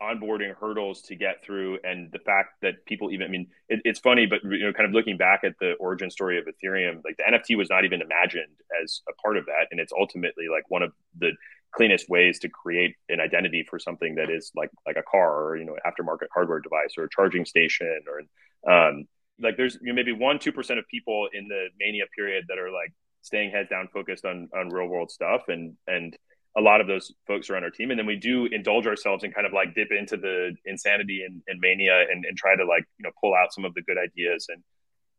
onboarding 0.00 0.54
hurdles 0.56 1.02
to 1.02 1.14
get 1.14 1.42
through. 1.44 1.78
And 1.84 2.10
the 2.12 2.18
fact 2.18 2.60
that 2.62 2.84
people 2.86 3.12
even, 3.12 3.26
I 3.26 3.30
mean, 3.30 3.48
it, 3.68 3.80
it's 3.84 4.00
funny, 4.00 4.26
but 4.26 4.42
you 4.44 4.64
know, 4.64 4.72
kind 4.72 4.86
of 4.86 4.92
looking 4.92 5.16
back 5.16 5.44
at 5.44 5.54
the 5.60 5.72
origin 5.74 6.10
story 6.10 6.38
of 6.38 6.46
Ethereum, 6.46 7.02
like 7.04 7.16
the 7.16 7.24
NFT 7.24 7.56
was 7.56 7.70
not 7.70 7.84
even 7.84 8.00
imagined 8.00 8.56
as 8.82 9.02
a 9.08 9.12
part 9.22 9.36
of 9.36 9.46
that, 9.46 9.68
and 9.70 9.80
it's 9.80 9.92
ultimately 9.92 10.46
like 10.50 10.64
one 10.68 10.82
of 10.82 10.92
the 11.18 11.32
cleanest 11.74 12.08
ways 12.08 12.38
to 12.40 12.48
create 12.48 12.94
an 13.08 13.20
identity 13.20 13.64
for 13.68 13.78
something 13.78 14.14
that 14.16 14.30
is 14.30 14.50
like 14.54 14.70
like 14.86 14.96
a 14.96 15.02
car 15.02 15.44
or 15.44 15.56
you 15.56 15.64
know 15.64 15.76
aftermarket 15.86 16.26
hardware 16.32 16.60
device 16.60 16.94
or 16.98 17.04
a 17.04 17.08
charging 17.10 17.44
station 17.44 18.00
or 18.06 18.22
um, 18.70 19.06
like 19.40 19.56
there's 19.56 19.76
you 19.80 19.88
know, 19.88 19.94
maybe 19.94 20.12
one 20.12 20.38
two 20.38 20.52
percent 20.52 20.78
of 20.78 20.86
people 20.88 21.28
in 21.32 21.48
the 21.48 21.68
mania 21.78 22.04
period 22.16 22.44
that 22.48 22.58
are 22.58 22.70
like 22.70 22.92
staying 23.22 23.50
heads 23.50 23.70
down 23.70 23.88
focused 23.92 24.24
on 24.24 24.48
on 24.54 24.68
real 24.68 24.86
world 24.86 25.10
stuff. 25.10 25.42
And 25.48 25.76
and 25.86 26.16
a 26.56 26.60
lot 26.60 26.80
of 26.80 26.86
those 26.86 27.12
folks 27.26 27.48
are 27.48 27.56
on 27.56 27.64
our 27.64 27.70
team. 27.70 27.90
And 27.90 27.98
then 27.98 28.06
we 28.06 28.16
do 28.16 28.44
indulge 28.44 28.86
ourselves 28.86 29.24
and 29.24 29.34
kind 29.34 29.46
of 29.46 29.54
like 29.54 29.74
dip 29.74 29.90
into 29.90 30.18
the 30.18 30.54
insanity 30.66 31.22
and, 31.26 31.40
and 31.46 31.58
mania 31.60 32.04
and, 32.10 32.26
and 32.26 32.36
try 32.36 32.54
to 32.54 32.64
like 32.64 32.84
you 32.98 33.04
know 33.04 33.10
pull 33.20 33.34
out 33.34 33.54
some 33.54 33.64
of 33.64 33.72
the 33.74 33.82
good 33.82 33.96
ideas. 33.96 34.46
And 34.48 34.62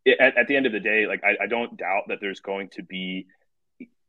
it, 0.06 0.20
at, 0.20 0.38
at 0.38 0.48
the 0.48 0.56
end 0.56 0.66
of 0.66 0.72
the 0.72 0.80
day 0.80 1.08
like 1.08 1.24
I, 1.24 1.46
I 1.46 1.48
don't 1.48 1.76
doubt 1.78 2.04
that 2.10 2.20
there's 2.22 2.40
going 2.40 2.70
to 2.74 2.84
be 2.84 3.26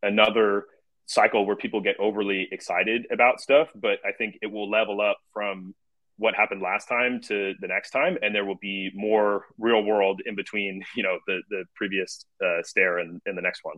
another 0.02 0.66
cycle 1.06 1.46
where 1.46 1.56
people 1.56 1.80
get 1.80 1.96
overly 1.98 2.48
excited 2.50 3.06
about 3.10 3.40
stuff 3.40 3.68
but 3.74 3.98
i 4.06 4.12
think 4.12 4.38
it 4.42 4.50
will 4.50 4.70
level 4.70 5.00
up 5.00 5.18
from 5.32 5.74
what 6.16 6.34
happened 6.34 6.62
last 6.62 6.88
time 6.88 7.20
to 7.20 7.54
the 7.60 7.66
next 7.66 7.90
time 7.90 8.16
and 8.22 8.34
there 8.34 8.44
will 8.44 8.58
be 8.60 8.90
more 8.94 9.46
real 9.58 9.82
world 9.82 10.20
in 10.26 10.34
between 10.34 10.82
you 10.96 11.02
know 11.02 11.18
the 11.26 11.40
the 11.50 11.64
previous 11.74 12.24
uh, 12.44 12.62
stare 12.62 12.98
and, 12.98 13.20
and 13.26 13.36
the 13.36 13.42
next 13.42 13.60
one. 13.62 13.76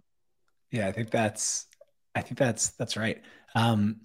Yeah 0.70 0.86
i 0.86 0.92
think 0.92 1.10
that's 1.10 1.66
i 2.14 2.20
think 2.20 2.38
that's 2.38 2.70
that's 2.70 2.96
right. 2.96 3.22
Um 3.54 4.00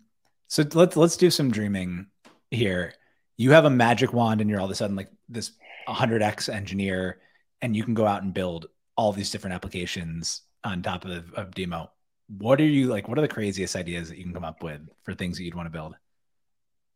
so 0.47 0.63
let's 0.73 0.97
let's 0.97 1.17
do 1.17 1.31
some 1.31 1.51
dreaming 1.51 2.07
here. 2.49 2.93
You 3.37 3.51
have 3.51 3.65
a 3.65 3.69
magic 3.69 4.13
wand 4.13 4.41
and 4.41 4.49
you're 4.49 4.59
all 4.59 4.65
of 4.65 4.71
a 4.71 4.75
sudden 4.75 4.95
like 4.95 5.09
this 5.29 5.51
100x 5.87 6.53
engineer 6.53 7.21
and 7.61 7.75
you 7.75 7.83
can 7.83 7.93
go 7.93 8.05
out 8.05 8.21
and 8.21 8.33
build 8.33 8.67
all 8.97 9.13
these 9.13 9.31
different 9.31 9.55
applications 9.55 10.41
on 10.63 10.81
top 10.81 11.05
of, 11.05 11.33
of 11.33 11.55
DIMO 11.55 11.89
what 12.37 12.61
are 12.61 12.65
you 12.65 12.87
like 12.87 13.07
what 13.07 13.17
are 13.17 13.21
the 13.21 13.27
craziest 13.27 13.75
ideas 13.75 14.09
that 14.09 14.17
you 14.17 14.23
can 14.23 14.33
come 14.33 14.45
up 14.45 14.63
with 14.63 14.81
for 15.03 15.13
things 15.13 15.37
that 15.37 15.43
you'd 15.43 15.55
want 15.55 15.67
to 15.67 15.71
build? 15.71 15.95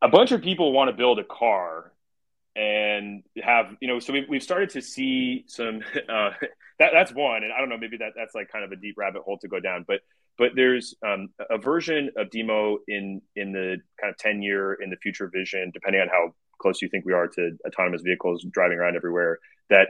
A 0.02 0.08
bunch 0.08 0.32
of 0.32 0.42
people 0.42 0.72
want 0.72 0.90
to 0.90 0.96
build 0.96 1.20
a 1.20 1.24
car 1.24 1.92
and 2.56 3.24
have 3.44 3.76
you 3.82 3.88
know 3.88 4.00
so 4.00 4.14
we've, 4.14 4.30
we've 4.30 4.44
started 4.44 4.70
to 4.70 4.82
see 4.82 5.44
some 5.48 5.82
uh, 6.10 6.32
that 6.80 6.92
that's 6.94 7.14
one 7.14 7.44
and 7.44 7.52
i 7.52 7.60
don't 7.60 7.70
know 7.70 7.78
maybe 7.78 7.98
that 7.98 8.14
that's 8.16 8.34
like 8.34 8.50
kind 8.50 8.64
of 8.64 8.72
a 8.72 8.76
deep 8.78 8.96
rabbit 8.98 9.22
hole 9.24 9.38
to 9.38 9.48
go 9.48 9.60
down 9.60 9.84
but 9.88 10.00
but 10.38 10.52
there's 10.54 10.96
um, 11.06 11.30
a 11.50 11.58
version 11.58 12.10
of 12.18 12.30
DIMO 12.30 12.80
in 12.88 13.22
in 13.36 13.52
the 13.52 13.78
kind 14.00 14.12
of 14.12 14.18
10 14.18 14.42
year 14.42 14.74
in 14.74 14.90
the 14.90 14.98
future 14.98 15.30
vision 15.34 15.72
depending 15.74 16.02
on 16.02 16.08
how 16.08 16.34
close 16.60 16.82
you 16.82 16.88
think 16.88 17.06
we 17.06 17.14
are 17.14 17.28
to 17.28 17.58
autonomous 17.68 18.02
vehicles 18.02 18.46
driving 18.52 18.78
around 18.78 18.96
everywhere 18.96 19.40
that 19.70 19.90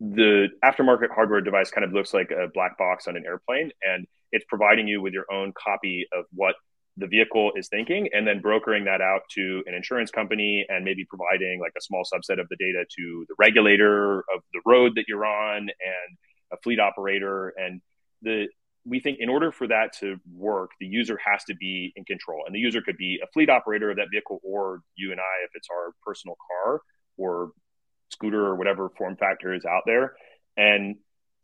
the 0.00 0.48
aftermarket 0.64 1.14
hardware 1.14 1.40
device 1.40 1.70
kind 1.70 1.84
of 1.84 1.92
looks 1.92 2.12
like 2.12 2.32
a 2.32 2.48
black 2.52 2.76
box 2.76 3.06
on 3.06 3.16
an 3.16 3.24
airplane 3.24 3.70
and 3.82 4.06
it's 4.32 4.44
providing 4.48 4.88
you 4.88 5.00
with 5.00 5.12
your 5.12 5.26
own 5.32 5.52
copy 5.56 6.06
of 6.12 6.24
what 6.32 6.54
the 6.96 7.06
vehicle 7.06 7.52
is 7.56 7.68
thinking 7.68 8.08
and 8.12 8.26
then 8.26 8.40
brokering 8.40 8.84
that 8.84 9.00
out 9.00 9.22
to 9.30 9.62
an 9.66 9.74
insurance 9.74 10.10
company 10.10 10.66
and 10.68 10.84
maybe 10.84 11.04
providing 11.06 11.58
like 11.58 11.72
a 11.76 11.80
small 11.80 12.02
subset 12.02 12.38
of 12.38 12.46
the 12.50 12.56
data 12.56 12.84
to 12.98 13.24
the 13.28 13.34
regulator 13.38 14.18
of 14.34 14.42
the 14.52 14.60
road 14.66 14.92
that 14.96 15.04
you're 15.08 15.24
on 15.24 15.60
and 15.60 16.16
a 16.52 16.56
fleet 16.62 16.78
operator. 16.78 17.54
And 17.56 17.80
the 18.20 18.48
we 18.84 18.98
think 18.98 19.18
in 19.20 19.28
order 19.28 19.52
for 19.52 19.68
that 19.68 19.92
to 20.00 20.16
work 20.34 20.72
the 20.80 20.86
user 20.86 21.18
has 21.24 21.44
to 21.44 21.54
be 21.54 21.92
in 21.96 22.04
control. 22.04 22.42
And 22.46 22.54
the 22.54 22.58
user 22.58 22.82
could 22.82 22.96
be 22.96 23.20
a 23.22 23.26
fleet 23.28 23.48
operator 23.48 23.90
of 23.90 23.96
that 23.96 24.08
vehicle 24.10 24.40
or 24.42 24.80
you 24.96 25.12
and 25.12 25.20
I 25.20 25.44
if 25.44 25.50
it's 25.54 25.68
our 25.72 25.92
personal 26.04 26.36
car 26.50 26.80
or 27.16 27.52
scooter 28.10 28.44
or 28.44 28.56
whatever 28.56 28.90
form 28.98 29.16
factor 29.16 29.54
is 29.54 29.64
out 29.64 29.82
there. 29.86 30.14
And 30.56 30.96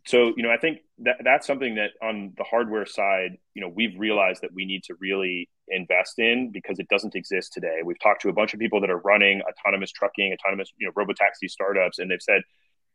so 0.09 0.33
you 0.37 0.43
know 0.43 0.51
i 0.51 0.57
think 0.57 0.79
that 0.99 1.17
that's 1.23 1.47
something 1.47 1.75
that 1.77 1.91
on 2.03 2.33
the 2.37 2.45
hardware 2.45 2.87
side 2.87 3.37
you 3.55 3.63
know 3.63 3.69
we've 3.69 3.99
realized 3.99 4.43
that 4.43 4.51
we 4.55 4.65
need 4.65 4.83
to 4.85 4.95
really 5.01 5.49
invest 5.71 6.19
in 6.19 6.51
because 6.53 6.79
it 6.79 6.89
doesn't 6.89 7.15
exist 7.15 7.53
today. 7.53 7.81
We've 7.85 7.99
talked 8.01 8.23
to 8.23 8.29
a 8.29 8.33
bunch 8.33 8.55
of 8.55 8.61
people 8.61 8.81
that 8.81 8.91
are 8.91 8.99
running 8.99 9.43
autonomous 9.43 9.93
trucking 9.93 10.35
autonomous 10.35 10.73
you 10.79 10.87
know 10.87 10.93
robotaxi 10.93 11.49
startups 11.49 11.99
and 11.99 12.11
they've 12.11 12.23
said 12.23 12.43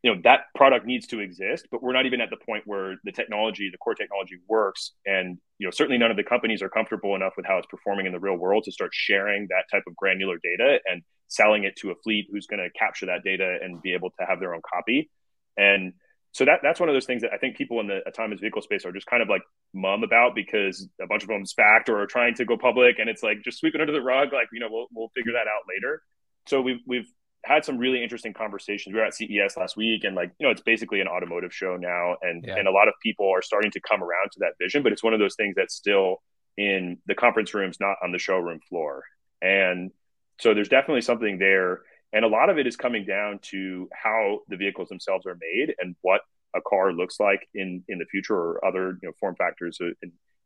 you 0.01 0.13
know 0.13 0.21
that 0.23 0.41
product 0.55 0.85
needs 0.85 1.07
to 1.07 1.19
exist 1.19 1.67
but 1.71 1.81
we're 1.81 1.93
not 1.93 2.05
even 2.05 2.21
at 2.21 2.29
the 2.29 2.37
point 2.37 2.63
where 2.65 2.95
the 3.03 3.11
technology 3.11 3.69
the 3.71 3.77
core 3.77 3.95
technology 3.95 4.37
works. 4.47 4.93
And 5.05 5.37
you 5.59 5.67
know 5.67 5.71
certainly 5.71 5.97
none 5.97 6.11
of 6.11 6.17
the 6.17 6.23
companies 6.23 6.61
are 6.61 6.69
comfortable 6.69 7.15
enough 7.15 7.33
with 7.37 7.45
how 7.45 7.57
it's 7.57 7.67
performing 7.67 8.05
in 8.05 8.11
the 8.11 8.19
real 8.19 8.35
world 8.35 8.63
to 8.65 8.71
start 8.71 8.91
sharing 8.93 9.47
that 9.49 9.65
type 9.71 9.83
of 9.87 9.95
granular 9.95 10.37
data 10.43 10.79
and 10.89 11.01
selling 11.27 11.63
it 11.63 11.75
to 11.77 11.91
a 11.91 11.95
fleet 12.03 12.27
who's 12.31 12.47
going 12.47 12.59
to 12.59 12.69
capture 12.77 13.07
that 13.07 13.23
data 13.23 13.57
and 13.61 13.81
be 13.81 13.93
able 13.93 14.11
to 14.11 14.25
have 14.27 14.39
their 14.39 14.53
own 14.53 14.61
copy. 14.71 15.09
And 15.57 15.93
so 16.33 16.45
that 16.45 16.59
that's 16.61 16.79
one 16.79 16.89
of 16.89 16.95
those 16.95 17.05
things 17.05 17.21
that 17.21 17.31
I 17.31 17.37
think 17.37 17.55
people 17.55 17.79
in 17.79 17.87
the 17.87 18.01
autonomous 18.07 18.39
vehicle 18.41 18.61
space 18.61 18.85
are 18.85 18.91
just 18.91 19.05
kind 19.05 19.23
of 19.23 19.29
like 19.29 19.43
mum 19.73 20.03
about 20.03 20.35
because 20.35 20.87
a 21.01 21.07
bunch 21.07 21.21
of 21.23 21.29
them 21.29 21.45
SPACed 21.45 21.89
or 21.89 22.01
are 22.01 22.07
trying 22.07 22.33
to 22.35 22.45
go 22.45 22.57
public, 22.57 22.99
and 22.99 23.09
it's 23.09 23.23
like 23.23 23.43
just 23.43 23.59
sweep 23.59 23.75
it 23.75 23.81
under 23.81 23.93
the 23.93 24.01
rug. 24.01 24.33
Like 24.33 24.47
you 24.51 24.59
know, 24.59 24.67
we'll 24.69 24.87
we'll 24.91 25.11
figure 25.15 25.33
that 25.33 25.47
out 25.47 25.63
later. 25.69 26.01
So 26.47 26.61
we've 26.61 26.79
we've 26.87 27.07
had 27.45 27.63
some 27.65 27.77
really 27.77 28.01
interesting 28.01 28.33
conversations. 28.33 28.93
We 28.93 28.99
were 28.99 29.05
at 29.05 29.13
CES 29.13 29.57
last 29.57 29.77
week, 29.77 30.03
and 30.05 30.15
like 30.15 30.31
you 30.39 30.45
know, 30.47 30.51
it's 30.51 30.61
basically 30.61 31.01
an 31.01 31.07
automotive 31.07 31.53
show 31.53 31.77
now, 31.77 32.17
and 32.21 32.43
Yeah. 32.45 32.55
and 32.57 32.67
a 32.67 32.71
lot 32.71 32.87
of 32.87 32.95
people 33.01 33.29
are 33.29 33.41
starting 33.41 33.71
to 33.71 33.79
come 33.79 34.01
around 34.01 34.31
to 34.33 34.39
that 34.39 34.53
vision. 34.59 34.81
But 34.83 34.91
it's 34.91 35.03
one 35.03 35.13
of 35.13 35.19
those 35.19 35.35
things 35.35 35.53
that's 35.55 35.75
still 35.75 36.17
in 36.57 36.97
the 37.05 37.15
conference 37.15 37.53
rooms, 37.53 37.77
not 37.79 37.97
on 38.03 38.11
the 38.11 38.19
showroom 38.19 38.59
floor. 38.69 39.03
And 39.41 39.91
so 40.39 40.53
there's 40.53 40.69
definitely 40.69 41.01
something 41.01 41.37
there, 41.37 41.81
and 42.13 42.23
a 42.23 42.27
lot 42.27 42.49
of 42.49 42.57
it 42.57 42.67
is 42.67 42.75
coming 42.75 43.05
down 43.05 43.39
to 43.51 43.89
how 43.93 44.39
the 44.47 44.57
vehicles 44.57 44.89
themselves 44.89 45.25
are 45.25 45.37
made 45.41 45.75
and 45.79 45.95
what 46.01 46.21
a 46.55 46.61
car 46.61 46.93
looks 46.93 47.19
like 47.19 47.47
in 47.55 47.83
in 47.89 47.97
the 47.99 48.05
future 48.05 48.35
or 48.35 48.65
other 48.65 48.97
you 49.01 49.09
know 49.09 49.13
form 49.19 49.35
factors. 49.35 49.79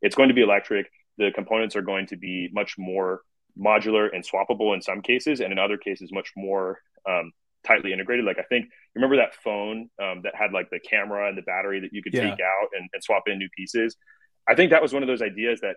It's 0.00 0.14
going 0.16 0.28
to 0.28 0.34
be 0.34 0.42
electric. 0.42 0.90
The 1.18 1.30
components 1.34 1.76
are 1.76 1.82
going 1.82 2.06
to 2.06 2.16
be 2.16 2.48
much 2.52 2.76
more 2.78 3.22
modular 3.60 4.08
and 4.14 4.24
swappable 4.24 4.74
in 4.74 4.80
some 4.80 5.02
cases, 5.02 5.40
and 5.40 5.52
in 5.52 5.58
other 5.58 5.76
cases, 5.76 6.10
much 6.12 6.30
more 6.36 6.78
um, 7.08 7.32
tightly 7.66 7.92
integrated. 7.92 8.24
Like 8.24 8.38
I 8.38 8.44
think 8.44 8.66
remember 8.94 9.16
that 9.16 9.34
phone 9.34 9.90
um, 10.02 10.22
that 10.22 10.34
had 10.34 10.52
like 10.52 10.70
the 10.70 10.80
camera 10.80 11.28
and 11.28 11.36
the 11.36 11.42
battery 11.42 11.80
that 11.80 11.92
you 11.92 12.02
could 12.02 12.14
Yeah. 12.14 12.30
take 12.30 12.40
out 12.40 12.68
and, 12.76 12.88
and 12.92 13.02
swap 13.02 13.24
in 13.26 13.38
new 13.38 13.48
pieces. 13.56 13.96
I 14.48 14.54
think 14.54 14.70
that 14.70 14.80
was 14.80 14.92
one 14.94 15.02
of 15.02 15.08
those 15.08 15.20
ideas 15.22 15.60
that 15.60 15.76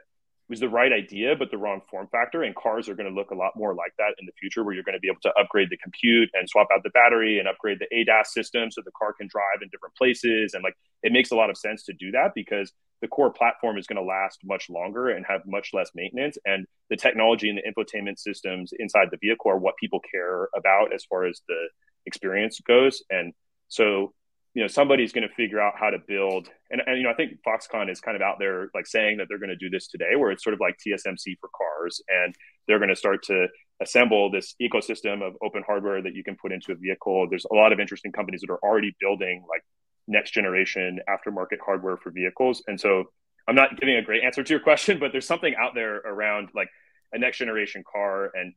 was 0.51 0.59
the 0.59 0.69
right 0.69 0.91
idea, 0.91 1.35
but 1.35 1.49
the 1.49 1.57
wrong 1.57 1.81
form 1.89 2.07
factor. 2.11 2.43
And 2.43 2.55
cars 2.55 2.87
are 2.87 2.93
going 2.93 3.09
to 3.09 3.15
look 3.15 3.31
a 3.31 3.35
lot 3.35 3.53
more 3.55 3.73
like 3.73 3.93
that 3.97 4.13
in 4.19 4.27
the 4.27 4.33
future, 4.39 4.63
where 4.63 4.75
you're 4.75 4.83
going 4.83 4.97
to 4.97 4.99
be 4.99 5.07
able 5.07 5.21
to 5.21 5.33
upgrade 5.39 5.69
the 5.71 5.77
compute 5.77 6.29
and 6.33 6.47
swap 6.47 6.67
out 6.71 6.83
the 6.83 6.91
battery 6.91 7.39
and 7.39 7.47
upgrade 7.47 7.79
the 7.79 7.87
ADAS 7.95 8.27
system 8.27 8.69
so 8.69 8.81
the 8.85 8.91
car 8.91 9.13
can 9.13 9.27
drive 9.27 9.63
in 9.63 9.69
different 9.69 9.95
places. 9.95 10.53
And 10.53 10.63
like 10.63 10.75
it 11.01 11.11
makes 11.11 11.31
a 11.31 11.35
lot 11.35 11.49
of 11.49 11.57
sense 11.57 11.83
to 11.85 11.93
do 11.93 12.11
that 12.11 12.33
because 12.35 12.71
the 13.01 13.07
core 13.07 13.31
platform 13.31 13.77
is 13.77 13.87
going 13.87 13.97
to 13.97 14.03
last 14.03 14.39
much 14.43 14.69
longer 14.69 15.09
and 15.09 15.25
have 15.25 15.41
much 15.47 15.69
less 15.73 15.89
maintenance. 15.95 16.37
And 16.45 16.67
the 16.89 16.97
technology 16.97 17.49
and 17.49 17.57
the 17.57 17.63
infotainment 17.63 18.19
systems 18.19 18.73
inside 18.77 19.07
the 19.09 19.17
vehicle 19.17 19.49
are 19.49 19.57
what 19.57 19.77
people 19.77 20.01
care 20.11 20.49
about 20.55 20.93
as 20.93 21.03
far 21.05 21.25
as 21.25 21.41
the 21.47 21.69
experience 22.05 22.59
goes. 22.59 23.01
And 23.09 23.33
so 23.69 24.13
you 24.53 24.61
know 24.61 24.67
somebody's 24.67 25.13
going 25.13 25.27
to 25.27 25.33
figure 25.33 25.61
out 25.61 25.73
how 25.79 25.89
to 25.89 25.97
build 26.07 26.49
and, 26.69 26.81
and 26.85 26.97
you 26.97 27.03
know 27.03 27.09
i 27.09 27.13
think 27.13 27.39
foxconn 27.47 27.89
is 27.89 28.01
kind 28.01 28.15
of 28.15 28.21
out 28.21 28.35
there 28.37 28.69
like 28.75 28.85
saying 28.85 29.17
that 29.17 29.27
they're 29.29 29.39
going 29.39 29.49
to 29.49 29.55
do 29.55 29.69
this 29.69 29.87
today 29.87 30.15
where 30.17 30.31
it's 30.31 30.43
sort 30.43 30.53
of 30.53 30.59
like 30.59 30.75
tsmc 30.85 31.37
for 31.39 31.49
cars 31.57 32.01
and 32.09 32.35
they're 32.67 32.79
going 32.79 32.89
to 32.89 32.95
start 32.95 33.23
to 33.23 33.47
assemble 33.81 34.29
this 34.29 34.55
ecosystem 34.61 35.25
of 35.25 35.33
open 35.43 35.63
hardware 35.65 36.01
that 36.01 36.15
you 36.15 36.23
can 36.23 36.37
put 36.39 36.51
into 36.51 36.71
a 36.71 36.75
vehicle. 36.75 37.27
There's 37.27 37.45
a 37.51 37.55
lot 37.55 37.73
of 37.73 37.79
interesting 37.79 38.11
companies 38.11 38.41
that 38.41 38.53
are 38.53 38.59
already 38.63 38.95
building 38.99 39.43
like 39.49 39.63
next 40.07 40.31
generation 40.31 40.99
aftermarket 41.09 41.57
hardware 41.63 41.95
for 41.95 42.11
vehicles 42.11 42.63
and 42.67 42.79
so 42.79 43.03
i'm 43.47 43.53
not 43.53 43.79
giving 43.79 43.95
a 43.95 44.01
great 44.01 44.23
answer 44.23 44.43
to 44.43 44.49
your 44.51 44.59
question 44.59 44.99
but 44.99 45.11
there's 45.11 45.27
something 45.27 45.53
out 45.55 45.73
there 45.75 45.97
around 45.97 46.49
like 46.55 46.69
a 47.13 47.19
next 47.19 47.37
generation 47.37 47.83
car 47.89 48.31
and 48.33 48.53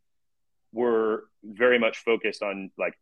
we're 0.72 1.20
very 1.44 1.78
much 1.78 1.98
focused 1.98 2.42
on 2.42 2.70
like 2.78 2.94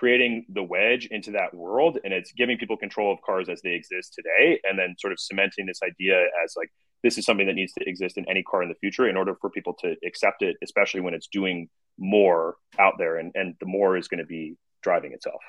creating 0.00 0.46
the 0.48 0.62
wedge 0.62 1.06
into 1.10 1.30
that 1.30 1.52
world 1.52 1.98
and 2.04 2.14
it's 2.14 2.32
giving 2.32 2.56
people 2.56 2.74
control 2.74 3.12
of 3.12 3.20
cars 3.20 3.50
as 3.50 3.60
they 3.60 3.72
exist 3.72 4.14
today 4.14 4.58
and 4.64 4.78
then 4.78 4.94
sort 4.98 5.12
of 5.12 5.20
cementing 5.20 5.66
this 5.66 5.80
idea 5.84 6.22
as 6.42 6.54
like 6.56 6.70
this 7.02 7.18
is 7.18 7.26
something 7.26 7.46
that 7.46 7.54
needs 7.54 7.74
to 7.74 7.86
exist 7.86 8.16
in 8.16 8.26
any 8.26 8.42
car 8.42 8.62
in 8.62 8.70
the 8.70 8.74
future 8.76 9.06
in 9.10 9.16
order 9.16 9.36
for 9.42 9.50
people 9.50 9.74
to 9.74 9.94
accept 10.06 10.40
it 10.40 10.56
especially 10.62 11.02
when 11.02 11.12
it's 11.12 11.28
doing 11.30 11.68
more 11.98 12.56
out 12.78 12.94
there 12.96 13.18
and, 13.18 13.30
and 13.34 13.54
the 13.60 13.66
more 13.66 13.94
is 13.98 14.08
going 14.08 14.18
to 14.18 14.26
be 14.26 14.56
driving 14.82 15.12
itself 15.12 15.42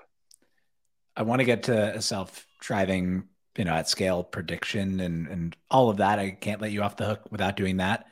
I 1.16 1.24
want 1.24 1.39
to 1.39 1.45
get 1.45 1.64
to 1.64 1.95
a 1.95 2.02
self-driving, 2.02 3.24
you 3.58 3.66
know, 3.66 3.74
at 3.74 3.89
scale 3.89 4.24
prediction 4.24 4.99
and 4.99 5.28
and 5.28 5.58
all 5.70 5.89
of 5.89 5.97
that. 5.97 6.20
I 6.20 6.32
can't 6.32 6.62
let 6.62 6.72
you 6.72 6.82
off 6.84 6.97
the 6.97 7.06
hook 7.06 7.22
without 7.32 7.58
doing 7.58 7.78
that. 7.78 8.06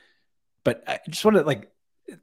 But 0.63 0.83
I 0.87 0.99
just 1.09 1.23
want 1.23 1.37
to 1.37 1.43
like 1.43 1.71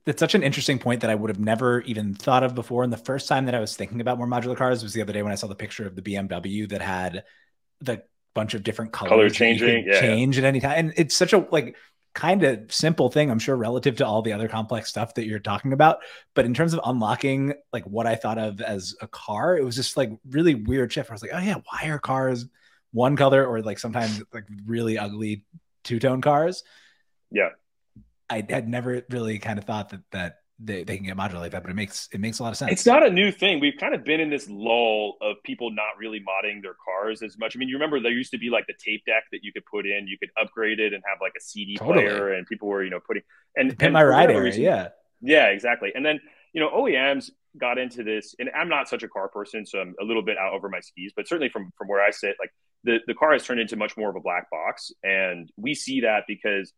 it's 0.07 0.21
such 0.21 0.35
an 0.35 0.43
interesting 0.43 0.79
point 0.79 1.01
that 1.01 1.11
I 1.11 1.15
would 1.15 1.31
have 1.31 1.41
never 1.41 1.81
even 1.83 2.15
thought 2.15 2.43
of 2.43 2.55
before. 2.55 2.85
And 2.85 2.93
the 2.93 2.97
first 2.97 3.29
time 3.29 3.47
that 3.47 3.55
I 3.55 3.61
was 3.61 3.77
thinking 3.77 4.01
about 4.01 4.19
more 4.19 4.27
modular 4.27 4.57
cars 4.57 4.83
was 4.83 4.93
the 4.93 5.03
other 5.03 5.13
day 5.13 5.23
when 5.23 5.33
I 5.33 5.37
saw 5.37 5.47
the 5.47 5.55
picture 5.55 5.87
of 5.87 5.95
the 5.95 6.03
BMW 6.03 6.69
that 6.71 6.81
had 6.81 7.25
the 7.81 8.03
bunch 8.35 8.55
of 8.55 8.63
different 8.63 8.93
colors 8.93 9.11
Color 9.11 9.31
changing, 9.31 9.87
yeah, 9.87 9.95
yeah. 9.95 10.01
change 10.01 10.39
at 10.39 10.45
any 10.45 10.61
time. 10.61 10.75
And 10.77 10.93
it's 10.97 11.17
such 11.17 11.33
a 11.33 11.47
like 11.51 11.77
kind 12.15 12.43
of 12.43 12.73
simple 12.73 13.11
thing, 13.11 13.31
I'm 13.31 13.39
sure, 13.39 13.57
relative 13.57 13.97
to 13.97 14.07
all 14.07 14.23
the 14.23 14.33
other 14.33 14.49
complex 14.49 14.89
stuff 14.89 15.15
that 15.15 15.27
you're 15.27 15.39
talking 15.39 15.73
about. 15.73 15.99
But 16.35 16.45
in 16.45 16.55
terms 16.55 16.73
of 16.73 16.81
unlocking 16.85 17.55
like 17.73 17.85
what 17.85 18.07
I 18.07 18.15
thought 18.15 18.39
of 18.39 18.61
as 18.61 18.95
a 19.01 19.09
car, 19.09 19.57
it 19.57 19.65
was 19.65 19.77
just 19.77 19.97
like 19.97 20.11
really 20.31 20.55
weird 20.55 20.93
shift. 20.93 21.11
I 21.11 21.15
was 21.15 21.23
like, 21.23 21.33
oh 21.35 21.39
yeah, 21.39 21.57
why 21.71 21.89
are 21.89 21.99
cars 21.99 22.47
one 22.93 23.17
color 23.17 23.45
or 23.45 23.63
like 23.63 23.79
sometimes 23.79 24.23
like 24.33 24.45
really 24.65 24.99
ugly 24.99 25.45
two 25.85 25.99
tone 25.99 26.21
cars? 26.21 26.63
yeah 27.31 27.51
I 28.29 28.45
had 28.49 28.69
never 28.69 29.03
really 29.11 29.39
kind 29.39 29.59
of 29.59 29.65
thought 29.65 29.91
that 29.91 30.01
that 30.13 30.37
they, 30.59 30.85
they 30.85 30.97
can 30.97 31.05
get 31.05 31.17
modular 31.17 31.41
like 31.41 31.53
that, 31.53 31.63
but 31.63 31.71
it 31.71 31.75
makes 31.75 32.09
it 32.13 32.21
makes 32.21 32.39
a 32.39 32.43
lot 32.43 32.51
of 32.51 32.57
sense. 32.57 32.73
It's 32.73 32.87
not 32.87 33.05
a 33.05 33.11
new 33.11 33.31
thing. 33.31 33.61
We've 33.61 33.77
kind 33.79 33.95
of 33.95 34.05
been 34.05 34.21
in 34.21 34.31
this 34.31 34.49
lull 34.49 35.17
of 35.21 35.37
people 35.45 35.71
not 35.71 35.99
really 35.99 36.21
modding 36.21 36.63
their 36.63 36.77
cars 36.83 37.23
as 37.23 37.37
much. 37.39 37.55
I 37.55 37.59
mean, 37.59 37.69
you 37.69 37.77
remember 37.77 38.01
there 38.01 38.13
used 38.13 38.33
to 38.33 38.39
be 38.39 38.49
like 38.49 38.67
the 38.67 38.75
tape 38.83 39.05
deck 39.05 39.25
that 39.33 39.41
you 39.43 39.53
could 39.53 39.67
put 39.67 39.87
in, 39.87 40.07
you 40.07 40.17
could 40.19 40.31
upgrade 40.41 40.81
it 40.81 40.95
and 40.95 41.03
have 41.09 41.19
like 41.21 41.33
a 41.37 41.41
CD 41.41 41.77
Totally. 41.77 42.07
player, 42.07 42.33
and 42.33 42.47
people 42.47 42.69
were 42.69 42.83
you 42.83 42.91
know 42.91 43.01
putting 43.07 43.23
and 43.55 43.77
and 43.81 43.93
my 43.93 44.03
ride 44.03 44.31
area, 44.31 44.43
reason- 44.43 44.63
yeah. 44.63 44.89
yeah, 45.21 45.47
exactly. 45.47 45.93
And 45.95 46.05
then 46.05 46.21
you 46.53 46.61
know 46.61 46.71
OEMs 46.71 47.31
got 47.59 47.77
into 47.79 48.03
this, 48.03 48.35
and 48.39 48.51
I'm 48.57 48.69
not 48.69 48.89
such 48.89 49.03
a 49.03 49.09
car 49.09 49.29
person, 49.29 49.67
so 49.67 49.79
I'm 49.79 49.95
a 50.01 50.05
little 50.05 50.23
bit 50.23 50.39
out 50.39 50.55
over 50.55 50.69
my 50.71 50.81
skis. 50.81 51.13
But 51.15 51.29
certainly 51.29 51.51
from 51.51 51.71
from 51.77 51.89
where 51.89 52.03
I 52.03 52.11
sit, 52.11 52.37
like 52.41 52.51
the 52.85 52.99
the 53.07 53.15
car 53.15 53.33
has 53.35 53.45
turned 53.45 53.61
into 53.61 53.77
much 53.77 53.95
more 53.99 54.09
of 54.09 54.17
a 54.17 54.21
black 54.21 54.49
box, 54.51 54.91
and 55.03 55.51
we 55.59 55.75
see 55.75 56.01
that 56.01 56.25
because 56.27 56.73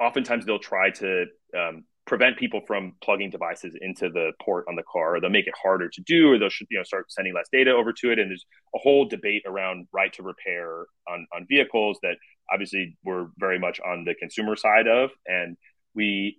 oftentimes 0.00 0.46
they'll 0.46 0.58
try 0.58 0.90
to 0.90 1.26
um, 1.56 1.84
prevent 2.06 2.36
people 2.36 2.60
from 2.66 2.94
plugging 3.02 3.30
devices 3.30 3.74
into 3.80 4.08
the 4.08 4.32
port 4.42 4.66
on 4.68 4.76
the 4.76 4.82
car. 4.90 5.16
Or 5.16 5.20
they'll 5.20 5.30
make 5.30 5.46
it 5.46 5.54
harder 5.60 5.88
to 5.88 6.02
do, 6.02 6.32
or 6.32 6.38
they'll 6.38 6.50
you 6.70 6.78
know 6.78 6.84
start 6.84 7.10
sending 7.10 7.34
less 7.34 7.48
data 7.52 7.70
over 7.72 7.92
to 7.92 8.12
it. 8.12 8.18
And 8.18 8.30
there's 8.30 8.44
a 8.74 8.78
whole 8.78 9.06
debate 9.06 9.42
around 9.46 9.86
right 9.92 10.12
to 10.14 10.22
repair 10.22 10.86
on 11.08 11.26
on 11.34 11.46
vehicles 11.48 11.98
that 12.02 12.16
obviously 12.52 12.96
we're 13.04 13.28
very 13.38 13.58
much 13.58 13.80
on 13.80 14.04
the 14.04 14.14
consumer 14.14 14.56
side 14.56 14.86
of, 14.86 15.10
and 15.26 15.56
we 15.94 16.38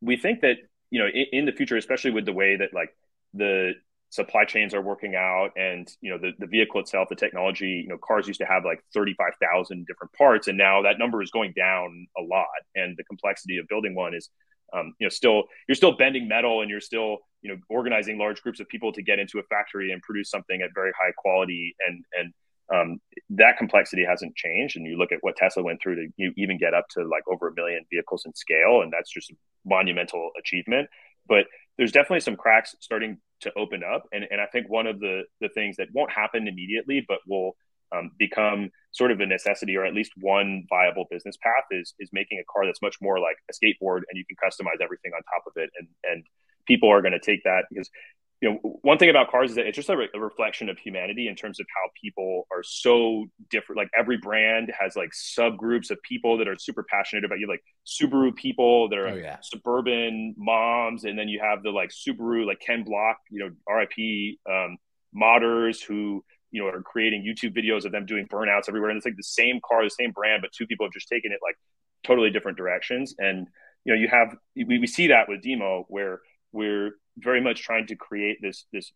we 0.00 0.16
think 0.16 0.40
that 0.40 0.56
you 0.90 1.00
know 1.00 1.06
in, 1.06 1.26
in 1.32 1.44
the 1.46 1.52
future, 1.52 1.76
especially 1.76 2.10
with 2.10 2.26
the 2.26 2.32
way 2.32 2.56
that 2.56 2.74
like 2.74 2.90
the 3.34 3.74
supply 4.16 4.44
chains 4.44 4.74
are 4.74 4.82
working 4.82 5.14
out 5.14 5.50
and 5.56 5.88
you 6.00 6.10
know 6.10 6.18
the, 6.18 6.32
the 6.38 6.46
vehicle 6.46 6.80
itself 6.80 7.08
the 7.08 7.14
technology 7.14 7.82
you 7.84 7.88
know 7.88 7.98
cars 7.98 8.26
used 8.26 8.40
to 8.40 8.46
have 8.46 8.64
like 8.64 8.82
35,000 8.94 9.86
different 9.86 10.12
parts 10.12 10.48
and 10.48 10.58
now 10.58 10.82
that 10.82 10.98
number 10.98 11.22
is 11.22 11.30
going 11.30 11.52
down 11.56 12.06
a 12.18 12.22
lot 12.22 12.46
and 12.74 12.96
the 12.96 13.04
complexity 13.04 13.58
of 13.58 13.68
building 13.68 13.94
one 13.94 14.14
is 14.14 14.30
um, 14.72 14.94
you 14.98 15.04
know 15.06 15.10
still 15.10 15.44
you're 15.68 15.76
still 15.76 15.96
bending 15.96 16.26
metal 16.26 16.62
and 16.62 16.70
you're 16.70 16.80
still 16.80 17.18
you 17.42 17.50
know 17.50 17.60
organizing 17.68 18.18
large 18.18 18.42
groups 18.42 18.58
of 18.58 18.68
people 18.68 18.92
to 18.92 19.02
get 19.02 19.18
into 19.18 19.38
a 19.38 19.42
factory 19.44 19.92
and 19.92 20.02
produce 20.02 20.30
something 20.30 20.62
at 20.62 20.70
very 20.74 20.92
high 21.00 21.12
quality 21.16 21.76
and 21.86 22.04
and 22.18 22.32
um, 22.68 22.98
that 23.30 23.58
complexity 23.58 24.04
hasn't 24.04 24.34
changed 24.34 24.76
and 24.76 24.86
you 24.86 24.98
look 24.98 25.12
at 25.12 25.18
what 25.20 25.36
tesla 25.36 25.62
went 25.62 25.80
through 25.80 25.94
to 25.94 26.08
you 26.16 26.32
even 26.36 26.58
get 26.58 26.74
up 26.74 26.88
to 26.90 27.04
like 27.04 27.22
over 27.30 27.46
a 27.46 27.54
million 27.54 27.84
vehicles 27.92 28.24
in 28.26 28.34
scale 28.34 28.80
and 28.82 28.92
that's 28.92 29.12
just 29.12 29.30
a 29.30 29.34
monumental 29.66 30.30
achievement. 30.38 30.88
But 31.28 31.46
there's 31.76 31.92
definitely 31.92 32.20
some 32.20 32.36
cracks 32.36 32.74
starting 32.80 33.18
to 33.40 33.52
open 33.56 33.82
up. 33.84 34.04
And, 34.12 34.26
and 34.30 34.40
i 34.40 34.46
think 34.46 34.68
one 34.68 34.86
of 34.86 35.00
the 35.00 35.22
the 35.40 35.48
things 35.50 35.76
that 35.76 35.88
won't 35.92 36.10
happen 36.10 36.48
immediately 36.48 37.04
but 37.06 37.18
will 37.26 37.56
um, 37.94 38.10
become 38.18 38.70
sort 38.92 39.10
of 39.10 39.20
a 39.20 39.26
necessity 39.26 39.76
or 39.76 39.84
at 39.84 39.94
least 39.94 40.12
one 40.16 40.64
viable 40.68 41.04
business 41.10 41.36
path 41.42 41.64
is 41.70 41.94
is 41.98 42.10
making 42.12 42.38
a 42.38 42.44
car 42.52 42.66
that's 42.66 42.82
much 42.82 42.96
more 43.00 43.20
like 43.20 43.36
a 43.50 43.52
skateboard 43.52 44.02
and 44.08 44.14
you 44.14 44.24
can 44.26 44.36
customize 44.36 44.82
everything 44.82 45.12
on 45.14 45.22
top 45.22 45.44
of 45.46 45.52
it. 45.56 45.70
And 45.78 45.88
and 46.04 46.24
people 46.66 46.90
are 46.90 47.02
going 47.02 47.12
to 47.12 47.20
take 47.20 47.44
that 47.44 47.64
because 47.70 47.88
you 48.42 48.50
know 48.50 48.58
one 48.82 48.98
thing 48.98 49.08
about 49.08 49.30
cars 49.30 49.50
is 49.50 49.56
that 49.56 49.66
it's 49.66 49.76
just 49.76 49.88
a, 49.88 49.96
re- 49.96 50.10
a 50.14 50.20
reflection 50.20 50.68
of 50.68 50.78
humanity 50.78 51.26
in 51.28 51.34
terms 51.34 51.58
of 51.58 51.66
how 51.74 51.90
people 52.00 52.46
are 52.52 52.62
so 52.62 53.24
different. 53.50 53.78
Like 53.78 53.88
every 53.98 54.18
brand 54.18 54.70
has 54.78 54.94
like 54.94 55.10
subgroups 55.12 55.90
of 55.90 55.98
people 56.02 56.36
that 56.38 56.46
are 56.48 56.56
super 56.58 56.84
passionate 56.88 57.24
about 57.24 57.38
you 57.38 57.48
like 57.48 57.62
subaru 57.86 58.34
people 58.34 58.88
that 58.90 58.98
are 58.98 59.08
Oh, 59.08 59.14
yeah. 59.14 59.38
suburban 59.42 60.34
moms 60.36 61.04
and 61.04 61.18
then 61.18 61.28
you 61.28 61.40
have 61.40 61.62
the 61.62 61.70
like 61.70 61.90
subaru 61.90 62.44
like 62.46 62.60
ken 62.60 62.84
block 62.84 63.16
you 63.30 63.40
know 63.40 63.50
rip 63.74 63.92
um 64.50 64.76
modders 65.16 65.82
who 65.82 66.22
you 66.50 66.62
know 66.62 66.68
are 66.68 66.82
creating 66.82 67.22
youtube 67.24 67.56
videos 67.56 67.84
of 67.86 67.92
them 67.92 68.04
doing 68.06 68.26
burnouts 68.28 68.68
everywhere. 68.68 68.90
And 68.90 68.96
it's 68.98 69.06
like 69.06 69.16
the 69.16 69.22
same 69.22 69.60
car 69.66 69.82
the 69.84 69.90
same 69.90 70.10
brand 70.12 70.42
but 70.42 70.52
two 70.52 70.66
people 70.66 70.84
have 70.86 70.92
just 70.92 71.08
taken 71.08 71.32
it 71.32 71.38
like 71.42 71.56
totally 72.04 72.30
different 72.30 72.58
directions. 72.58 73.14
And 73.18 73.46
you 73.84 73.94
know 73.94 73.98
you 74.00 74.08
have 74.08 74.36
we, 74.54 74.78
we 74.78 74.86
see 74.86 75.06
that 75.08 75.28
with 75.28 75.42
DIMO 75.42 75.86
where 75.88 76.20
we're 76.58 76.90
very 77.28 77.40
much 77.48 77.58
trying 77.68 77.86
to 77.92 77.96
create 78.08 78.38
this 78.46 78.58
this 78.72 78.86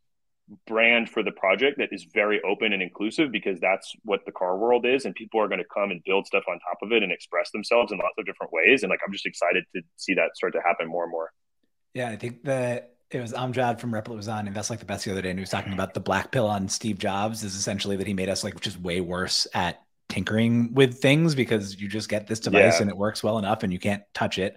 brand 0.66 1.08
for 1.14 1.22
the 1.22 1.30
project 1.44 1.74
that 1.78 1.90
is 1.92 2.02
very 2.12 2.38
open 2.42 2.72
and 2.72 2.82
inclusive 2.82 3.30
because 3.38 3.58
that's 3.60 3.88
what 4.10 4.20
the 4.26 4.32
car 4.32 4.54
world 4.58 4.84
is 4.94 5.04
and 5.04 5.14
people 5.14 5.38
are 5.40 5.46
going 5.52 5.60
to 5.66 5.72
come 5.72 5.90
and 5.92 6.00
build 6.04 6.26
stuff 6.26 6.42
on 6.48 6.58
top 6.58 6.78
of 6.82 6.90
it 6.90 7.02
and 7.04 7.12
express 7.12 7.48
themselves 7.52 7.92
in 7.92 7.98
lots 7.98 8.18
of 8.18 8.24
different 8.26 8.52
ways 8.52 8.82
and 8.82 8.90
like 8.90 8.98
i'm 9.06 9.12
just 9.12 9.26
excited 9.26 9.62
to 9.74 9.80
see 9.96 10.14
that 10.14 10.30
start 10.34 10.52
to 10.52 10.60
happen 10.66 10.88
more 10.88 11.04
and 11.04 11.12
more 11.12 11.28
Yeah, 11.94 12.08
I 12.08 12.16
think 12.16 12.44
that 12.44 12.94
It 13.10 13.20
was 13.20 13.32
Amjad 13.32 13.80
from 13.80 13.92
Replit 13.92 14.16
was 14.16 14.28
on 14.28 14.46
Invest 14.46 14.70
Like 14.70 14.78
the 14.78 14.84
Best 14.92 15.04
the 15.04 15.12
other 15.12 15.22
day, 15.22 15.30
and 15.30 15.38
he 15.38 15.42
was 15.42 15.50
talking 15.50 15.72
about 15.72 15.94
the 15.94 16.00
black 16.10 16.30
pill 16.34 16.46
on 16.46 16.68
Steve 16.68 16.98
Jobs 16.98 17.42
is 17.42 17.54
essentially 17.56 17.96
that 17.96 18.06
he 18.06 18.14
made 18.14 18.28
us 18.28 18.44
like 18.44 18.60
just 18.60 18.80
way 18.80 19.00
worse 19.00 19.46
at 19.54 19.74
tinkering 20.08 20.74
with 20.74 20.98
things 21.00 21.34
because 21.34 21.80
you 21.80 21.88
just 21.88 22.08
get 22.08 22.26
this 22.26 22.40
device 22.40 22.76
Yeah. 22.76 22.82
and 22.82 22.90
it 22.90 22.96
works 22.96 23.22
well 23.22 23.38
enough 23.38 23.62
and 23.64 23.72
you 23.72 23.78
can't 23.88 24.02
touch 24.14 24.38
it. 24.38 24.54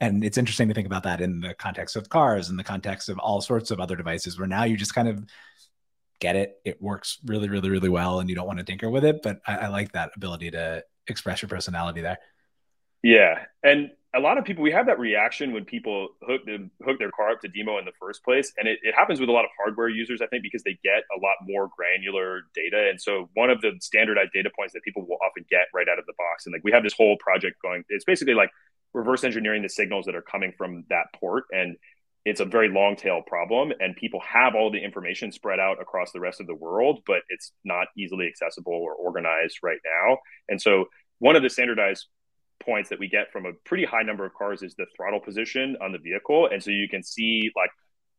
And 0.00 0.22
it's 0.22 0.36
interesting 0.36 0.68
to 0.68 0.74
think 0.74 0.86
about 0.86 1.04
that 1.04 1.20
in 1.20 1.40
the 1.40 1.54
context 1.54 1.96
of 1.96 2.08
cars, 2.08 2.50
in 2.50 2.56
the 2.56 2.64
context 2.64 3.08
of 3.08 3.18
all 3.18 3.40
sorts 3.40 3.70
of 3.70 3.80
other 3.80 3.96
devices, 3.96 4.38
where 4.38 4.48
now 4.48 4.64
you 4.64 4.76
just 4.76 4.94
kind 4.94 5.08
of 5.08 5.24
get 6.20 6.36
it. 6.36 6.56
It 6.64 6.82
works 6.82 7.18
really, 7.24 7.48
really, 7.48 7.70
really 7.70 7.88
well, 7.88 8.20
and 8.20 8.28
you 8.28 8.36
don't 8.36 8.46
want 8.46 8.58
to 8.58 8.64
tinker 8.64 8.90
with 8.90 9.04
it. 9.04 9.22
But 9.22 9.40
I, 9.46 9.56
I 9.56 9.66
like 9.68 9.92
that 9.92 10.10
ability 10.16 10.50
to 10.50 10.84
express 11.06 11.40
your 11.40 11.48
personality 11.48 12.02
there. 12.02 12.18
Yeah, 13.02 13.44
and 13.62 13.90
a 14.14 14.20
lot 14.20 14.38
of 14.38 14.44
people 14.44 14.62
we 14.62 14.72
have 14.72 14.86
that 14.86 14.98
reaction 14.98 15.52
when 15.52 15.64
people 15.64 16.08
hook 16.22 16.42
hook 16.84 16.98
their 16.98 17.10
car 17.10 17.30
up 17.30 17.40
to 17.42 17.48
DIMO 17.48 17.78
in 17.78 17.84
the 17.84 17.92
first 18.00 18.24
place, 18.24 18.52
and 18.58 18.66
it, 18.66 18.78
it 18.82 18.94
happens 18.94 19.20
with 19.20 19.28
a 19.28 19.32
lot 19.32 19.44
of 19.44 19.50
hardware 19.58 19.88
users, 19.88 20.20
I 20.20 20.26
think, 20.26 20.42
because 20.42 20.62
they 20.62 20.78
get 20.82 21.04
a 21.16 21.20
lot 21.20 21.36
more 21.42 21.68
granular 21.76 22.42
data. 22.54 22.88
And 22.90 23.00
so 23.00 23.28
one 23.34 23.50
of 23.50 23.60
the 23.60 23.72
standardized 23.80 24.32
data 24.32 24.50
points 24.56 24.72
that 24.72 24.82
people 24.82 25.06
will 25.06 25.18
often 25.24 25.44
get 25.50 25.66
right 25.74 25.88
out 25.88 25.98
of 25.98 26.06
the 26.06 26.14
box, 26.18 26.46
and 26.46 26.52
like 26.52 26.64
we 26.64 26.72
have 26.72 26.82
this 26.82 26.94
whole 26.94 27.16
project 27.18 27.56
going, 27.62 27.84
it's 27.88 28.04
basically 28.04 28.34
like 28.34 28.50
reverse 28.94 29.24
engineering 29.24 29.62
the 29.62 29.68
signals 29.68 30.06
that 30.06 30.14
are 30.14 30.22
coming 30.22 30.52
from 30.56 30.84
that 30.88 31.06
port, 31.18 31.44
and 31.50 31.76
it's 32.24 32.40
a 32.40 32.44
very 32.44 32.68
long 32.68 32.96
tail 32.96 33.22
problem, 33.24 33.72
and 33.78 33.94
people 33.94 34.20
have 34.20 34.54
all 34.54 34.70
the 34.70 34.82
information 34.82 35.30
spread 35.30 35.60
out 35.60 35.80
across 35.80 36.10
the 36.12 36.20
rest 36.20 36.40
of 36.40 36.46
the 36.46 36.54
world, 36.54 37.00
but 37.06 37.20
it's 37.28 37.52
not 37.64 37.86
easily 37.96 38.26
accessible 38.26 38.72
or 38.72 38.94
organized 38.94 39.58
right 39.62 39.78
now. 39.84 40.18
And 40.48 40.60
so 40.60 40.86
one 41.18 41.36
of 41.36 41.42
the 41.42 41.50
standardized 41.50 42.06
points 42.60 42.88
that 42.88 42.98
we 42.98 43.08
get 43.08 43.30
from 43.32 43.46
a 43.46 43.52
pretty 43.64 43.84
high 43.84 44.02
number 44.02 44.24
of 44.24 44.34
cars 44.34 44.62
is 44.62 44.74
the 44.74 44.86
throttle 44.96 45.20
position 45.20 45.76
on 45.80 45.92
the 45.92 45.98
vehicle 45.98 46.48
and 46.50 46.62
so 46.62 46.70
you 46.70 46.88
can 46.88 47.02
see 47.02 47.50
like 47.54 47.70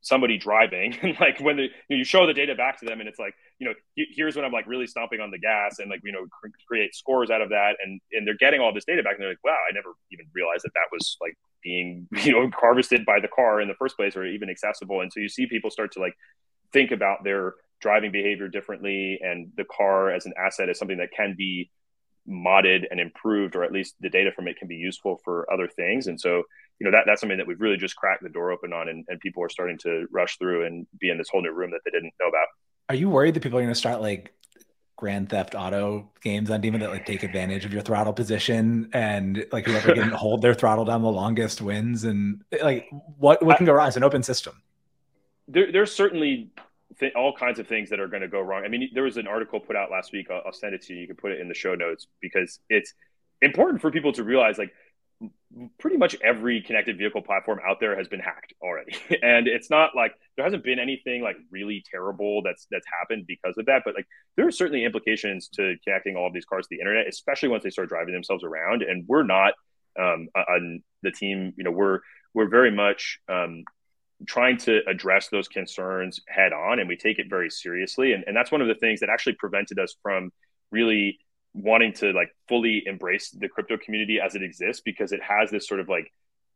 somebody 0.02 0.38
driving 0.38 0.96
and 1.02 1.18
like 1.20 1.40
when 1.40 1.58
the, 1.58 1.70
you 1.90 2.04
show 2.04 2.26
the 2.26 2.34
data 2.34 2.56
back 2.56 2.80
to 2.80 2.86
them 2.86 3.00
and 3.00 3.10
it's 3.10 3.20
like 3.20 3.34
you 3.60 3.68
know 3.68 3.74
here's 4.16 4.36
when 4.36 4.46
i'm 4.46 4.52
like 4.52 4.68
really 4.68 4.88
stomping 4.88 5.20
on 5.20 5.32
the 5.32 5.40
gas 5.40 5.80
and 5.80 5.90
like 5.90 6.02
you 6.04 6.12
know 6.12 6.26
cr- 6.32 6.50
create 6.68 6.94
scores 6.96 7.30
out 7.30 7.42
of 7.42 7.50
that 7.50 7.76
and 7.84 8.00
and 8.12 8.26
they're 8.26 8.38
getting 8.38 8.62
all 8.62 8.74
this 8.74 8.86
data 8.86 9.02
back 9.04 9.14
and 9.14 9.22
they're 9.22 9.30
like 9.30 9.44
wow 9.44 9.58
i 9.70 9.74
never 9.74 9.90
even 10.12 10.26
realized 10.34 10.64
that 10.64 10.74
that 10.76 10.88
was 10.92 11.18
like 11.20 11.36
being 11.64 12.08
you 12.24 12.32
know 12.32 12.50
harvested 12.56 13.06
by 13.06 13.20
the 13.20 13.28
car 13.28 13.60
in 13.60 13.68
the 13.68 13.74
first 13.76 13.96
place 13.98 14.16
or 14.16 14.26
even 14.26 14.50
accessible 14.50 15.02
and 15.02 15.12
so 15.12 15.20
you 15.20 15.30
see 15.30 15.48
people 15.48 15.72
start 15.72 15.92
to 15.92 16.00
like 16.00 16.14
think 16.72 16.92
about 16.92 17.24
their 17.24 17.56
driving 17.80 18.12
behavior 18.12 18.48
differently 18.48 19.20
and 19.22 19.52
the 19.58 19.66
car 19.66 20.12
as 20.12 20.26
an 20.26 20.34
asset 20.38 20.70
is 20.70 20.78
something 20.78 20.98
that 20.98 21.12
can 21.12 21.36
be 21.38 21.70
modded 22.28 22.84
and 22.92 23.00
improved, 23.00 23.56
or 23.56 23.64
at 23.64 23.72
least 23.72 23.96
the 24.02 24.10
data 24.10 24.32
from 24.32 24.48
it 24.48 24.58
can 24.58 24.68
be 24.68 24.76
useful 24.76 25.20
for 25.24 25.52
other 25.52 25.68
things. 25.68 26.08
And 26.08 26.20
so, 26.20 26.44
you 26.80 26.86
know, 26.86 26.92
that 26.92 27.04
that's 27.06 27.22
something 27.22 27.38
that 27.38 27.48
we've 27.48 27.60
really 27.60 27.78
just 27.78 27.96
cracked 27.96 28.24
the 28.24 28.30
door 28.30 28.52
open 28.52 28.74
on, 28.74 28.90
and, 28.90 29.06
and 29.08 29.20
people 29.20 29.44
are 29.44 29.50
starting 29.50 29.78
to 29.80 30.08
rush 30.12 30.38
through 30.38 30.66
and 30.66 30.86
be 31.00 31.10
in 31.10 31.18
this 31.18 31.28
whole 31.30 31.42
new 31.42 31.52
room 31.52 31.72
that 31.72 31.80
they 31.86 31.92
didn't 31.92 32.14
know 32.20 32.28
about. 32.28 32.48
Are 32.90 32.96
you 32.96 33.10
worried 33.10 33.34
that 33.34 33.44
people 33.44 33.58
are 33.58 33.62
going 33.62 33.74
to 33.74 33.80
start 33.80 34.02
like 34.02 34.34
Grand 34.96 35.30
Theft 35.30 35.56
Auto 35.56 36.10
games 36.22 36.50
on 36.50 36.62
Demon 36.62 36.82
that 36.82 36.90
like 36.90 37.06
take 37.06 37.24
advantage 37.24 37.66
of 37.66 37.74
your 37.74 37.82
throttle 37.82 38.14
position 38.14 38.90
and 38.94 39.46
like 39.52 39.66
whoever 39.66 39.94
can 39.94 40.10
hold 40.12 40.42
their 40.42 40.54
throttle 40.54 40.86
down 40.86 41.02
the 41.02 41.12
longest 41.12 41.62
wins? 41.62 42.04
And 42.04 42.44
like, 42.62 42.90
what 43.18 43.44
what 43.44 43.58
can 43.58 43.66
go 43.66 43.74
wrong? 43.74 43.88
It's 43.88 43.98
an 43.98 44.04
open 44.04 44.24
system. 44.24 44.62
There, 45.48 45.72
there's 45.72 45.94
certainly 45.94 46.52
th- 47.00 47.14
all 47.16 47.34
kinds 47.34 47.60
of 47.60 47.68
things 47.68 47.90
that 47.90 48.00
are 48.00 48.08
going 48.08 48.22
to 48.22 48.28
go 48.28 48.42
wrong. 48.42 48.64
I 48.66 48.68
mean, 48.68 48.90
there 48.94 49.04
was 49.04 49.18
an 49.18 49.28
article 49.28 49.60
put 49.60 49.76
out 49.76 49.92
last 49.92 50.12
week. 50.12 50.28
I'll, 50.32 50.42
I'll 50.48 50.54
send 50.54 50.74
it 50.74 50.82
to 50.84 50.94
you. 50.94 51.02
You 51.02 51.08
can 51.08 51.16
put 51.16 51.32
it 51.32 51.40
in 51.40 51.48
the 51.48 51.54
show 51.54 51.76
notes 51.76 52.08
because 52.22 52.60
it's 52.70 52.94
important 53.42 53.82
for 53.82 53.92
people 53.92 54.12
to 54.14 54.24
realize 54.24 54.58
like 54.58 54.72
pretty 55.80 55.98
much 55.98 56.16
every 56.22 56.62
connected 56.62 56.98
vehicle 56.98 57.22
platform 57.22 57.60
out 57.66 57.80
there 57.80 57.98
has 57.98 58.08
been 58.08 58.20
hacked 58.20 58.54
already. 58.62 58.96
And 59.22 59.48
it's 59.48 59.70
not 59.70 59.96
like 59.96 60.14
there 60.36 60.46
hasn't 60.46 60.64
been 60.64 60.80
anything 60.80 61.22
like 61.22 61.38
really 61.52 61.84
terrible 61.90 62.42
that's 62.44 62.68
that's 62.70 62.86
happened 63.00 63.26
because 63.28 63.58
of 63.58 63.66
that 63.66 63.84
but 63.86 63.96
like 63.96 64.06
there 64.36 64.48
are 64.48 64.52
certainly 64.52 64.84
implications 64.84 65.48
to 65.50 65.76
connecting 65.84 66.16
all 66.16 66.28
of 66.28 66.34
these 66.34 66.46
cars 66.46 66.66
to 66.66 66.70
the 66.72 66.80
internet 66.80 67.08
especially 67.08 67.50
once 67.50 67.64
they 67.64 67.70
start 67.70 67.90
driving 67.90 68.14
themselves 68.14 68.44
around. 68.44 68.84
And 68.84 69.06
we're 69.08 69.24
not 69.24 69.54
um, 70.00 70.28
on 70.36 70.84
the 71.02 71.12
team 71.12 71.54
you 71.58 71.64
know 71.64 71.72
we're 71.72 72.00
we're 72.34 72.50
very 72.50 72.72
much 72.72 73.20
um, 73.30 73.64
trying 74.28 74.58
to 74.58 74.82
address 74.88 75.30
those 75.30 75.48
concerns 75.48 76.20
head 76.28 76.54
on 76.54 76.80
and 76.80 76.90
we 76.90 76.98
take 76.98 77.20
it 77.20 77.28
very 77.30 77.50
seriously. 77.50 78.14
And, 78.14 78.24
and 78.28 78.36
that's 78.36 78.52
one 78.52 78.62
of 78.62 78.68
the 78.68 78.76
things 78.76 79.00
that 79.00 79.10
actually 79.10 79.34
prevented 79.34 79.80
us 79.80 79.96
from 80.02 80.32
really 80.72 81.20
wanting 81.58 81.92
to 81.92 82.12
like 82.12 82.30
fully 82.48 82.84
embrace 82.86 83.32
the 83.32 83.50
crypto 83.50 83.78
community 83.84 84.20
as 84.24 84.36
it 84.36 84.44
exists 84.44 84.82
because 84.86 85.12
it 85.12 85.22
has 85.22 85.50
this 85.50 85.68
sort 85.68 85.80
of 85.80 85.90
like 85.90 86.12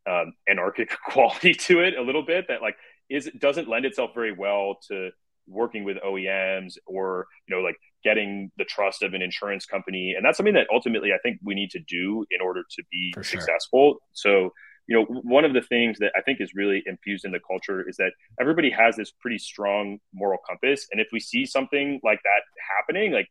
um, 0.08 0.34
anarchic 0.48 0.92
quality 1.06 1.54
to 1.54 1.80
it 1.82 1.98
a 1.98 2.02
little 2.02 2.24
bit 2.24 2.46
that 2.48 2.62
like 2.62 2.76
is 3.10 3.30
doesn't 3.40 3.68
lend 3.68 3.86
itself 3.86 4.12
very 4.14 4.32
well 4.32 4.78
to 4.88 5.10
working 5.48 5.84
with 5.84 5.98
OEMs 5.98 6.78
or 6.86 7.28
you 7.48 7.56
know 7.56 7.62
like 7.62 7.76
getting 8.04 8.52
the 8.58 8.64
trust 8.64 9.04
of 9.04 9.14
an 9.14 9.22
insurance 9.22 9.66
company. 9.66 10.14
And 10.16 10.26
that's 10.26 10.38
something 10.38 10.54
that 10.54 10.68
ultimately 10.74 11.12
I 11.14 11.18
think 11.24 11.40
we 11.44 11.56
need 11.56 11.72
to 11.72 11.80
do 11.80 12.26
in 12.32 12.42
order 12.42 12.62
to 12.64 12.84
be 12.92 13.12
sure. 13.14 13.24
successful. 13.24 13.98
So 14.14 14.52
you 14.88 14.96
know 14.96 15.06
one 15.06 15.46
of 15.46 15.54
the 15.54 15.62
things 15.62 15.98
that 16.00 16.12
I 16.16 16.22
think 16.22 16.42
is 16.42 16.52
really 16.54 16.84
infused 16.86 17.26
in 17.26 17.32
the 17.32 17.40
culture 17.40 17.88
is 17.88 17.98
that 17.98 18.12
everybody 18.40 18.70
has 18.70 18.96
this 18.96 19.12
pretty 19.12 19.40
strong 19.40 19.98
moral 20.14 20.40
compass. 20.48 20.88
And 20.92 21.02
if 21.02 21.08
we 21.12 21.20
see 21.20 21.46
something 21.46 22.00
like 22.04 22.20
that 22.24 22.44
happening 22.78 23.12
like 23.12 23.28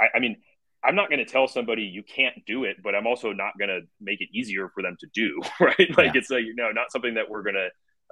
I, 0.00 0.06
I 0.16 0.20
mean 0.20 0.36
I'm 0.84 0.96
not 0.96 1.08
going 1.08 1.24
to 1.24 1.30
tell 1.30 1.46
somebody 1.48 1.82
you 1.82 2.02
can't 2.02 2.34
do 2.46 2.64
it, 2.64 2.76
but 2.82 2.94
I'm 2.94 3.06
also 3.06 3.32
not 3.32 3.52
going 3.58 3.68
to 3.68 3.80
make 4.00 4.20
it 4.20 4.28
easier 4.32 4.68
for 4.74 4.82
them 4.82 4.96
to 5.00 5.06
do. 5.14 5.40
Right? 5.60 5.96
Like 5.96 6.14
Yeah. 6.14 6.18
it's 6.20 6.30
like 6.30 6.44
you 6.44 6.54
know 6.54 6.70
not 6.72 6.90
something 6.90 7.14
that 7.14 7.28
we're 7.30 7.42
going 7.42 7.54
to 7.56 7.68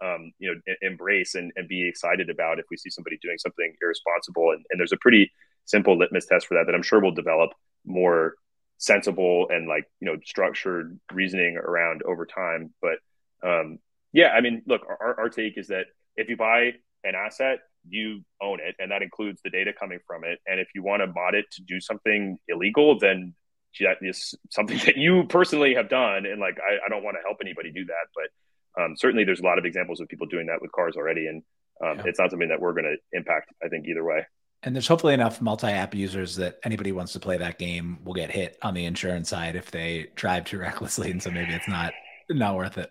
um, 0.06 0.32
you 0.38 0.54
know 0.54 0.74
embrace 0.82 1.34
and, 1.34 1.52
and 1.56 1.68
be 1.68 1.88
excited 1.88 2.30
about 2.30 2.58
if 2.58 2.66
we 2.70 2.76
see 2.76 2.90
somebody 2.90 3.18
doing 3.22 3.38
something 3.38 3.74
irresponsible. 3.82 4.50
And, 4.52 4.64
and 4.70 4.78
there's 4.80 4.92
a 4.92 4.98
pretty 4.98 5.30
simple 5.66 5.98
litmus 5.98 6.26
test 6.26 6.46
for 6.46 6.54
that 6.54 6.64
that 6.66 6.74
I'm 6.74 6.82
sure 6.82 7.00
will 7.00 7.12
develop 7.14 7.50
more 7.84 8.34
sensible 8.78 9.46
and 9.50 9.68
like 9.68 9.84
you 10.00 10.06
know 10.06 10.16
structured 10.24 10.98
reasoning 11.12 11.56
around 11.56 12.02
over 12.04 12.24
time. 12.26 12.72
But 12.80 12.98
um, 13.46 13.78
yeah, 14.12 14.28
I 14.28 14.40
mean, 14.40 14.62
look, 14.66 14.82
our, 14.88 15.20
our 15.20 15.28
take 15.28 15.58
is 15.58 15.68
that 15.68 15.86
if 16.16 16.28
you 16.28 16.36
buy 16.36 16.72
an 17.04 17.14
asset 17.14 17.60
you 17.88 18.22
own 18.42 18.58
it 18.60 18.74
and 18.78 18.90
that 18.90 19.02
includes 19.02 19.40
the 19.42 19.50
data 19.50 19.72
coming 19.78 19.98
from 20.06 20.24
it. 20.24 20.38
And 20.46 20.60
if 20.60 20.68
you 20.74 20.82
want 20.82 21.02
to 21.02 21.06
mod 21.06 21.34
it 21.34 21.46
to 21.52 21.62
do 21.62 21.80
something 21.80 22.38
illegal 22.48 22.98
then 22.98 23.34
that 23.80 23.96
is 24.02 24.34
something 24.50 24.78
that 24.86 24.96
you 24.96 25.24
personally 25.28 25.74
have 25.74 25.88
done. 25.88 26.26
And 26.26 26.40
like 26.40 26.58
i, 26.60 26.84
I 26.84 26.88
don't 26.88 27.02
want 27.04 27.16
to 27.16 27.22
help 27.22 27.38
anybody 27.40 27.70
do 27.72 27.84
that. 27.86 28.06
But 28.14 28.82
um, 28.82 28.96
certainly 28.96 29.24
there's 29.24 29.40
a 29.40 29.44
lot 29.44 29.58
of 29.58 29.64
examples 29.64 30.00
of 30.00 30.08
people 30.08 30.26
doing 30.26 30.46
that 30.46 30.60
with 30.60 30.72
cars 30.72 30.96
already. 30.96 31.26
And 31.26 31.42
um, 31.84 31.98
Yeah. 31.98 32.04
it's 32.06 32.18
not 32.18 32.30
something 32.30 32.48
that 32.48 32.60
we're 32.60 32.72
going 32.72 32.84
to 32.84 32.96
impact 33.16 33.52
i 33.64 33.68
think 33.68 33.86
either 33.86 34.04
way. 34.04 34.26
And 34.62 34.76
there's 34.76 34.86
hopefully 34.86 35.14
enough 35.14 35.40
multi-app 35.40 35.94
users 35.94 36.36
that 36.36 36.58
anybody 36.64 36.92
wants 36.92 37.14
to 37.14 37.20
play 37.20 37.38
that 37.38 37.58
game 37.58 37.98
will 38.04 38.12
get 38.12 38.30
hit 38.30 38.58
on 38.60 38.74
the 38.74 38.84
insurance 38.84 39.30
side 39.30 39.56
if 39.56 39.70
they 39.70 40.08
drive 40.16 40.44
too 40.44 40.58
recklessly, 40.68 41.10
and 41.10 41.22
so 41.22 41.30
maybe 41.30 41.54
it's 41.54 41.68
not 41.68 41.94
not 42.28 42.56
worth 42.56 42.76
it. 42.76 42.90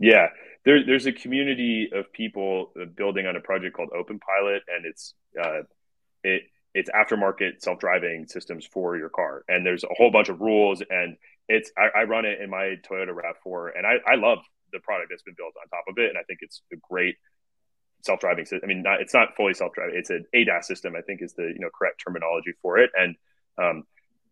Yeah, 0.00 0.28
there, 0.64 0.84
there's 0.84 1.06
a 1.06 1.12
community 1.12 1.88
of 1.92 2.12
people 2.12 2.72
uh, 2.80 2.84
building 2.84 3.26
on 3.26 3.36
a 3.36 3.40
project 3.40 3.76
called 3.76 3.90
Open 3.96 4.18
Pilot, 4.18 4.62
and 4.68 4.84
it's 4.84 5.14
uh, 5.42 5.62
it 6.22 6.42
it's 6.74 6.90
aftermarket 6.90 7.60
self 7.60 7.78
driving 7.78 8.26
systems 8.26 8.66
for 8.66 8.96
your 8.96 9.08
car, 9.08 9.44
and 9.48 9.64
there's 9.64 9.84
a 9.84 9.88
whole 9.96 10.10
bunch 10.10 10.28
of 10.28 10.40
rules, 10.40 10.82
and 10.88 11.16
it's 11.48 11.70
I, 11.76 12.00
I 12.00 12.04
run 12.04 12.24
it 12.24 12.40
in 12.40 12.50
my 12.50 12.76
Toyota 12.88 13.10
Rav4, 13.10 13.70
and 13.76 13.86
I, 13.86 13.94
I 14.06 14.16
love 14.16 14.38
the 14.72 14.80
product 14.80 15.08
that's 15.10 15.22
been 15.22 15.34
built 15.36 15.54
on 15.60 15.68
top 15.68 15.84
of 15.88 15.98
it, 15.98 16.10
and 16.10 16.18
I 16.18 16.22
think 16.22 16.40
it's 16.42 16.62
a 16.72 16.76
great 16.88 17.16
self 18.02 18.20
driving 18.20 18.44
system. 18.44 18.60
I 18.62 18.66
mean, 18.66 18.82
not, 18.82 19.00
it's 19.00 19.14
not 19.14 19.36
fully 19.36 19.54
self 19.54 19.72
driving; 19.72 19.96
it's 19.96 20.10
an 20.10 20.26
ADAS 20.34 20.64
system. 20.64 20.94
I 20.96 21.00
think 21.00 21.22
is 21.22 21.32
the 21.34 21.44
you 21.44 21.58
know 21.58 21.70
correct 21.76 22.02
terminology 22.06 22.52
for 22.62 22.78
it, 22.78 22.90
and 22.94 23.16
um, 23.58 23.84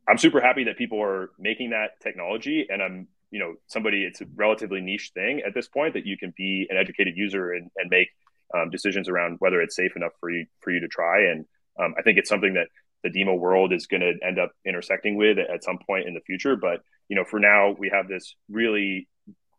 I'm 0.08 0.18
super 0.18 0.40
happy 0.40 0.64
that 0.64 0.76
people 0.76 1.02
are 1.02 1.30
making 1.38 1.70
that 1.70 2.00
technology, 2.02 2.66
and 2.68 2.82
I'm 2.82 3.08
you 3.30 3.38
know 3.38 3.54
somebody 3.66 4.04
it's 4.04 4.20
a 4.20 4.26
relatively 4.34 4.80
niche 4.80 5.10
thing 5.14 5.42
at 5.46 5.54
this 5.54 5.68
point 5.68 5.94
that 5.94 6.06
you 6.06 6.16
can 6.16 6.32
be 6.36 6.66
an 6.70 6.76
educated 6.76 7.16
user 7.16 7.52
and, 7.52 7.70
and 7.76 7.90
make 7.90 8.08
um, 8.54 8.70
decisions 8.70 9.08
around 9.08 9.36
whether 9.40 9.60
it's 9.60 9.76
safe 9.76 9.96
enough 9.96 10.12
for 10.20 10.30
you 10.30 10.46
for 10.60 10.70
you 10.70 10.80
to 10.80 10.88
try. 10.88 11.24
And 11.30 11.44
um, 11.78 11.94
i 11.98 12.02
think 12.02 12.18
it's 12.18 12.28
something 12.28 12.54
that 12.54 12.68
the 13.04 13.10
DIMO 13.10 13.34
world 13.34 13.72
is 13.72 13.86
going 13.86 14.00
to 14.00 14.14
end 14.26 14.38
up 14.40 14.50
intersecting 14.66 15.16
with 15.16 15.38
at 15.38 15.62
some 15.62 15.78
point 15.78 16.08
in 16.08 16.14
the 16.14 16.20
future. 16.20 16.56
But 16.56 16.80
you 17.08 17.16
know 17.16 17.24
for 17.24 17.38
now 17.38 17.74
we 17.78 17.90
have 17.90 18.08
this 18.08 18.34
really 18.50 19.08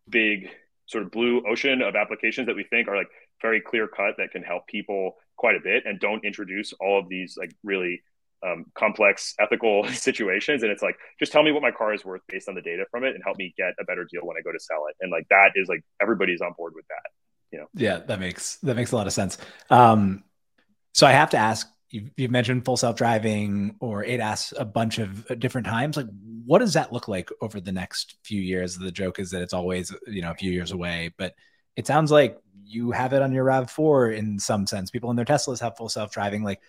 big 0.09 0.49
sort 0.88 1.03
of 1.03 1.11
blue 1.11 1.43
ocean 1.47 1.82
of 1.82 1.95
applications 1.95 2.47
that 2.47 2.55
we 2.55 2.63
think 2.63 2.88
are 2.88 2.97
like 2.97 3.09
very 3.41 3.61
clear 3.61 3.88
cut 3.88 4.15
that 4.17 4.32
can 4.32 4.43
help 4.43 4.67
people 4.67 5.15
quite 5.38 5.55
a 5.55 5.59
bit 5.63 5.84
and 5.86 5.99
don't 5.99 6.26
introduce 6.26 6.74
all 6.74 6.99
of 6.99 7.07
these 7.07 7.38
like 7.38 7.55
really 7.63 8.01
um, 8.45 8.65
complex 8.73 9.35
ethical 9.39 9.83
situations 9.91 10.63
and 10.63 10.71
it's 10.71 10.81
like 10.81 10.95
just 11.19 11.31
tell 11.31 11.43
me 11.43 11.51
what 11.51 11.61
my 11.61 11.71
car 11.71 11.93
is 11.93 12.05
worth 12.05 12.21
based 12.27 12.47
on 12.47 12.55
the 12.55 12.61
data 12.61 12.85
from 12.91 13.03
it 13.03 13.13
and 13.15 13.23
help 13.23 13.37
me 13.37 13.53
get 13.57 13.73
a 13.79 13.83
better 13.83 14.07
deal 14.09 14.21
when 14.23 14.37
i 14.37 14.41
go 14.41 14.51
to 14.51 14.59
sell 14.59 14.85
it 14.89 14.95
and 15.01 15.11
like 15.11 15.27
that 15.29 15.51
is 15.55 15.67
like 15.67 15.83
everybody's 16.01 16.41
on 16.41 16.53
board 16.57 16.73
with 16.75 16.85
that 16.87 17.11
you 17.51 17.59
know 17.59 17.67
Yeah, 17.73 17.99
that 17.99 18.19
makes 18.19 18.57
that 18.57 18.75
makes 18.75 18.91
a 18.91 18.95
lot 18.95 19.07
of 19.07 19.13
sense. 19.13 19.37
Um, 19.69 20.23
so 20.93 21.07
I 21.07 21.11
have 21.11 21.31
to 21.31 21.37
ask. 21.37 21.67
You've, 21.91 22.11
you've 22.17 22.31
mentioned 22.31 22.65
full 22.65 22.77
self 22.77 22.95
driving 22.95 23.75
or 23.79 24.03
ADAS 24.03 24.53
a 24.57 24.65
bunch 24.65 24.99
of 24.99 25.39
different 25.39 25.65
times. 25.65 25.97
Like, 25.97 26.05
what 26.45 26.59
does 26.59 26.73
that 26.73 26.93
look 26.93 27.07
like 27.07 27.29
over 27.41 27.59
the 27.59 27.71
next 27.71 28.17
few 28.23 28.39
years? 28.39 28.77
The 28.77 28.91
joke 28.91 29.17
is 29.17 29.31
that 29.31 29.41
it's 29.41 29.53
always 29.53 29.93
you 30.05 30.21
know 30.21 30.31
a 30.31 30.35
few 30.35 30.51
years 30.51 30.71
away, 30.71 31.11
but 31.17 31.33
it 31.75 31.87
sounds 31.87 32.11
like 32.11 32.37
you 32.63 32.91
have 32.91 33.13
it 33.13 33.23
on 33.23 33.33
your 33.33 33.45
RAV4 33.45 34.15
in 34.15 34.37
some 34.37 34.67
sense. 34.67 34.91
People 34.91 35.09
in 35.09 35.15
their 35.15 35.25
Teslas 35.25 35.59
have 35.61 35.77
full 35.77 35.89
self 35.89 36.11
driving. 36.11 36.43
Like, 36.43 36.61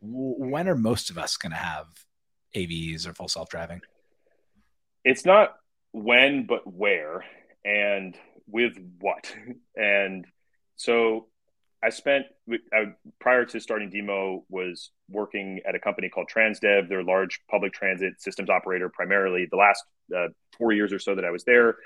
when 0.00 0.68
are 0.68 0.76
most 0.76 1.10
of 1.10 1.18
us 1.18 1.36
going 1.36 1.52
to 1.52 1.58
have 1.58 1.86
AVs 2.54 3.06
or 3.06 3.14
full 3.14 3.28
self 3.28 3.48
driving? 3.48 3.80
It's 5.04 5.24
not 5.24 5.56
when, 5.92 6.46
but 6.46 6.70
where 6.70 7.24
and 7.64 8.16
with 8.46 8.76
what. 9.00 9.34
And 9.76 10.24
so 10.74 11.28
I 11.82 11.90
spent 11.90 12.26
I, 12.72 12.94
prior 13.20 13.44
to 13.44 13.60
starting 13.60 13.90
DIMO 13.90 14.44
was 14.48 14.90
working 15.08 15.60
at 15.68 15.76
a 15.76 15.78
company 15.78 16.08
called 16.08 16.28
Transdev. 16.34 16.88
They're 16.88 17.00
a 17.00 17.04
large 17.04 17.40
public 17.48 17.72
transit 17.72 18.20
systems 18.20 18.50
operator 18.50 18.88
primarily. 18.88 19.46
The 19.48 19.56
last 19.56 19.84
uh, 20.16 20.28
four 20.56 20.72
years 20.72 20.92
or 20.92 20.98
so 20.98 21.14
that 21.14 21.24
I 21.24 21.30
was 21.30 21.44
there, 21.44 21.76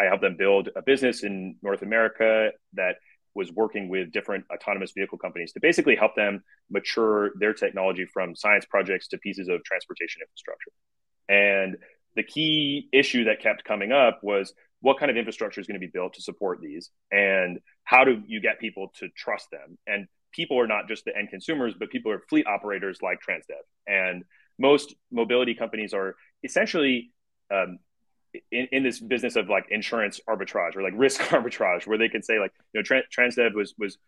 I 0.00 0.04
helped 0.04 0.22
them 0.22 0.36
build 0.38 0.70
a 0.74 0.82
business 0.82 1.24
in 1.24 1.56
North 1.62 1.82
America 1.82 2.50
that 2.72 2.96
was 3.34 3.52
working 3.52 3.88
with 3.88 4.12
different 4.12 4.44
autonomous 4.52 4.92
vehicle 4.92 5.18
companies 5.18 5.52
to 5.52 5.60
basically 5.60 5.96
help 5.96 6.14
them 6.14 6.42
mature 6.70 7.32
their 7.38 7.52
technology 7.52 8.06
from 8.06 8.34
science 8.34 8.64
projects 8.64 9.08
to 9.08 9.18
pieces 9.18 9.48
of 9.48 9.62
transportation 9.64 10.22
infrastructure. 10.22 10.70
And 11.28 11.76
the 12.16 12.22
key 12.22 12.88
issue 12.92 13.24
that 13.24 13.40
kept 13.40 13.64
coming 13.64 13.92
up 13.92 14.20
was 14.22 14.52
what 14.80 14.98
kind 14.98 15.10
of 15.10 15.16
infrastructure 15.16 15.60
is 15.60 15.66
going 15.66 15.80
to 15.80 15.84
be 15.84 15.90
built 15.92 16.14
to 16.14 16.22
support 16.22 16.60
these 16.60 16.90
and 17.10 17.58
how 17.84 18.04
do 18.04 18.22
you 18.26 18.40
get 18.40 18.60
people 18.60 18.92
to 18.98 19.08
trust 19.16 19.50
them 19.50 19.78
and 19.86 20.06
people 20.32 20.60
are 20.60 20.66
not 20.66 20.88
just 20.88 21.04
the 21.06 21.16
end 21.16 21.30
consumers 21.30 21.74
but 21.78 21.88
people 21.90 22.12
are 22.12 22.20
fleet 22.28 22.46
operators 22.46 22.98
like 23.02 23.18
transdev 23.26 23.64
and 23.86 24.24
most 24.58 24.94
mobility 25.10 25.54
companies 25.54 25.94
are 25.94 26.14
essentially 26.42 27.10
um, 27.52 27.78
in, 28.50 28.68
in 28.72 28.82
this 28.82 29.00
business 29.00 29.36
of 29.36 29.48
like 29.48 29.66
insurance 29.70 30.20
arbitrage 30.28 30.76
or 30.76 30.82
like 30.82 30.94
risk 30.96 31.20
arbitrage 31.30 31.86
where 31.86 31.98
they 31.98 32.08
can 32.08 32.22
say 32.22 32.38
like 32.38 32.52
you 32.72 32.82
know 32.82 33.00
transdev 33.16 33.54
was 33.54 33.74
was 33.78 33.98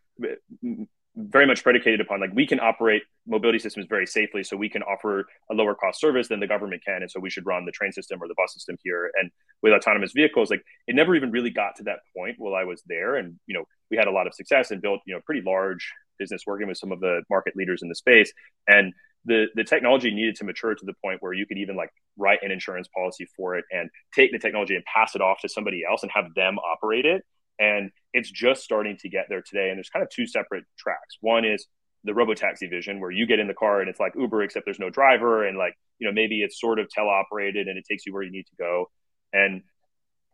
very 1.16 1.46
much 1.46 1.62
predicated 1.62 2.00
upon 2.00 2.20
like 2.20 2.30
we 2.34 2.46
can 2.46 2.60
operate 2.60 3.02
mobility 3.26 3.58
systems 3.58 3.86
very 3.88 4.06
safely 4.06 4.44
so 4.44 4.54
we 4.54 4.68
can 4.68 4.82
offer 4.82 5.26
a 5.50 5.54
lower 5.54 5.74
cost 5.74 5.98
service 5.98 6.28
than 6.28 6.40
the 6.40 6.46
government 6.46 6.82
can 6.84 7.00
and 7.00 7.10
so 7.10 7.18
we 7.18 7.30
should 7.30 7.46
run 7.46 7.64
the 7.64 7.72
train 7.72 7.90
system 7.90 8.22
or 8.22 8.28
the 8.28 8.34
bus 8.36 8.52
system 8.52 8.76
here. 8.84 9.10
And 9.18 9.30
with 9.62 9.72
autonomous 9.72 10.12
vehicles 10.12 10.50
like 10.50 10.62
it 10.86 10.94
never 10.94 11.16
even 11.16 11.30
really 11.30 11.50
got 11.50 11.76
to 11.76 11.84
that 11.84 12.00
point 12.14 12.36
while 12.38 12.54
i 12.54 12.64
was 12.64 12.82
there. 12.86 13.16
And 13.16 13.38
you 13.46 13.54
know 13.54 13.64
we 13.90 13.96
had 13.96 14.08
a 14.08 14.12
lot 14.12 14.26
of 14.26 14.34
success 14.34 14.70
and 14.70 14.82
built 14.82 15.00
you 15.06 15.14
know 15.14 15.20
pretty 15.24 15.40
large 15.40 15.90
business 16.18 16.42
working 16.46 16.68
with 16.68 16.78
some 16.78 16.92
of 16.92 17.00
the 17.00 17.22
market 17.30 17.56
leaders 17.56 17.82
in 17.82 17.88
the 17.88 17.94
space. 17.94 18.32
And 18.66 18.92
the 19.26 19.46
the 19.54 19.64
technology 19.64 20.10
needed 20.14 20.36
to 20.36 20.44
mature 20.44 20.74
to 20.74 20.86
the 20.86 20.94
point 21.04 21.18
where 21.20 21.32
you 21.32 21.46
could 21.46 21.58
even 21.58 21.76
like 21.76 21.90
write 22.16 22.38
an 22.42 22.50
insurance 22.50 22.88
policy 22.96 23.26
for 23.36 23.56
it 23.56 23.64
and 23.70 23.90
take 24.14 24.32
the 24.32 24.38
technology 24.38 24.74
and 24.74 24.84
pass 24.84 25.14
it 25.14 25.20
off 25.20 25.40
to 25.42 25.48
somebody 25.48 25.82
else 25.88 26.02
and 26.02 26.10
have 26.14 26.32
them 26.34 26.58
operate 26.58 27.04
it 27.04 27.22
and 27.58 27.90
it's 28.12 28.30
just 28.30 28.62
starting 28.62 28.96
to 28.98 29.08
get 29.08 29.26
there 29.28 29.42
today. 29.42 29.68
And 29.68 29.78
there's 29.78 29.88
kind 29.88 30.02
of 30.02 30.10
two 30.10 30.26
separate 30.26 30.64
tracks. 30.78 31.16
One 31.20 31.44
is 31.44 31.66
the 32.04 32.12
robotaxi 32.12 32.70
vision 32.70 33.00
where 33.00 33.10
you 33.10 33.26
get 33.26 33.38
in 33.38 33.48
the 33.48 33.54
car 33.54 33.80
and 33.80 33.88
it's 33.88 34.00
like 34.00 34.12
Uber, 34.16 34.42
except 34.42 34.64
there's 34.64 34.78
no 34.78 34.90
driver. 34.90 35.46
And 35.46 35.58
like, 35.58 35.74
you 35.98 36.06
know, 36.06 36.12
maybe 36.12 36.42
it's 36.42 36.60
sort 36.60 36.78
of 36.78 36.88
teleoperated 36.96 37.68
and 37.68 37.78
it 37.78 37.84
takes 37.88 38.06
you 38.06 38.12
where 38.12 38.22
you 38.22 38.30
need 38.30 38.46
to 38.46 38.56
go. 38.58 38.86
And 39.32 39.62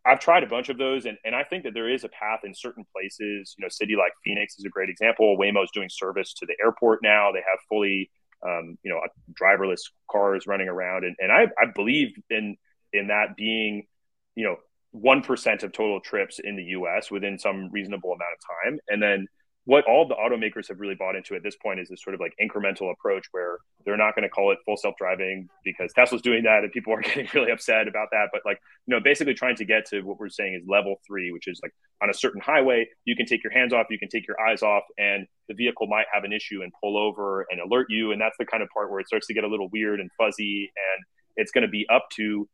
I've 0.05 0.19
tried 0.19 0.43
a 0.43 0.49
bunch 0.49 0.69
of 0.69 0.79
those, 0.79 1.07
and, 1.07 1.17
and 1.25 1.33
I 1.33 1.45
think 1.45 1.63
that 1.63 1.75
there 1.75 1.89
is 1.89 2.03
a 2.03 2.09
path 2.09 2.41
in 2.43 2.53
certain 2.55 2.85
places. 2.93 3.55
You 3.57 3.63
know, 3.63 3.69
city 3.69 3.95
like 3.97 4.11
Phoenix 4.25 4.59
is 4.59 4.65
a 4.65 4.69
great 4.69 4.89
example. 4.91 5.37
Waymo's 5.39 5.71
doing 5.73 5.89
service 5.89 6.35
to 6.35 6.47
the 6.47 6.57
airport 6.63 7.01
now. 7.05 7.31
They 7.31 7.39
have 7.39 7.61
fully, 7.69 8.11
um, 8.47 8.79
you 8.83 8.91
know, 8.91 9.01
driverless 9.41 9.81
cars 10.11 10.47
running 10.47 10.69
around, 10.69 11.05
and, 11.05 11.17
and 11.19 11.33
I, 11.33 11.45
I 11.61 11.67
believe 11.75 12.11
in 12.31 12.57
in 12.93 13.09
that 13.09 13.37
being, 13.37 13.87
you 14.35 14.45
know, 14.45 14.57
1% 14.95 15.63
of 15.63 15.73
total 15.73 16.01
trips 16.01 16.39
in 16.39 16.57
the 16.57 16.65
US 16.65 17.11
within 17.11 17.39
some 17.39 17.71
reasonable 17.71 18.11
amount 18.13 18.35
of 18.35 18.71
time. 18.71 18.79
And 18.89 19.03
then 19.03 19.27
what 19.65 19.85
all 19.85 20.09
the 20.09 20.15
automakers 20.15 20.69
have 20.69 20.81
really 20.81 20.97
bought 20.97 21.15
into 21.15 21.37
at 21.37 21.43
this 21.45 21.55
point 21.57 21.79
is 21.79 21.89
this 21.89 22.03
sort 22.03 22.15
of 22.15 22.21
like 22.21 22.35
incremental 22.43 22.91
approach 22.91 23.27
where 23.31 23.59
they're 23.85 23.97
not 23.97 24.15
going 24.17 24.25
to 24.25 24.29
call 24.29 24.51
it 24.51 24.59
full 24.65 24.77
self-driving 24.77 25.49
because 25.65 25.93
Tesla's 25.93 26.21
doing 26.21 26.43
that 26.43 26.65
and 26.65 26.73
people 26.73 26.93
are 26.93 27.01
getting 27.03 27.29
really 27.33 27.53
upset 27.53 27.87
about 27.87 28.09
that. 28.11 28.31
But 28.33 28.43
like, 28.45 28.59
you 28.87 28.95
know, 28.95 29.01
basically 29.01 29.35
trying 29.35 29.55
to 29.57 29.65
get 29.65 29.87
to 29.91 30.03
what 30.03 30.19
we're 30.19 30.31
saying 30.31 30.55
is 30.61 30.69
level 30.69 30.97
three, 31.07 31.31
which 31.31 31.47
is 31.47 31.61
like 31.63 31.73
on 32.03 32.11
a 32.11 32.15
certain 32.15 32.41
highway, 32.41 32.89
you 33.05 33.15
can 33.15 33.25
take 33.25 33.45
your 33.45 33.53
hands 33.53 33.73
off, 33.73 33.87
you 33.89 34.01
can 34.01 34.09
take 34.09 34.27
your 34.27 34.41
eyes 34.41 34.63
off, 34.63 34.83
and 34.99 35.27
the 35.49 35.55
vehicle 35.55 35.87
might 35.87 36.07
have 36.13 36.25
an 36.25 36.33
issue 36.33 36.63
and 36.63 36.73
pull 36.83 36.99
over 36.99 37.47
and 37.51 37.61
alert 37.61 37.87
you. 37.89 38.11
And 38.11 38.21
that's 38.21 38.37
the 38.39 38.47
kind 38.47 38.65
of 38.65 38.69
part 38.71 38.91
where 38.91 38.99
it 38.99 39.07
starts 39.07 39.29
to 39.29 39.35
get 39.35 39.45
a 39.45 39.49
little 39.49 39.69
weird 39.69 40.01
and 40.01 40.11
fuzzy. 40.19 40.73
And 40.77 41.05
it's 41.37 41.53
going 41.53 41.63
to 41.63 41.71
be 41.71 41.87
up 41.89 42.09
to 42.17 42.49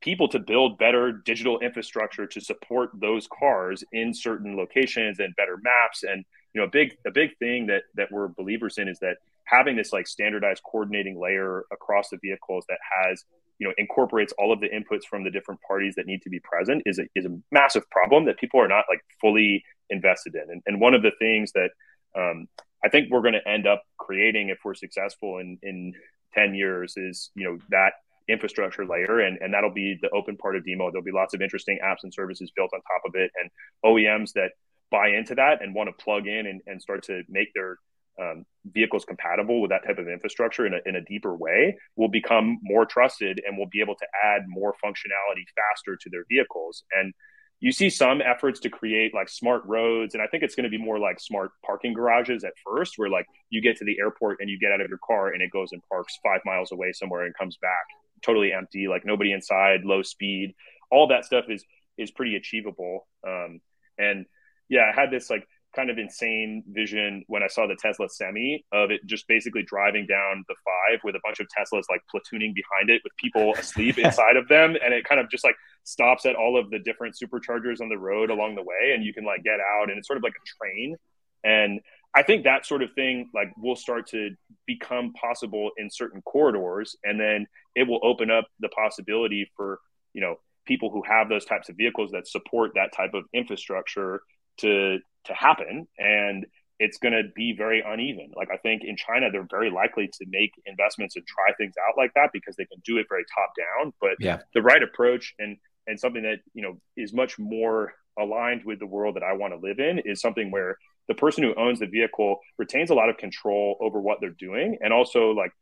people 0.00 0.28
to 0.28 0.38
build 0.38 0.78
better 0.78 1.12
digital 1.12 1.58
infrastructure 1.60 2.26
to 2.26 2.40
support 2.40 2.90
those 2.94 3.26
cars 3.38 3.84
in 3.92 4.14
certain 4.14 4.56
locations 4.56 5.18
and 5.18 5.34
better 5.36 5.58
maps 5.62 6.02
and 6.02 6.24
you 6.54 6.60
know 6.60 6.66
a 6.66 6.70
big 6.70 6.96
a 7.06 7.10
big 7.10 7.36
thing 7.38 7.66
that 7.66 7.82
that 7.94 8.10
we're 8.10 8.28
believers 8.28 8.78
in 8.78 8.88
is 8.88 8.98
that 9.00 9.16
having 9.44 9.76
this 9.76 9.92
like 9.92 10.06
standardized 10.06 10.62
coordinating 10.62 11.20
layer 11.20 11.64
across 11.72 12.08
the 12.10 12.18
vehicles 12.22 12.64
that 12.68 12.78
has 13.02 13.24
you 13.58 13.66
know 13.66 13.74
incorporates 13.76 14.32
all 14.38 14.52
of 14.52 14.60
the 14.60 14.68
inputs 14.68 15.04
from 15.04 15.24
the 15.24 15.30
different 15.30 15.60
parties 15.66 15.94
that 15.96 16.06
need 16.06 16.22
to 16.22 16.30
be 16.30 16.40
present 16.40 16.82
is 16.86 16.98
a, 16.98 17.04
is 17.14 17.26
a 17.26 17.36
massive 17.52 17.88
problem 17.90 18.24
that 18.24 18.38
people 18.38 18.60
are 18.60 18.68
not 18.68 18.84
like 18.88 19.00
fully 19.20 19.64
invested 19.90 20.34
in. 20.34 20.50
And, 20.50 20.62
and 20.66 20.80
one 20.80 20.94
of 20.94 21.02
the 21.02 21.12
things 21.18 21.52
that 21.52 21.70
um, 22.16 22.46
i 22.84 22.88
think 22.88 23.10
we're 23.10 23.22
going 23.22 23.34
to 23.34 23.48
end 23.48 23.66
up 23.66 23.82
creating 23.98 24.48
if 24.48 24.58
we're 24.64 24.74
successful 24.74 25.38
in 25.38 25.58
in 25.62 25.92
10 26.34 26.54
years 26.54 26.94
is 26.96 27.30
you 27.34 27.44
know 27.44 27.58
that 27.70 27.92
infrastructure 28.28 28.86
layer. 28.86 29.20
And, 29.20 29.38
and 29.42 29.52
that'll 29.52 29.74
be 29.74 29.98
the 30.00 30.08
open 30.10 30.36
part 30.36 30.56
of 30.56 30.64
DIMO 30.64 30.90
there'll 30.90 31.04
be 31.04 31.12
lots 31.12 31.34
of 31.34 31.42
interesting 31.42 31.78
apps 31.84 32.04
and 32.04 32.14
services 32.14 32.50
built 32.56 32.70
on 32.72 32.80
top 32.80 33.02
of 33.06 33.14
it 33.14 33.30
and 33.40 33.50
oems 33.84 34.32
that 34.32 34.52
buy 34.94 35.08
into 35.08 35.34
that 35.34 35.62
and 35.62 35.74
want 35.74 35.88
to 35.88 36.04
plug 36.04 36.26
in 36.26 36.46
and, 36.46 36.60
and 36.66 36.80
start 36.80 37.02
to 37.04 37.22
make 37.28 37.48
their 37.54 37.78
um, 38.20 38.44
vehicles 38.66 39.04
compatible 39.04 39.60
with 39.60 39.70
that 39.70 39.84
type 39.84 39.98
of 39.98 40.08
infrastructure 40.08 40.66
in 40.66 40.74
a, 40.74 40.78
in 40.86 40.94
a 40.96 41.04
deeper 41.04 41.34
way 41.36 41.76
will 41.96 42.08
become 42.08 42.58
more 42.62 42.86
trusted 42.86 43.40
and 43.44 43.58
will 43.58 43.68
be 43.72 43.80
able 43.80 43.96
to 43.96 44.06
add 44.24 44.42
more 44.46 44.72
functionality 44.84 45.44
faster 45.56 45.96
to 46.00 46.10
their 46.10 46.24
vehicles 46.30 46.84
and 46.92 47.12
you 47.60 47.72
see 47.72 47.88
some 47.88 48.20
efforts 48.20 48.60
to 48.60 48.68
create 48.68 49.14
like 49.14 49.28
smart 49.28 49.62
roads 49.66 50.14
and 50.14 50.22
i 50.22 50.28
think 50.28 50.44
it's 50.44 50.54
going 50.54 50.64
to 50.64 50.70
be 50.70 50.78
more 50.78 51.00
like 51.00 51.18
smart 51.18 51.50
parking 51.66 51.92
garages 51.92 52.44
at 52.44 52.52
first 52.64 52.94
where 52.96 53.08
like 53.08 53.26
you 53.50 53.60
get 53.60 53.76
to 53.76 53.84
the 53.84 53.98
airport 53.98 54.38
and 54.40 54.48
you 54.48 54.58
get 54.60 54.70
out 54.70 54.80
of 54.80 54.88
your 54.88 55.00
car 55.04 55.30
and 55.30 55.42
it 55.42 55.50
goes 55.50 55.70
and 55.72 55.82
parks 55.90 56.16
five 56.22 56.40
miles 56.44 56.70
away 56.70 56.92
somewhere 56.92 57.24
and 57.24 57.34
comes 57.36 57.56
back 57.60 57.86
totally 58.24 58.52
empty, 58.52 58.88
like 58.88 59.04
nobody 59.04 59.32
inside, 59.32 59.84
low 59.84 60.02
speed. 60.02 60.54
All 60.90 61.08
that 61.08 61.24
stuff 61.24 61.44
is 61.48 61.64
is 61.98 62.10
pretty 62.10 62.36
achievable. 62.36 63.06
Um, 63.26 63.60
and 63.98 64.26
yeah, 64.68 64.90
I 64.92 64.98
had 64.98 65.10
this 65.10 65.30
like 65.30 65.46
kind 65.74 65.90
of 65.90 65.98
insane 65.98 66.62
vision 66.68 67.24
when 67.26 67.42
I 67.42 67.48
saw 67.48 67.66
the 67.66 67.76
Tesla 67.76 68.08
Semi 68.08 68.64
of 68.72 68.90
it 68.90 69.00
just 69.06 69.26
basically 69.26 69.64
driving 69.64 70.06
down 70.06 70.44
the 70.48 70.54
five 70.64 71.00
with 71.02 71.16
a 71.16 71.20
bunch 71.24 71.40
of 71.40 71.46
Teslas 71.46 71.82
like 71.90 72.00
platooning 72.14 72.54
behind 72.54 72.90
it 72.90 73.02
with 73.02 73.12
people 73.16 73.54
asleep 73.54 73.98
inside 73.98 74.36
of 74.36 74.46
them. 74.48 74.76
And 74.82 74.94
it 74.94 75.04
kind 75.04 75.20
of 75.20 75.28
just 75.30 75.44
like 75.44 75.56
stops 75.82 76.26
at 76.26 76.36
all 76.36 76.58
of 76.58 76.70
the 76.70 76.78
different 76.78 77.16
superchargers 77.20 77.80
on 77.80 77.88
the 77.88 77.98
road 77.98 78.30
along 78.30 78.54
the 78.54 78.62
way. 78.62 78.92
And 78.94 79.04
you 79.04 79.12
can 79.12 79.24
like 79.24 79.42
get 79.42 79.58
out 79.58 79.90
and 79.90 79.98
it's 79.98 80.06
sort 80.06 80.16
of 80.16 80.22
like 80.22 80.34
a 80.34 80.64
train. 80.64 80.96
And 81.42 81.80
I 82.14 82.22
think 82.22 82.44
that 82.44 82.64
sort 82.64 82.82
of 82.82 82.92
thing 82.94 83.28
like 83.34 83.52
will 83.56 83.76
start 83.76 84.06
to 84.08 84.30
become 84.66 85.12
possible 85.14 85.72
in 85.76 85.90
certain 85.90 86.22
corridors, 86.22 86.96
and 87.02 87.20
then 87.20 87.46
it 87.74 87.88
will 87.88 88.00
open 88.02 88.30
up 88.30 88.46
the 88.60 88.68
possibility 88.68 89.50
for 89.56 89.80
you 90.12 90.20
know 90.20 90.36
people 90.64 90.90
who 90.90 91.02
have 91.06 91.28
those 91.28 91.44
types 91.44 91.68
of 91.68 91.76
vehicles 91.76 92.12
that 92.12 92.26
support 92.26 92.72
that 92.76 92.92
type 92.96 93.14
of 93.14 93.24
infrastructure 93.34 94.22
to 94.58 94.98
to 95.26 95.34
happen 95.34 95.86
and 95.98 96.46
it's 96.80 96.98
going 96.98 97.12
to 97.12 97.22
be 97.34 97.54
very 97.56 97.82
uneven 97.86 98.30
like 98.34 98.48
i 98.52 98.56
think 98.58 98.82
in 98.84 98.96
china 98.96 99.30
they're 99.30 99.46
very 99.50 99.70
likely 99.70 100.08
to 100.08 100.26
make 100.28 100.52
investments 100.66 101.16
and 101.16 101.24
try 101.26 101.54
things 101.56 101.74
out 101.88 101.94
like 101.96 102.12
that 102.14 102.30
because 102.32 102.56
they 102.56 102.64
can 102.64 102.80
do 102.84 102.98
it 102.98 103.06
very 103.08 103.24
top 103.34 103.52
down 103.56 103.92
but 104.00 104.16
yeah. 104.18 104.38
the 104.54 104.62
right 104.62 104.82
approach 104.82 105.34
and 105.38 105.56
and 105.86 105.98
something 105.98 106.22
that 106.22 106.38
you 106.52 106.62
know 106.62 106.78
is 106.96 107.12
much 107.12 107.38
more 107.38 107.92
aligned 108.18 108.64
with 108.64 108.78
the 108.78 108.86
world 108.86 109.16
that 109.16 109.22
i 109.22 109.32
want 109.32 109.52
to 109.52 109.58
live 109.58 109.78
in 109.78 109.98
is 110.04 110.20
something 110.20 110.50
where 110.50 110.76
the 111.08 111.14
person 111.14 111.44
who 111.44 111.54
owns 111.54 111.80
the 111.80 111.86
vehicle 111.86 112.38
retains 112.58 112.90
a 112.90 112.94
lot 112.94 113.08
of 113.08 113.16
control 113.16 113.76
over 113.80 114.00
what 114.00 114.18
they're 114.20 114.30
doing 114.30 114.78
and 114.82 114.92
also 114.92 115.30
like 115.30 115.52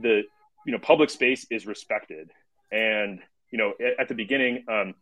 the 0.00 0.22
you 0.66 0.72
know 0.72 0.78
public 0.78 1.10
space 1.10 1.46
is 1.50 1.66
respected 1.66 2.30
and 2.70 3.20
you 3.50 3.58
know 3.58 3.72
at, 3.80 4.00
at 4.00 4.08
the 4.08 4.14
beginning 4.14 4.64
um, 4.68 4.94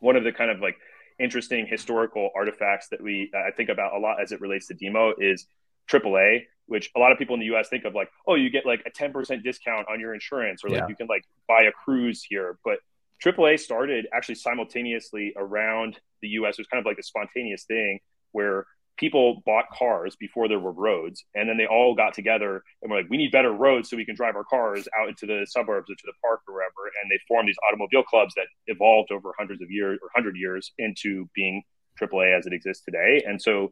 one 0.00 0.16
of 0.16 0.24
the 0.24 0.32
kind 0.32 0.50
of 0.50 0.60
like 0.60 0.76
interesting 1.20 1.66
historical 1.66 2.30
artifacts 2.34 2.88
that 2.88 3.00
we 3.02 3.30
uh, 3.34 3.38
i 3.48 3.50
think 3.56 3.68
about 3.68 3.94
a 3.94 3.98
lot 3.98 4.20
as 4.22 4.32
it 4.32 4.40
relates 4.40 4.66
to 4.68 4.74
DIMO 4.74 5.14
is 5.18 5.46
AAA, 5.90 6.44
which 6.66 6.90
a 6.96 6.98
lot 6.98 7.12
of 7.12 7.18
people 7.18 7.34
in 7.34 7.40
the 7.40 7.46
US 7.56 7.68
think 7.68 7.84
of 7.84 7.94
like, 7.94 8.10
oh, 8.26 8.34
you 8.36 8.48
get 8.50 8.64
like 8.64 8.82
a 8.86 8.90
10% 8.90 9.42
discount 9.42 9.86
on 9.90 9.98
your 10.00 10.14
insurance, 10.14 10.62
or 10.64 10.70
like 10.70 10.80
Yeah. 10.80 10.88
you 10.88 10.96
can 10.96 11.06
like 11.08 11.24
buy 11.48 11.62
a 11.62 11.72
cruise 11.72 12.22
here. 12.22 12.58
But 12.64 12.78
AAA 13.24 13.58
started 13.58 14.06
actually 14.12 14.36
simultaneously 14.36 15.32
around 15.36 15.98
the 16.22 16.28
US. 16.28 16.58
It 16.58 16.62
was 16.62 16.68
kind 16.68 16.80
of 16.80 16.86
like 16.86 16.98
a 16.98 17.02
spontaneous 17.02 17.64
thing 17.64 18.00
where 18.32 18.66
people 19.00 19.42
bought 19.46 19.64
cars 19.76 20.14
before 20.20 20.46
there 20.46 20.60
were 20.60 20.72
roads 20.72 21.24
and 21.34 21.48
then 21.48 21.56
they 21.56 21.66
all 21.66 21.94
got 21.94 22.12
together 22.14 22.62
and 22.82 22.90
were 22.90 22.98
like 22.98 23.10
we 23.10 23.16
need 23.16 23.32
better 23.32 23.52
roads 23.52 23.88
so 23.88 23.96
we 23.96 24.04
can 24.04 24.14
drive 24.14 24.36
our 24.36 24.44
cars 24.44 24.86
out 25.00 25.08
into 25.08 25.26
the 25.26 25.46
suburbs 25.48 25.90
or 25.90 25.94
to 25.94 26.04
the 26.04 26.12
park 26.22 26.40
or 26.46 26.54
wherever 26.54 26.92
and 27.02 27.10
they 27.10 27.18
formed 27.26 27.48
these 27.48 27.56
automobile 27.68 28.02
clubs 28.02 28.34
that 28.36 28.46
evolved 28.66 29.10
over 29.10 29.32
hundreds 29.38 29.62
of 29.62 29.70
years 29.70 29.98
or 30.02 30.10
100 30.14 30.36
years 30.36 30.70
into 30.78 31.28
being 31.34 31.62
AAA 32.00 32.36
as 32.36 32.46
it 32.46 32.52
exists 32.52 32.84
today. 32.84 33.22
And 33.26 33.40
so 33.40 33.70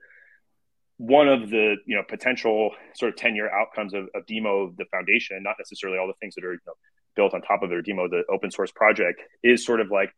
one 0.96 1.28
of 1.28 1.50
the 1.50 1.76
you 1.86 1.96
know 1.96 2.02
potential 2.08 2.70
sort 2.94 3.12
of 3.12 3.16
10 3.16 3.36
year 3.36 3.50
outcomes 3.50 3.94
of, 3.94 4.08
of 4.14 4.26
DIMO, 4.26 4.74
the 4.76 4.84
foundation, 4.90 5.42
not 5.42 5.56
necessarily 5.58 5.98
all 5.98 6.08
the 6.08 6.14
things 6.20 6.34
that 6.34 6.44
are 6.44 6.52
you 6.52 6.58
know, 6.66 6.74
built 7.14 7.34
on 7.34 7.42
top 7.42 7.62
of 7.62 7.70
their 7.70 7.82
DIMO, 7.82 8.08
the 8.08 8.22
open 8.30 8.50
source 8.50 8.72
project, 8.72 9.20
is 9.42 9.64
sort 9.64 9.80
of 9.80 9.90
like 9.90 10.10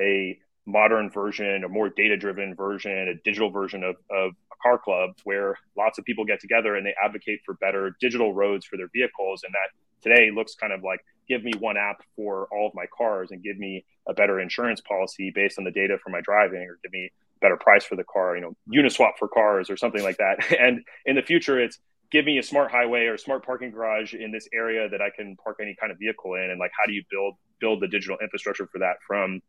a 0.00 0.38
modern 0.68 1.10
version, 1.10 1.64
a 1.64 1.68
more 1.68 1.88
data 1.88 2.16
driven 2.16 2.54
version, 2.54 3.08
a 3.08 3.14
digital 3.24 3.50
version 3.50 3.82
of, 3.82 3.96
of 4.10 4.32
a 4.52 4.56
car 4.62 4.78
club 4.78 5.12
where 5.24 5.56
lots 5.76 5.98
of 5.98 6.04
people 6.04 6.24
get 6.26 6.40
together 6.40 6.76
and 6.76 6.86
they 6.86 6.94
advocate 7.02 7.40
for 7.44 7.54
better 7.54 7.96
digital 8.00 8.34
roads 8.34 8.66
for 8.66 8.76
their 8.76 8.88
vehicles. 8.92 9.42
And 9.44 9.54
that 9.54 10.02
today 10.02 10.30
looks 10.30 10.54
kind 10.54 10.72
of 10.72 10.84
like 10.84 11.00
give 11.26 11.42
me 11.42 11.52
one 11.58 11.78
app 11.78 12.02
for 12.14 12.48
all 12.52 12.68
of 12.68 12.74
my 12.74 12.84
cars 12.96 13.30
and 13.30 13.42
give 13.42 13.58
me 13.58 13.84
a 14.06 14.12
better 14.12 14.40
insurance 14.40 14.80
policy 14.82 15.32
based 15.34 15.58
on 15.58 15.64
the 15.64 15.70
data 15.70 15.96
from 16.02 16.12
my 16.12 16.20
driving 16.20 16.60
or 16.60 16.78
give 16.82 16.92
me 16.92 17.10
better 17.40 17.56
price 17.56 17.84
for 17.84 17.96
the 17.96 18.04
car, 18.04 18.36
you 18.36 18.42
know, 18.42 18.54
Uniswap 18.70 19.12
for 19.18 19.28
cars 19.28 19.70
or 19.70 19.76
something 19.76 20.02
like 20.02 20.18
that. 20.18 20.36
And 20.60 20.82
in 21.06 21.16
the 21.16 21.22
future, 21.22 21.58
it's 21.58 21.78
give 22.10 22.26
me 22.26 22.38
a 22.38 22.42
smart 22.42 22.70
highway 22.70 23.06
or 23.06 23.16
smart 23.16 23.44
parking 23.44 23.70
garage 23.70 24.12
in 24.12 24.32
this 24.32 24.48
area 24.52 24.88
that 24.88 25.00
I 25.00 25.08
can 25.16 25.36
park 25.42 25.58
any 25.62 25.74
kind 25.78 25.92
of 25.92 25.98
vehicle 25.98 26.34
in. 26.34 26.50
And 26.50 26.58
like, 26.60 26.72
how 26.78 26.86
do 26.86 26.92
you 26.92 27.04
build 27.10 27.36
build 27.58 27.80
the 27.80 27.88
digital 27.88 28.18
infrastructure 28.22 28.66
for 28.66 28.78
that 28.80 28.96
from 29.06 29.40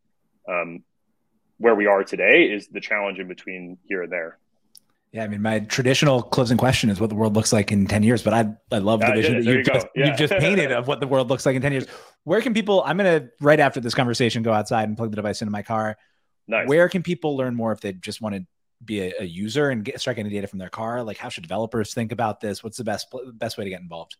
um, 0.48 0.82
where 1.60 1.74
we 1.74 1.86
are 1.86 2.02
today 2.02 2.44
is 2.44 2.68
the 2.68 2.80
challenge 2.80 3.18
in 3.18 3.28
between 3.28 3.76
here 3.84 4.02
and 4.02 4.10
there. 4.10 4.38
Yeah, 5.12 5.24
I 5.24 5.28
mean, 5.28 5.42
my 5.42 5.60
traditional 5.60 6.22
closing 6.22 6.56
question 6.56 6.88
is 6.88 7.00
what 7.00 7.10
the 7.10 7.16
world 7.16 7.34
looks 7.34 7.52
like 7.52 7.70
in 7.70 7.86
10 7.86 8.02
years, 8.02 8.22
but 8.22 8.32
I, 8.32 8.54
I 8.72 8.78
love 8.78 9.00
the 9.00 9.12
vision 9.12 9.34
that 9.34 9.44
you, 9.44 9.62
just, 9.62 9.86
yeah. 9.94 10.06
you've 10.06 10.16
just 10.16 10.32
painted 10.34 10.72
of 10.72 10.86
what 10.86 11.00
the 11.00 11.06
world 11.06 11.28
looks 11.28 11.44
like 11.44 11.56
in 11.56 11.62
10 11.62 11.72
years. 11.72 11.86
Where 12.24 12.40
can 12.40 12.54
people, 12.54 12.82
I'm 12.86 12.96
going 12.96 13.20
to, 13.20 13.28
right 13.40 13.60
after 13.60 13.80
this 13.80 13.92
conversation, 13.92 14.42
go 14.42 14.52
outside 14.52 14.88
and 14.88 14.96
plug 14.96 15.10
the 15.10 15.16
device 15.16 15.42
into 15.42 15.50
my 15.50 15.62
car. 15.62 15.98
Nice. 16.48 16.66
Where 16.66 16.88
can 16.88 17.02
people 17.02 17.36
learn 17.36 17.54
more 17.54 17.72
if 17.72 17.80
they 17.80 17.92
just 17.92 18.22
want 18.22 18.36
to 18.36 18.46
be 18.82 19.00
a, 19.00 19.12
a 19.20 19.24
user 19.24 19.68
and 19.68 19.84
get, 19.84 20.00
start 20.00 20.16
getting 20.16 20.32
data 20.32 20.46
from 20.46 20.60
their 20.60 20.70
car? 20.70 21.02
Like, 21.02 21.18
how 21.18 21.28
should 21.28 21.42
developers 21.42 21.92
think 21.92 22.12
about 22.12 22.40
this? 22.40 22.64
What's 22.64 22.78
the 22.78 22.84
best, 22.84 23.12
best 23.34 23.58
way 23.58 23.64
to 23.64 23.70
get 23.70 23.80
involved? 23.80 24.16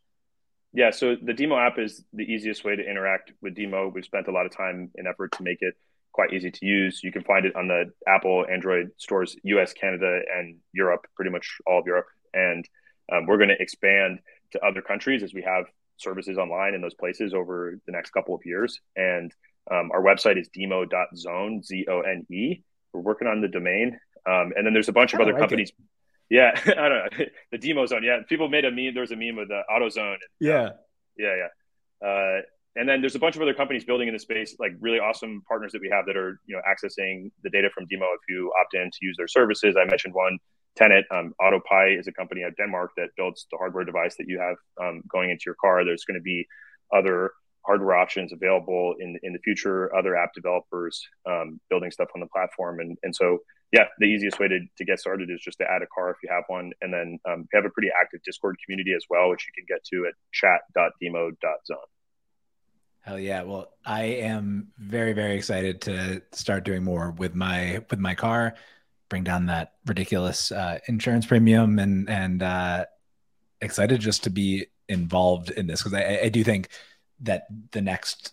Yeah, 0.73 0.91
so 0.91 1.17
the 1.21 1.33
DIMO 1.33 1.57
app 1.57 1.79
is 1.79 2.05
the 2.13 2.25
easiest 2.25 2.65
way 2.65 2.77
to 2.77 2.83
interact 2.83 3.33
with 3.41 3.55
DIMO. 3.55 3.89
We've 3.95 4.05
spent 4.05 4.29
a 4.29 4.33
lot 4.33 4.45
of 4.45 4.55
time 4.55 4.91
and 4.97 5.07
effort 5.07 5.33
to 5.33 5.43
make 5.43 5.59
it 5.61 5.75
quite 6.13 6.33
easy 6.33 6.51
to 6.51 6.67
use. 6.67 7.01
You 7.03 7.13
can 7.13 7.23
find 7.23 7.47
it 7.47 7.55
on 7.57 7.69
the 7.69 7.93
Apple 8.07 8.47
Android 8.51 8.91
stores, 8.97 9.37
US, 9.45 9.73
Canada, 9.73 10.21
and 10.37 10.57
Europe, 10.73 11.07
pretty 11.15 11.31
much 11.31 11.59
all 11.67 11.81
of 11.81 11.87
Europe. 11.87 12.07
And 12.35 12.69
um, 13.13 13.27
we're 13.27 13.39
going 13.39 13.49
to 13.49 13.61
expand 13.61 14.21
to 14.53 14.65
other 14.65 14.83
countries 14.83 15.23
as 15.23 15.33
we 15.35 15.43
have 15.43 15.67
services 15.97 16.39
online 16.39 16.75
in 16.75 16.81
those 16.81 16.95
places 16.95 17.35
over 17.35 17.79
the 17.87 17.93
next 17.93 18.11
couple 18.11 18.35
of 18.35 18.41
years. 18.45 18.81
And 18.97 19.33
um, 19.71 19.91
our 19.93 20.03
website 20.03 20.39
is 20.39 20.49
dimo.zone, 20.49 21.63
Z 21.63 21.87
O 21.89 22.01
N 22.01 22.27
E. 22.31 22.63
We're 22.93 23.01
working 23.01 23.29
on 23.29 23.41
the 23.41 23.49
domain. 23.49 23.99
Um, 24.27 24.53
and 24.57 24.67
then 24.67 24.73
there's 24.73 24.89
a 24.89 24.93
bunch 24.93 25.15
of 25.15 25.21
other 25.21 25.33
like 25.33 25.41
companies. 25.41 25.71
It. 25.71 25.85
Yeah, 26.31 26.53
I 26.67 26.89
don't 26.89 27.19
know. 27.19 27.25
The 27.53 27.59
demo 27.59 27.87
zone. 27.87 28.03
Yeah, 28.05 28.21
people 28.29 28.49
made 28.49 28.65
a 28.65 28.71
meme. 28.71 28.95
There 28.95 29.03
was 29.03 29.13
a 29.13 29.17
meme 29.17 29.37
with 29.37 29.49
the 29.49 29.63
AutoZone. 29.71 30.15
And, 30.15 30.21
yeah. 30.41 30.65
Um, 30.65 30.73
yeah, 31.17 31.35
yeah. 31.37 32.09
Uh, 32.09 32.41
and 32.77 32.89
then 32.89 33.01
there's 33.01 33.15
a 33.15 33.19
bunch 33.19 33.37
of 33.37 33.43
other 33.43 33.55
companies 33.55 33.85
building 33.85 34.09
in 34.09 34.15
the 34.15 34.21
space, 34.21 34.55
like 34.59 34.73
really 34.81 34.99
awesome 34.99 35.43
partners 35.49 35.73
that 35.73 35.81
we 35.81 35.89
have 35.91 36.07
that 36.07 36.17
are 36.17 36.41
you 36.47 36.57
know 36.57 36.63
accessing 36.69 37.31
the 37.43 37.51
data 37.51 37.69
from 37.75 37.87
DIMO 37.87 38.07
if 38.07 38.21
you 38.29 38.53
opt 38.61 38.75
in 38.75 38.91
to 38.91 38.99
use 39.03 39.17
their 39.17 39.29
services. 39.29 39.77
I 39.81 39.85
mentioned 39.85 40.15
one 40.15 40.39
Tenet. 40.77 41.05
Um, 41.11 41.35
AutoPi 41.41 41.99
is 41.99 42.07
a 42.07 42.13
company 42.13 42.45
out 42.45 42.51
of 42.51 42.57
Denmark 42.57 42.93
that 42.97 43.09
builds 43.17 43.47
the 43.51 43.59
hardware 43.59 43.85
device 43.85 44.17
that 44.19 44.27
you 44.29 44.39
have 44.39 44.57
um, 44.81 45.03
going 45.11 45.31
into 45.31 45.43
your 45.47 45.57
car. 45.61 45.85
There's 45.85 46.05
going 46.05 46.19
to 46.19 46.23
be 46.23 46.47
other 46.95 47.33
hardware 47.67 47.97
options 47.97 48.33
available 48.33 48.95
in 49.01 49.19
in 49.23 49.33
the 49.33 49.41
future. 49.41 49.95
Other 49.95 50.17
app 50.17 50.33
developers 50.35 51.03
um, 51.29 51.61
building 51.71 51.91
stuff 51.91 52.09
on 52.15 52.21
the 52.21 52.29
platform, 52.29 52.81
and 52.81 52.97
and 53.03 53.15
so 53.15 53.39
yeah, 53.73 53.85
the 53.99 54.07
easiest 54.07 54.41
way 54.41 54.49
to, 54.49 54.59
to 54.79 54.85
get 54.85 54.99
started 54.99 55.31
is 55.31 55.41
just 55.41 55.59
to 55.59 55.65
add 55.65 55.83
a 55.83 55.87
car 55.95 56.11
if 56.11 56.17
you 56.23 56.29
have 56.33 56.45
one, 56.49 56.73
and 56.81 56.93
then 56.93 57.19
um, 57.29 57.47
we 57.53 57.57
have 57.57 57.65
a 57.65 57.71
pretty 57.71 57.89
active 58.01 58.21
Discord 58.25 58.57
community 58.65 58.95
as 58.95 59.05
well, 59.09 59.31
which 59.31 59.47
you 59.47 59.53
can 59.55 59.65
get 59.69 59.85
to 59.85 60.07
at 60.07 60.15
chat.dimo.zone. 60.33 61.79
Hell 63.03 63.19
yeah! 63.19 63.43
Well, 63.43 63.73
I 63.85 64.03
am 64.03 64.69
very 64.79 65.13
very 65.15 65.35
excited 65.35 65.81
to 65.83 66.23
start 66.33 66.65
doing 66.65 66.85
more 66.85 67.11
with 67.13 67.35
my 67.35 67.83
with 67.91 67.99
my 67.99 68.15
car, 68.15 68.55
bring 69.09 69.25
down 69.25 69.47
that 69.47 69.75
ridiculous 69.87 70.53
uh, 70.53 70.79
insurance 70.87 71.27
premium, 71.27 71.79
and 71.79 72.09
and 72.11 72.43
uh, 72.43 72.85
excited 73.61 74.01
just 74.01 74.25
to 74.25 74.31
be 74.31 74.67
involved 74.89 75.51
in 75.51 75.67
this 75.67 75.83
because 75.83 75.95
I, 75.95 76.21
I 76.25 76.29
do 76.29 76.45
think 76.45 76.69
that 77.21 77.47
the 77.73 77.81
next 77.81 78.33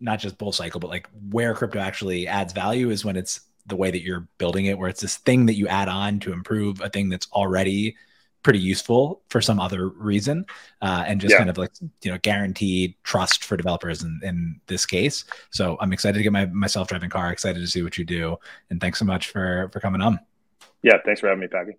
not 0.00 0.20
just 0.20 0.38
bull 0.38 0.52
cycle, 0.52 0.80
but 0.80 0.90
like 0.90 1.08
where 1.30 1.54
crypto 1.54 1.78
actually 1.78 2.26
adds 2.26 2.52
value 2.52 2.90
is 2.90 3.04
when 3.04 3.16
it's 3.16 3.40
the 3.66 3.76
way 3.76 3.90
that 3.90 4.02
you're 4.02 4.28
building 4.38 4.66
it, 4.66 4.78
where 4.78 4.88
it's 4.88 5.00
this 5.00 5.16
thing 5.16 5.46
that 5.46 5.56
you 5.56 5.68
add 5.68 5.88
on 5.88 6.20
to 6.20 6.32
improve 6.32 6.80
a 6.80 6.88
thing 6.88 7.08
that's 7.08 7.28
already 7.32 7.96
pretty 8.42 8.58
useful 8.58 9.22
for 9.28 9.40
some 9.40 9.58
other 9.60 9.88
reason 9.88 10.44
uh, 10.82 11.04
and 11.06 11.20
just 11.20 11.32
yeah. 11.32 11.38
kind 11.38 11.50
of 11.50 11.58
like 11.58 11.70
you 12.02 12.10
know 12.10 12.18
guaranteed 12.22 12.94
trust 13.02 13.44
for 13.44 13.56
developers 13.56 14.02
in, 14.02 14.20
in 14.22 14.60
this 14.66 14.86
case. 14.86 15.24
So 15.50 15.76
i'm 15.80 15.92
excited 15.92 16.18
to 16.18 16.22
get 16.22 16.32
my, 16.32 16.46
my 16.46 16.66
self-driving 16.66 17.10
car 17.10 17.32
excited 17.32 17.60
to 17.60 17.66
see 17.66 17.82
what 17.82 17.98
you 17.98 18.04
do 18.04 18.36
and 18.70 18.80
thanks 18.80 18.98
so 18.98 19.04
much 19.04 19.28
for 19.28 19.68
for 19.72 19.80
coming 19.80 20.00
on. 20.00 20.18
Yeah 20.82 20.98
thanks 21.04 21.20
for 21.20 21.28
having 21.28 21.40
me 21.40 21.48
packy 21.48 21.72